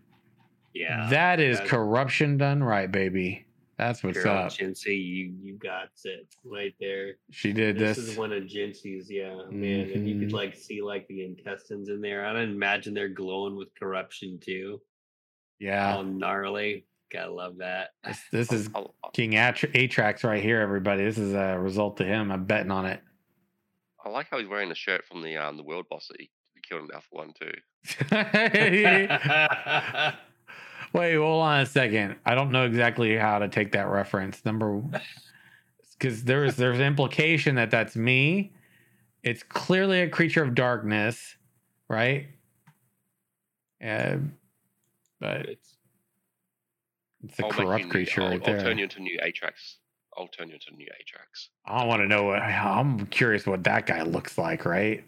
[0.72, 1.08] Yeah.
[1.10, 6.26] that is corruption done right baby that's what's Girl, up Jinsey, you you got it
[6.44, 7.14] right there.
[7.30, 8.08] She did This, this.
[8.10, 9.90] is one of Jinsey's, yeah, man.
[9.94, 12.26] And you could like see like the intestines in there.
[12.26, 14.82] I don't imagine they're glowing with corruption too.
[15.60, 16.84] yeah, All gnarly.
[17.10, 17.92] Gotta love that.
[18.04, 21.02] this, this is I'll- I'll- King Atr- Atrax right here, everybody.
[21.02, 22.30] This is a result to him.
[22.30, 23.00] I'm betting on it.
[24.04, 26.30] I like how he's wearing the shirt from the um the world boss that he,
[26.68, 27.52] killed in Alpha One too.
[30.92, 32.16] Wait, hold on a second.
[32.26, 34.44] I don't know exactly how to take that reference.
[34.44, 34.82] Number,
[35.98, 38.52] because there's there's implication that that's me.
[39.22, 41.36] It's clearly a creature of darkness,
[41.88, 42.28] right?
[43.84, 44.16] Uh,
[45.20, 45.76] but It's-
[47.22, 48.62] it's a I'll you corrupt creature I'll, right I'll there.
[48.62, 49.76] turn you into new Atrax.
[50.20, 51.48] I'll turn you into a new Ajax.
[51.64, 52.24] I want to know.
[52.24, 55.02] What, I'm curious what that guy looks like, right?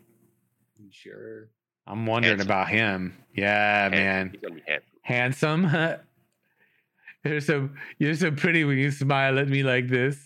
[0.90, 1.48] sure.
[1.86, 2.46] I'm wondering Handsome.
[2.48, 3.16] about him.
[3.34, 3.98] Yeah, Handsome.
[3.98, 4.62] man, He's gonna be
[5.02, 5.64] handsome.
[5.64, 6.00] handsome.
[7.24, 10.16] you're so you're so pretty when you smile at me like this.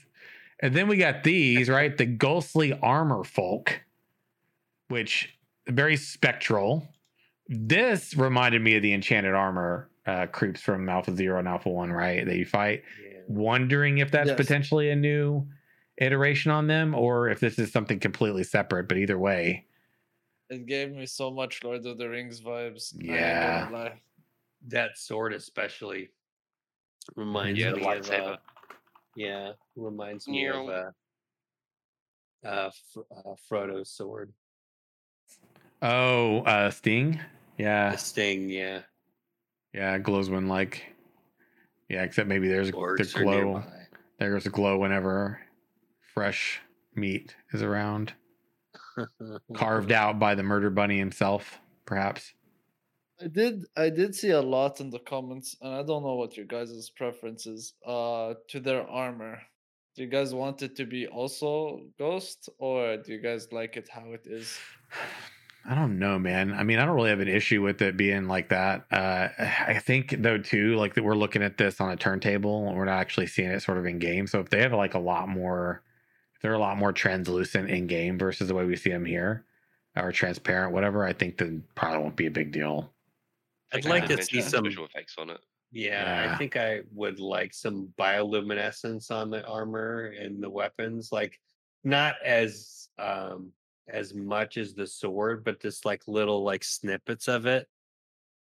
[0.61, 1.97] And then we got these, right?
[1.97, 3.81] The ghostly armor folk,
[4.89, 5.37] which
[5.69, 6.87] very spectral.
[7.49, 11.93] This reminded me of the enchanted armor uh, creeps from Alpha Zero and Alpha One,
[11.93, 12.25] right?
[12.27, 12.83] That you fight.
[13.28, 13.35] Yeah.
[13.35, 14.36] Wondering if that's Yes.
[14.36, 15.47] potentially a new
[15.98, 18.89] iteration on them, or if this is something completely separate.
[18.89, 19.66] But either way,
[20.48, 22.94] It gave me so much Lord of the Rings vibes.
[22.97, 23.94] Yeah.
[24.69, 26.11] That sword especially
[27.16, 28.39] reminds Yeah, me of uh, lightsaber.
[29.16, 30.90] yeah, reminds me of uh,
[32.44, 34.32] uh, Fr- uh Frodo's sword.
[35.82, 37.20] oh, uh, Sting,
[37.59, 38.82] yeah, The sting, yeah.
[39.73, 40.85] Yeah, glows when like
[41.89, 43.33] yeah, except maybe there's a the glow.
[43.33, 43.67] nearby.
[44.19, 45.41] There's a glow whenever
[46.15, 46.61] fresh
[46.95, 48.15] meat is around,
[49.55, 52.33] carved out by the murder bunny himself, perhaps.
[53.23, 56.37] I did I did see a lot in the comments, and I don't know what
[56.37, 59.41] your guys' preference is uh to their armor.
[59.95, 63.89] Do you guys want it to be also ghost, or do you guys like it
[63.91, 64.59] how it is?
[65.68, 66.52] I don't know, man.
[66.52, 68.86] I mean, I don't really have an issue with it being like that.
[68.90, 72.76] Uh, I think though too, like that we're looking at this on a turntable, and
[72.76, 74.26] we're not actually seeing it sort of in game.
[74.26, 75.82] So if they have like a lot more,
[76.34, 79.44] if they're a lot more translucent in game versus the way we see them here,
[79.97, 82.93] or transparent, whatever, I think then probably won't be a big deal.
[83.72, 84.64] I'd like did to see some.
[84.64, 85.40] visual effects on it.
[85.72, 86.32] Yeah, Yeah.
[86.32, 91.40] I think I would like some bioluminescence on the armor and the weapons, like
[91.82, 93.52] not as um
[93.89, 97.69] as much as the sword, but just like little like snippets of it.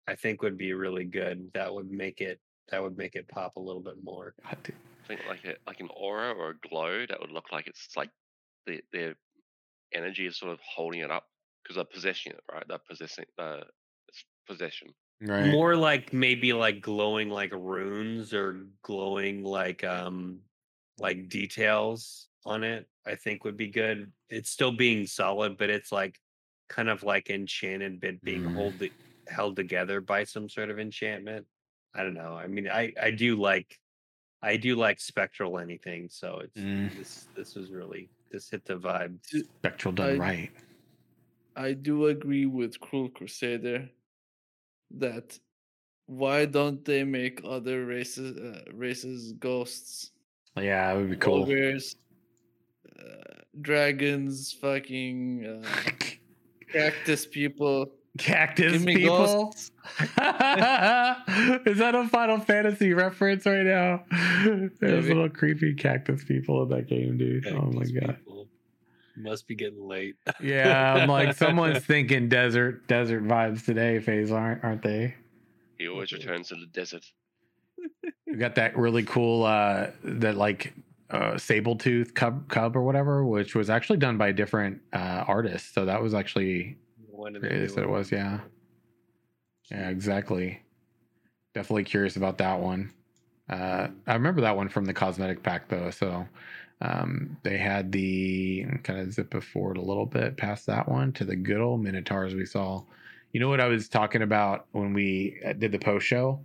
[0.08, 1.50] I think would be really good.
[1.54, 2.40] That would make it
[2.70, 4.34] that would make it pop a little bit more.
[4.44, 4.54] I
[5.06, 8.10] think like a like an aura or a glow that would look like it's like
[8.66, 9.14] the their
[9.92, 11.24] energy is sort of holding it up
[11.62, 12.64] because they're possessing it, right?
[12.68, 13.62] They're possessing the
[14.08, 14.88] it's possession.
[15.20, 15.50] Right.
[15.50, 20.40] More like maybe like glowing like runes or glowing like um
[20.98, 24.10] like details on it, I think would be good.
[24.30, 26.18] It's still being solid, but it's like
[26.68, 28.54] kind of like enchanted bit being Mm.
[28.54, 28.74] hold
[29.28, 31.46] held together by some sort of enchantment.
[31.94, 32.34] I don't know.
[32.34, 33.78] I mean, I I do like
[34.42, 36.96] I do like spectral anything, so it's Mm.
[36.96, 39.18] this this was really this hit the vibe.
[39.26, 40.50] Spectral done I- right.
[41.56, 43.88] I do agree with Cruel Crusader
[44.90, 45.38] that
[46.06, 50.12] why don't they make other races uh, races ghosts?
[50.56, 51.42] Yeah, it would be cool.
[51.42, 51.96] Ogres,
[52.98, 55.90] uh, dragons, fucking uh,
[56.72, 57.90] cactus people.
[58.18, 59.52] Cactus Give me people.
[59.90, 60.08] Is
[61.78, 64.04] that a Final Fantasy reference right now?
[64.10, 65.08] There's Maybe.
[65.08, 67.46] little creepy cactus people in that game, dude.
[67.48, 68.16] Oh my god.
[68.16, 68.48] people
[69.16, 70.16] Must be getting late.
[70.42, 75.14] Yeah, I'm like someone's thinking desert desert vibes today, Phase, aren't aren't they?
[75.78, 77.04] He always returns to the desert.
[78.26, 80.74] We got that really cool uh that like
[81.10, 85.74] uh Sabletooth cub cub or whatever, which was actually done by a different uh artist.
[85.74, 86.76] So that was actually
[87.10, 88.40] One of the Yes, it was, yeah.
[89.70, 90.62] Yeah, exactly.
[91.54, 92.92] Definitely curious about that one.
[93.48, 95.90] Uh, I remember that one from the cosmetic pack though.
[95.90, 96.26] So
[96.80, 101.12] um, they had the kind of zip it forward a little bit past that one
[101.14, 102.82] to the good old Minotaurs we saw.
[103.32, 106.40] You know what I was talking about when we uh, did the post show?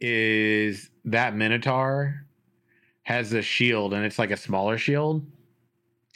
[0.00, 2.24] Is that Minotaur
[3.08, 5.24] has a shield and it's like a smaller shield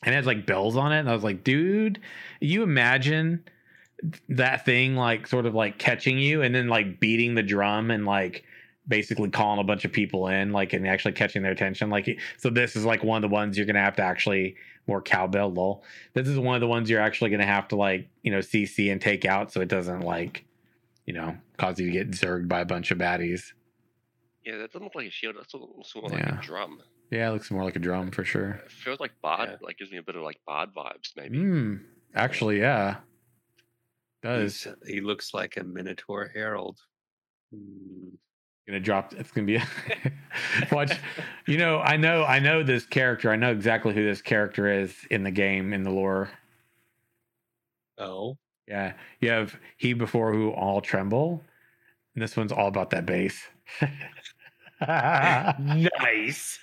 [0.03, 0.99] and it has like bells on it.
[0.99, 1.99] And I was like, dude,
[2.39, 3.43] you imagine
[4.29, 8.05] that thing like sort of like catching you and then like beating the drum and
[8.05, 8.45] like
[8.87, 11.89] basically calling a bunch of people in like and actually catching their attention?
[11.89, 14.57] Like so this is like one of the ones you're gonna have to actually
[14.87, 15.85] more cowbell lol.
[16.13, 18.93] This is one of the ones you're actually gonna have to like you know cc
[18.93, 20.45] and take out so it doesn't like
[21.07, 23.53] you know cause you to get zerged by a bunch of baddies
[24.45, 25.37] Yeah, that doesn't look like a shield.
[25.39, 26.39] That's looks more like Yeah.
[26.39, 26.81] a drum.
[27.11, 29.49] yeah it looks more like a drum for sure It feels like bard.
[29.51, 29.57] Yeah.
[29.61, 31.39] Like gives me a bit of like bard vibes, maybe.
[31.39, 31.81] mm,
[32.15, 32.97] actually yeah
[34.23, 36.79] does He's- he looks like a Minotaur Herald.
[37.53, 38.09] Hmm.
[38.67, 39.67] gonna drop it's gonna be a,
[40.73, 40.93] watch
[41.47, 44.95] you know i know i know this character i know exactly who this character is
[45.11, 46.31] in the game in the lore
[47.99, 51.43] Oh, yeah you have he before who all tremble
[52.15, 53.49] and this one's all about that bass
[55.59, 56.59] nice.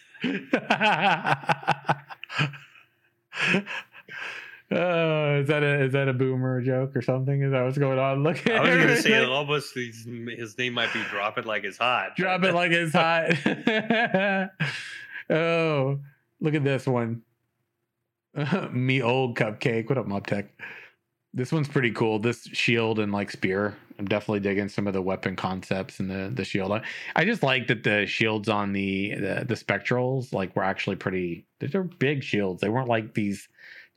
[4.71, 7.41] Oh, is that a is that a boomer joke or something?
[7.41, 8.21] Is that what's going on?
[8.21, 10.05] Look at I was gonna say almost his,
[10.37, 12.15] his name might be drop it like it's hot.
[12.15, 13.31] Drop it like it's hot.
[15.31, 15.99] oh,
[16.39, 17.23] look at this one.
[18.71, 19.89] Me old cupcake.
[19.89, 20.49] What up, Mobtech?
[21.34, 22.19] This one's pretty cool.
[22.19, 23.77] This shield and like spear.
[23.99, 26.72] I'm definitely digging some of the weapon concepts and the the shield.
[26.72, 26.81] I,
[27.15, 31.45] I just like that the shields on the, the the spectrals like were actually pretty.
[31.60, 32.61] They're big shields.
[32.61, 33.47] They weren't like these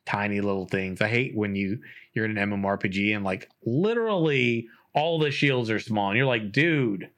[0.05, 1.01] tiny little things.
[1.01, 1.79] I hate when you
[2.13, 6.53] you're in an MMORPG and like literally all the shields are small and you're like,
[6.53, 7.09] dude,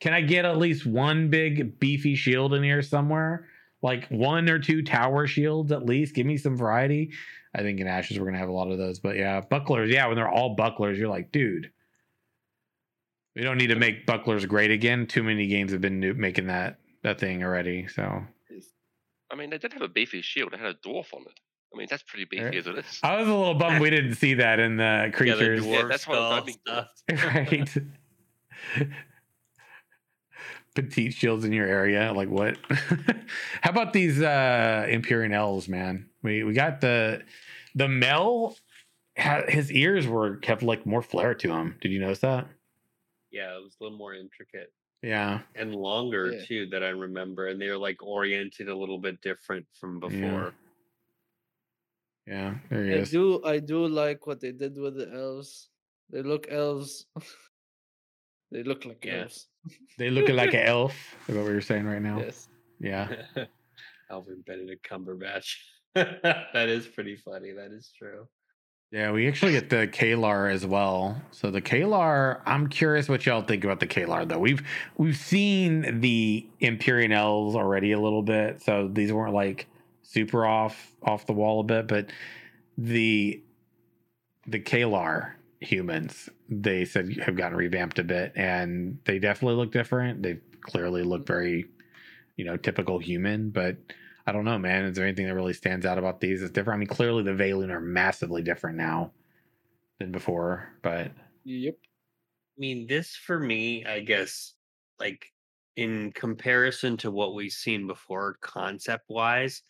[0.00, 3.48] can I get at least one big beefy shield in here somewhere?
[3.84, 6.14] Like one or two tower shields at least.
[6.14, 7.12] Give me some variety.
[7.54, 8.98] I think in Ashes we're gonna have a lot of those.
[8.98, 9.90] But yeah, bucklers.
[9.90, 11.70] Yeah, when they're all bucklers, you're like, dude,
[13.36, 15.06] we don't need to make bucklers great again.
[15.06, 17.86] Too many games have been new- making that that thing already.
[17.88, 18.24] So
[19.30, 20.52] I mean, they did have a beefy shield.
[20.52, 21.38] They had a dwarf on it.
[21.74, 22.54] I mean, that's pretty beefy Right.
[22.54, 23.00] as it is.
[23.02, 25.66] I was a little bummed we didn't see that in the Yeah, the creatures.
[25.66, 26.88] Yeah, that's what I'm skull hoping stuff.
[28.78, 28.88] right
[30.74, 32.56] petite shields in your area like what
[33.62, 37.22] how about these uh Empyrean elves man we we got the
[37.74, 38.56] the mel
[39.16, 42.46] ha- his ears were kept like more flair to him did you notice that
[43.30, 44.72] Yeah, it was a little more intricate
[45.02, 45.40] Yeah.
[45.54, 46.44] and longer Yeah.
[46.44, 50.54] too that I remember, and they're like oriented a little bit different from before.
[52.26, 52.54] Yeah.
[52.70, 53.10] There he I is.
[53.10, 55.68] do I do like what they did with the elves.
[56.10, 57.06] They look elves.
[58.50, 59.22] they look like Yeah.
[59.28, 59.48] elves.
[59.98, 61.16] They look like an elf.
[61.28, 62.18] Is what we were saying right now.
[62.18, 62.48] Yes.
[62.80, 63.08] Yeah.
[63.36, 63.48] Elf
[64.10, 65.54] Alvin Benedict Cumberbatch.
[65.94, 67.52] that is pretty funny.
[67.52, 68.26] That is true.
[68.90, 71.20] Yeah, we actually get the Kaelar as well.
[71.32, 74.38] So the Kaelar, I'm curious what y'all think about the Kaelar though.
[74.38, 74.62] We've
[74.96, 79.66] we've seen the Empyrean elves already a little bit, so these weren't like
[80.02, 82.10] super off off the wall a bit, but
[82.78, 83.42] the
[84.46, 90.22] the Kaelar humans, they said have gotten revamped a bit and they definitely look different.
[90.22, 91.32] They clearly look mm-hmm.
[91.32, 91.66] very,
[92.36, 93.76] you know, typical human, but
[94.26, 94.84] I don't know, man.
[94.84, 96.78] Is there anything that really stands out about these that's different?
[96.78, 99.12] I mean, clearly the Vaelune are massively different now
[99.98, 101.12] than before, but
[101.44, 101.76] Yep.
[102.56, 104.54] I mean, this for me, I guess,
[104.98, 105.26] like
[105.76, 109.62] in comparison to what we've seen before, concept wise,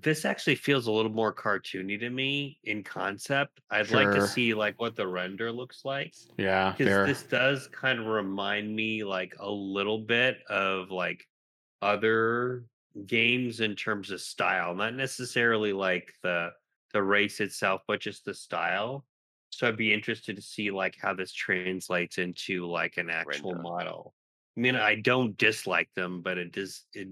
[0.00, 3.60] this actually feels a little more cartoony to me in concept.
[3.70, 6.14] I'd like to see like what the render looks like.
[6.38, 11.26] yeah, because this does kind of remind me like a little bit of like
[11.82, 12.64] other
[13.06, 16.50] games in terms of style not necessarily like the
[16.92, 19.04] the race itself but just the style
[19.50, 23.62] so i'd be interested to see like how this translates into like an actual Render.
[23.62, 24.14] model
[24.56, 27.08] i mean i don't dislike them but it does it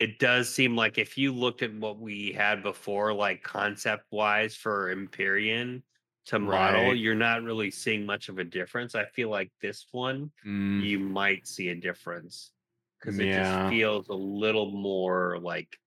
[0.00, 4.56] it does seem like if you looked at what we had before like concept wise
[4.56, 5.82] for Empyrean
[6.26, 6.98] to model Right.
[6.98, 10.98] you're not really seeing much of a difference i feel like this one Mm, you
[10.98, 12.52] might see a difference
[12.98, 13.32] because it Yeah.
[13.32, 15.78] just feels a little more like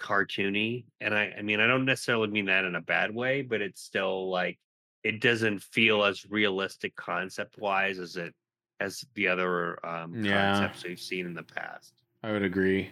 [0.00, 3.62] cartoony and i i mean i don't necessarily mean that in a bad way but
[3.62, 4.58] it's still like
[5.02, 8.34] it doesn't feel as realistic concept wise as it
[8.80, 10.32] as the other um Yeah.
[10.32, 12.90] concepts we've seen in the past I would agree.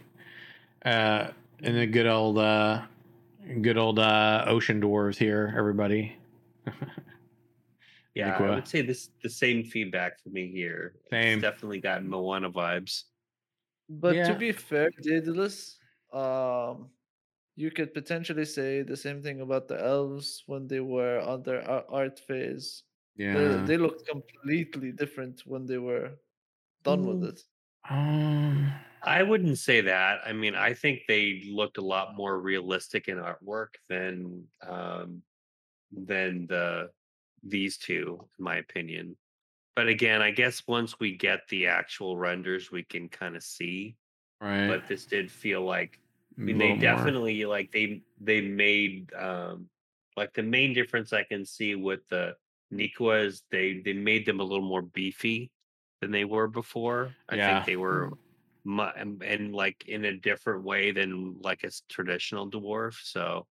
[0.84, 1.32] Uh,
[1.62, 2.84] and the good old, uh,
[3.62, 6.16] good old uh, ocean dwarves here, everybody.
[8.14, 11.38] yeah I would say this the same feedback for me here Same.
[11.38, 13.04] it's definitely got moana vibes
[13.88, 14.24] But Yeah.
[14.24, 15.78] to be fair, Daedalus,
[16.12, 16.90] um,
[17.56, 21.62] you could potentially say the same thing about the elves when they were on their
[21.90, 22.84] art phase.
[23.32, 23.66] They, Yeah.
[23.66, 26.18] they looked completely different when they were
[26.84, 27.30] done with Mm.
[27.30, 27.40] it.
[27.88, 30.20] Um, I wouldn't say that.
[30.24, 35.22] I mean, I think they looked a lot more realistic in artwork than um
[35.92, 36.90] than the
[37.42, 39.16] these two, in my opinion.
[39.76, 43.96] But again, I guess once we get the actual renders, we can kind of see.
[44.40, 44.68] right.
[44.68, 45.98] But this did feel like
[46.38, 46.96] I mean, they little more.
[46.96, 49.68] definitely like they they made um
[50.16, 52.36] like the main difference I can see with the
[52.72, 55.50] Niküa is they they made them a little more beefy
[56.04, 57.14] than they were before.
[57.28, 57.54] I Yeah.
[57.54, 58.12] think they were
[58.64, 62.94] mu- um, and, and like in a different way than like a traditional dwarf.
[63.02, 63.46] So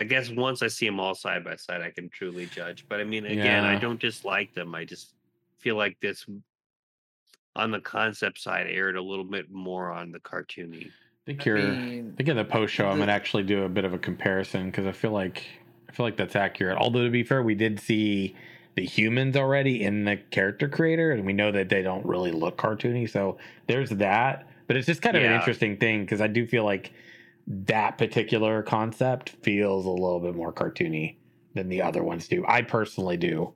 [0.00, 2.86] I guess once I see them all side by side, I can truly judge.
[2.88, 4.74] But I mean, again, I don't dislike them.
[4.74, 5.14] I just
[5.58, 6.24] feel like this
[7.56, 10.86] on the concept side aired a little bit more on the cartoony.
[10.86, 10.90] I
[11.26, 11.58] think you're.
[11.74, 13.98] mean, I think in the post show, I'm gonna actually do a bit of a
[13.98, 15.44] comparison because I feel like
[15.88, 16.78] I feel like that's accurate.
[16.78, 18.36] Although to be fair, we did see
[18.78, 22.56] the humans already in the character creator, and we know that they don't really look
[22.56, 23.10] cartoony.
[23.10, 23.36] So
[23.66, 24.46] there's that.
[24.68, 26.92] But it's just kind of an interesting thing because I do feel like
[27.48, 31.16] that particular concept feels a little bit more cartoony
[31.54, 32.44] than the other ones do.
[32.46, 33.52] I personally do.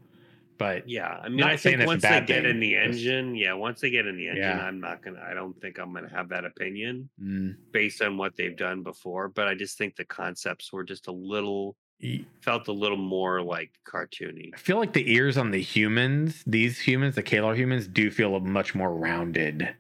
[0.58, 3.90] But Yeah, I mean, I think once they get in the engine, yeah, once they
[3.90, 4.66] get in the engine, Yeah.
[4.66, 5.24] I'm not gonna.
[5.24, 9.28] I don't think I'm gonna have that opinion mm, based on what they've done before.
[9.28, 13.40] But I just think the concepts were just a little y- felt a little more
[13.42, 14.50] like cartoony.
[14.54, 18.38] I feel like the ears on the humans, these humans, the Kaelar humans, do feel
[18.40, 19.74] much more rounded.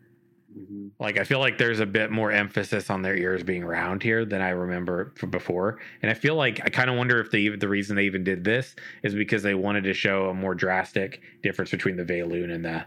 [0.56, 0.90] Mhm.
[0.98, 4.24] Like I feel like there's a bit more emphasis on their ears being round here
[4.24, 7.56] than I remember from before, and I feel like I kind of wonder if the
[7.56, 11.22] the reason they even did this is because they wanted to show a more drastic
[11.42, 12.84] difference between the Vaelune and the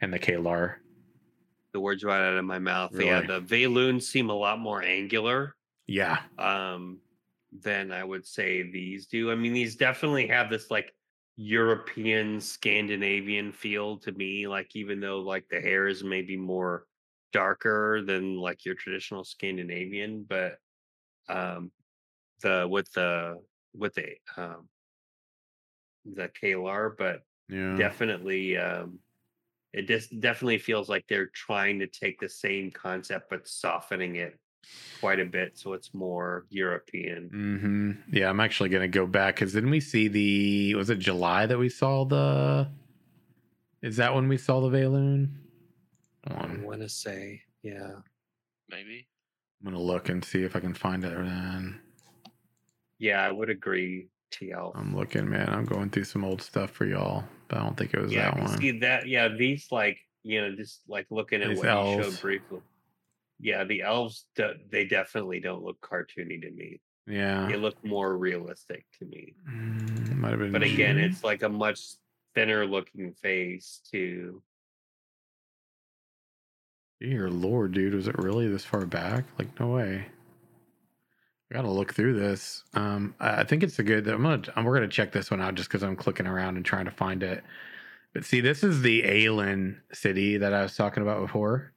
[0.00, 0.76] and the Kaelar.
[1.72, 2.98] The words right out of my mouth.
[2.98, 5.54] Yeah, the Vaelunes seem a lot more angular
[5.86, 7.00] Yeah, um,
[7.62, 9.30] than I would say these do.
[9.30, 10.92] I mean, these definitely have this like
[11.36, 14.46] European Scandinavian feel to me.
[14.48, 16.86] Like even though like the hair is maybe more
[17.32, 20.58] darker than like your traditional Scandinavian, but
[21.28, 21.72] um,
[22.42, 23.42] the with the
[23.74, 24.68] with the um,
[26.04, 29.00] the Kaelar, but yeah, definitely um
[29.72, 34.38] it just definitely feels like they're trying to take the same concept but softening it
[35.00, 38.28] quite a bit so it's more european hmm yeah.
[38.30, 41.68] I'm actually gonna go back because didn't we see the was it July that we
[41.68, 42.68] saw the
[43.82, 45.28] Is that when we saw the Vaelune?
[46.26, 46.62] I Hold on.
[46.62, 47.90] want to say, yeah,
[48.68, 49.06] Maybe.
[49.60, 51.14] I'm gonna look and see if I can find it.
[51.14, 51.80] Then
[52.98, 54.08] yeah, I would agree.
[54.32, 54.72] TL.
[54.74, 55.48] I'm looking, man.
[55.50, 58.30] I'm going through some old stuff for y'all, but I don't think it was yeah,
[58.30, 58.60] that 'cause one.
[58.60, 59.06] see that.
[59.06, 61.66] Yeah, these like you know, just like looking at These what
[61.96, 62.60] you showed briefly.
[63.38, 64.26] Yeah, the elves.
[64.70, 66.80] They definitely don't look cartoony to me.
[67.06, 69.34] yeah, They look more realistic to me.
[69.50, 70.52] Mm, might have been.
[70.52, 71.80] But again, it's like a much
[72.34, 74.42] thinner looking face too.
[77.00, 79.26] Dear Lord, dude, was it really this far back?
[79.38, 80.06] Like, no way.
[81.50, 82.64] I gotta look through this.
[82.74, 84.08] Um, I think it's a good.
[84.08, 84.42] I'm gonna.
[84.56, 86.90] I'm, we're gonna check this one out just because I'm clicking around and trying to
[86.90, 87.44] find it.
[88.14, 91.72] But see, this is the Aelin city that I was talking about before.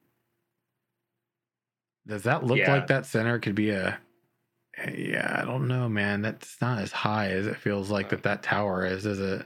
[2.10, 2.74] Does that look Yeah.
[2.74, 4.00] like that center could be a?
[4.94, 6.22] Yeah, I don't know, man.
[6.22, 9.46] That's not as high as it feels like that that tower is, is it?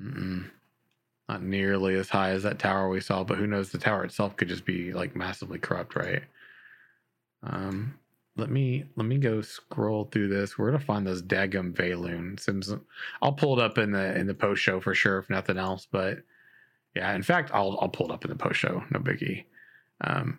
[0.00, 0.50] Mm-mm.
[1.28, 3.70] Not nearly as high as that tower we saw, but who knows?
[3.70, 6.22] The tower itself could just be like massively corrupt, right?
[7.42, 7.98] Um,
[8.36, 10.58] let me let me go scroll through this.
[10.58, 12.38] We're gonna find those daggum Vaelune.
[12.38, 12.72] Sims,
[13.22, 15.86] I'll pull it up in the in the post show for sure, if nothing else.
[15.90, 16.18] But
[16.94, 18.82] yeah, in fact, I'll I'll pull it up in the post show.
[18.90, 19.44] No biggie.
[20.02, 20.38] Um,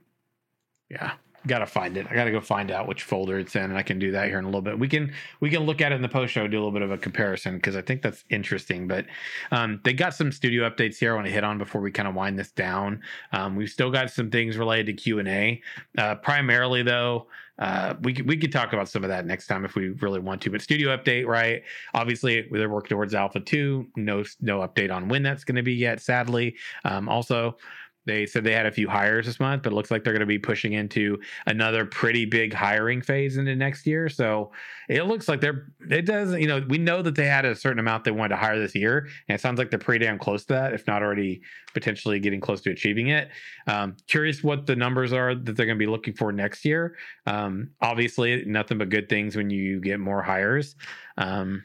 [0.89, 1.13] yeah,
[1.47, 2.07] gotta find it.
[2.09, 4.39] I gotta go find out which folder it's in, and I can do that here
[4.39, 4.77] in a little bit.
[4.77, 6.81] We can we can look at it in the post show, do a little bit
[6.81, 8.87] of a comparison because I think that's interesting.
[8.87, 9.05] But
[9.51, 12.07] um, they got some studio updates here I want to hit on before we kind
[12.07, 13.01] of wind this down.
[13.31, 15.61] Um, we've still got some things related to Q and A.
[15.97, 17.27] Uh, primarily, though,
[17.59, 20.41] uh, we we could talk about some of that next time if we really want
[20.41, 20.49] to.
[20.49, 21.63] But studio update, right?
[21.93, 23.87] Obviously, they're working towards Alpha Two.
[23.95, 26.01] No no update on when that's going to be yet.
[26.01, 27.57] Sadly, um, also.
[28.05, 30.19] They said they had a few hires this month, but it looks like they're going
[30.19, 34.09] to be pushing into another pretty big hiring phase into next year.
[34.09, 34.51] So
[34.89, 37.79] it looks like they're, it does, you know, we know that they had a certain
[37.79, 39.07] amount they wanted to hire this year.
[39.27, 41.41] And it sounds like they're pretty damn close to that, if not already
[41.73, 43.29] potentially getting close to achieving it.
[43.67, 46.95] Um, curious what the numbers are that they're going to be looking for next year.
[47.25, 50.75] Um, obviously, nothing but good things when you get more hires.
[51.17, 51.63] Um,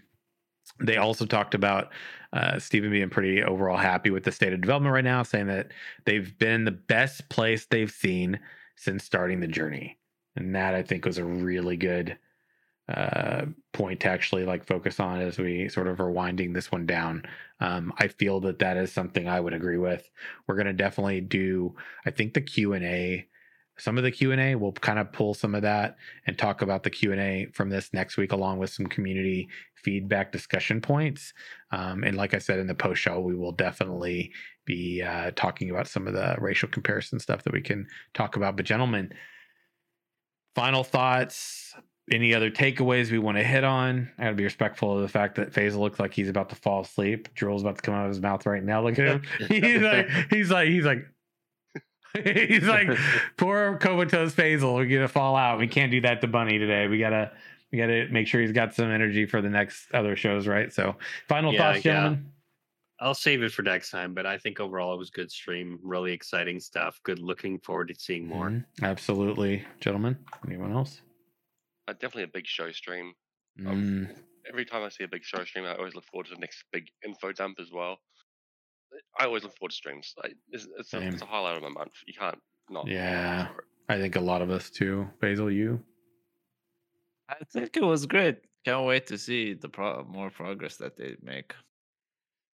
[0.82, 1.92] they also talked about
[2.32, 5.72] uh, Steven being pretty overall happy with the state of development right now, saying that
[6.04, 8.38] they've been the best place they've seen
[8.76, 9.98] since starting the journey.
[10.36, 12.16] And that I think was a really good
[12.88, 16.86] uh, point to actually like focus on as we sort of are winding this one
[16.86, 17.24] down.
[17.60, 20.10] Um, I feel that that is something I would agree with.
[20.46, 21.74] We're going to definitely do,
[22.04, 23.26] I think the Q and A,
[23.80, 25.96] some of the Q and A, we'll kind of pull some of that
[26.26, 29.48] and talk about the Q and A from this next week, along with some community
[29.74, 31.32] feedback discussion points.
[31.72, 34.32] Um, and like I said in the post show, we will definitely
[34.66, 38.56] be uh, talking about some of the racial comparison stuff that we can talk about.
[38.56, 39.12] But gentlemen,
[40.54, 41.74] final thoughts.
[42.12, 44.10] Any other takeaways we want to hit on?
[44.18, 46.56] I got to be respectful of the fact that Faisal looks like he's about to
[46.56, 47.32] fall asleep.
[47.34, 48.82] Drool's about to come out of his mouth right now.
[48.82, 49.22] Look at him.
[49.48, 51.06] he's like, he's like, he's like,
[52.24, 52.88] he's like,
[53.36, 54.74] poor comatose Faisal.
[54.74, 55.58] We're gonna fall out.
[55.58, 56.88] We can't do that to Bunny today.
[56.88, 57.32] We gotta,
[57.72, 60.72] we gotta make sure he's got some energy for the next other shows, right?
[60.72, 60.96] So,
[61.28, 61.92] final Yeah, thoughts, yeah.
[61.94, 62.32] gentlemen.
[63.02, 66.12] I'll save it for next time, but I think overall it was good stream, really
[66.12, 67.00] exciting stuff.
[67.02, 68.50] Good looking forward to seeing more.
[68.50, 68.64] Mhm.
[68.82, 70.18] Absolutely, gentlemen.
[70.46, 71.00] Anyone else?
[71.88, 73.14] Uh, definitely a big show stream.
[73.58, 74.14] Mm,
[74.48, 76.64] Every time I see a big show stream, I always look forward to the next
[76.72, 77.98] big info dump as well.
[79.20, 80.14] I always look forward to streams.
[80.22, 81.92] Like, it's, it's, a, it's a highlight of my month.
[82.06, 82.38] You can't
[82.70, 82.88] not.
[82.88, 83.48] Yeah.
[83.88, 85.08] I think a lot of us too.
[85.20, 85.82] Basil, you?
[87.28, 88.38] I think it was great.
[88.64, 91.54] Can't wait to see the pro- more progress that they make.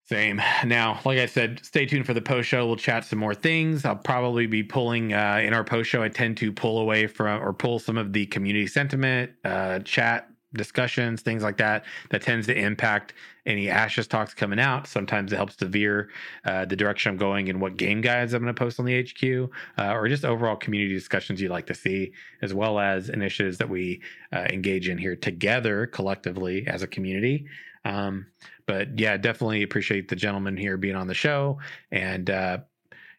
[0.05, 0.43] Same.
[0.65, 2.67] Now, like I said, stay tuned for the post show.
[2.67, 3.85] We'll chat some more things.
[3.85, 6.03] I'll probably be pulling uh, in our post show.
[6.03, 10.29] I tend to pull away from or pull some of the community sentiment, uh, chat
[10.55, 11.85] discussions, things like that.
[12.11, 13.15] That tends to impact
[13.47, 14.87] any Ashes talks coming out.
[14.87, 16.11] Sometimes it helps to veer
[16.45, 19.03] uh, the direction I'm going and what game guides I'm going to post on the
[19.03, 23.59] HQ, uh, or just overall community discussions you'd like to see, as well as initiatives
[23.59, 24.03] that we
[24.33, 27.47] uh, engage in here together collectively as a community.
[27.85, 28.27] Um,
[28.67, 31.59] but yeah, definitely appreciate the gentleman here being on the show.
[31.91, 32.59] And uh,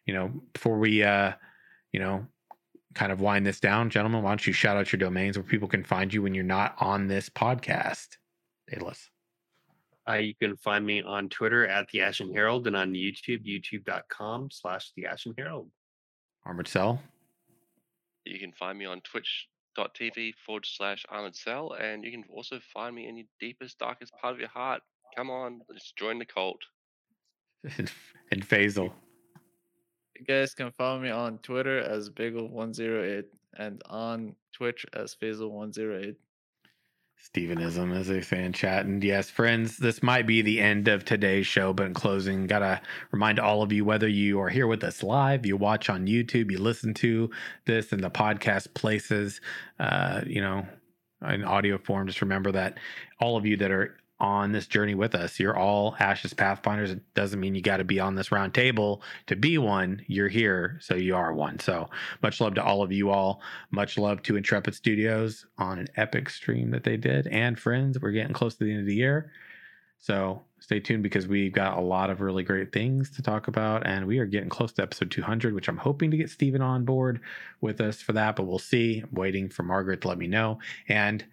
[0.06, 1.32] you know, before we uh,
[1.92, 2.26] you know,
[2.94, 5.68] kind of wind this down, gentlemen, why don't you shout out your domains where people
[5.68, 8.16] can find you when you're not on this podcast?
[8.68, 9.10] Daedalus.
[10.08, 14.48] Uh, you can find me on Twitter at the Ashen Herald and on YouTube, youtube.com
[14.50, 15.70] slash the Ashen Herald.
[16.44, 17.00] Armored Cell.
[18.26, 22.94] You can find me on twitch.tv forward slash armored cell, and you can also find
[22.94, 24.82] me in your deepest, darkest part of your heart.
[25.16, 26.60] Come on, let's join the cult.
[27.78, 27.90] and,
[28.32, 28.92] and Faisal.
[30.18, 33.24] You guys can follow me on Twitter as Bagel108
[33.56, 36.16] and on Twitch as Faisal108.
[37.22, 38.84] Stevenism, as say in chat.
[38.84, 42.80] And yes, friends, this might be the end of today's show, but in closing, gotta
[43.12, 46.50] remind all of you whether you are here with us live, you watch on YouTube,
[46.50, 47.30] you listen to
[47.64, 49.40] this in the podcast places,
[49.80, 50.66] uh, you know,
[51.26, 52.78] in audio form, just remember that
[53.20, 55.40] all of you that are on this journey with us.
[55.40, 56.92] You're all Ashes Pathfinders.
[56.92, 60.02] It doesn't mean you got to be on this round table to be one.
[60.06, 61.58] You're here, so you are one.
[61.58, 61.90] So
[62.22, 63.40] much love to all of you all.
[63.70, 67.26] Much love to Intrepid Studios on an epic stream that they did.
[67.26, 69.32] And friends, we're getting close to the end of the year.
[69.98, 73.86] So stay tuned because we've got a lot of really great things to talk about.
[73.86, 76.84] And we are getting close to episode 200, which I'm hoping to get Steven on
[76.84, 77.20] board
[77.62, 79.00] with us for that, but we'll see.
[79.00, 80.58] I'm waiting for Margaret to let me know.
[80.88, 81.24] And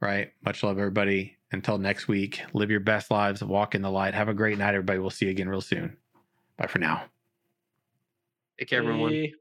[0.00, 1.35] right, much love, everybody.
[1.52, 4.14] Until next week, live your best lives, walk in the light.
[4.14, 4.98] Have a great night, everybody.
[4.98, 5.96] We'll see you again real soon.
[6.56, 7.04] Bye for now.
[8.58, 9.12] Take care, everyone.
[9.12, 9.32] Bye.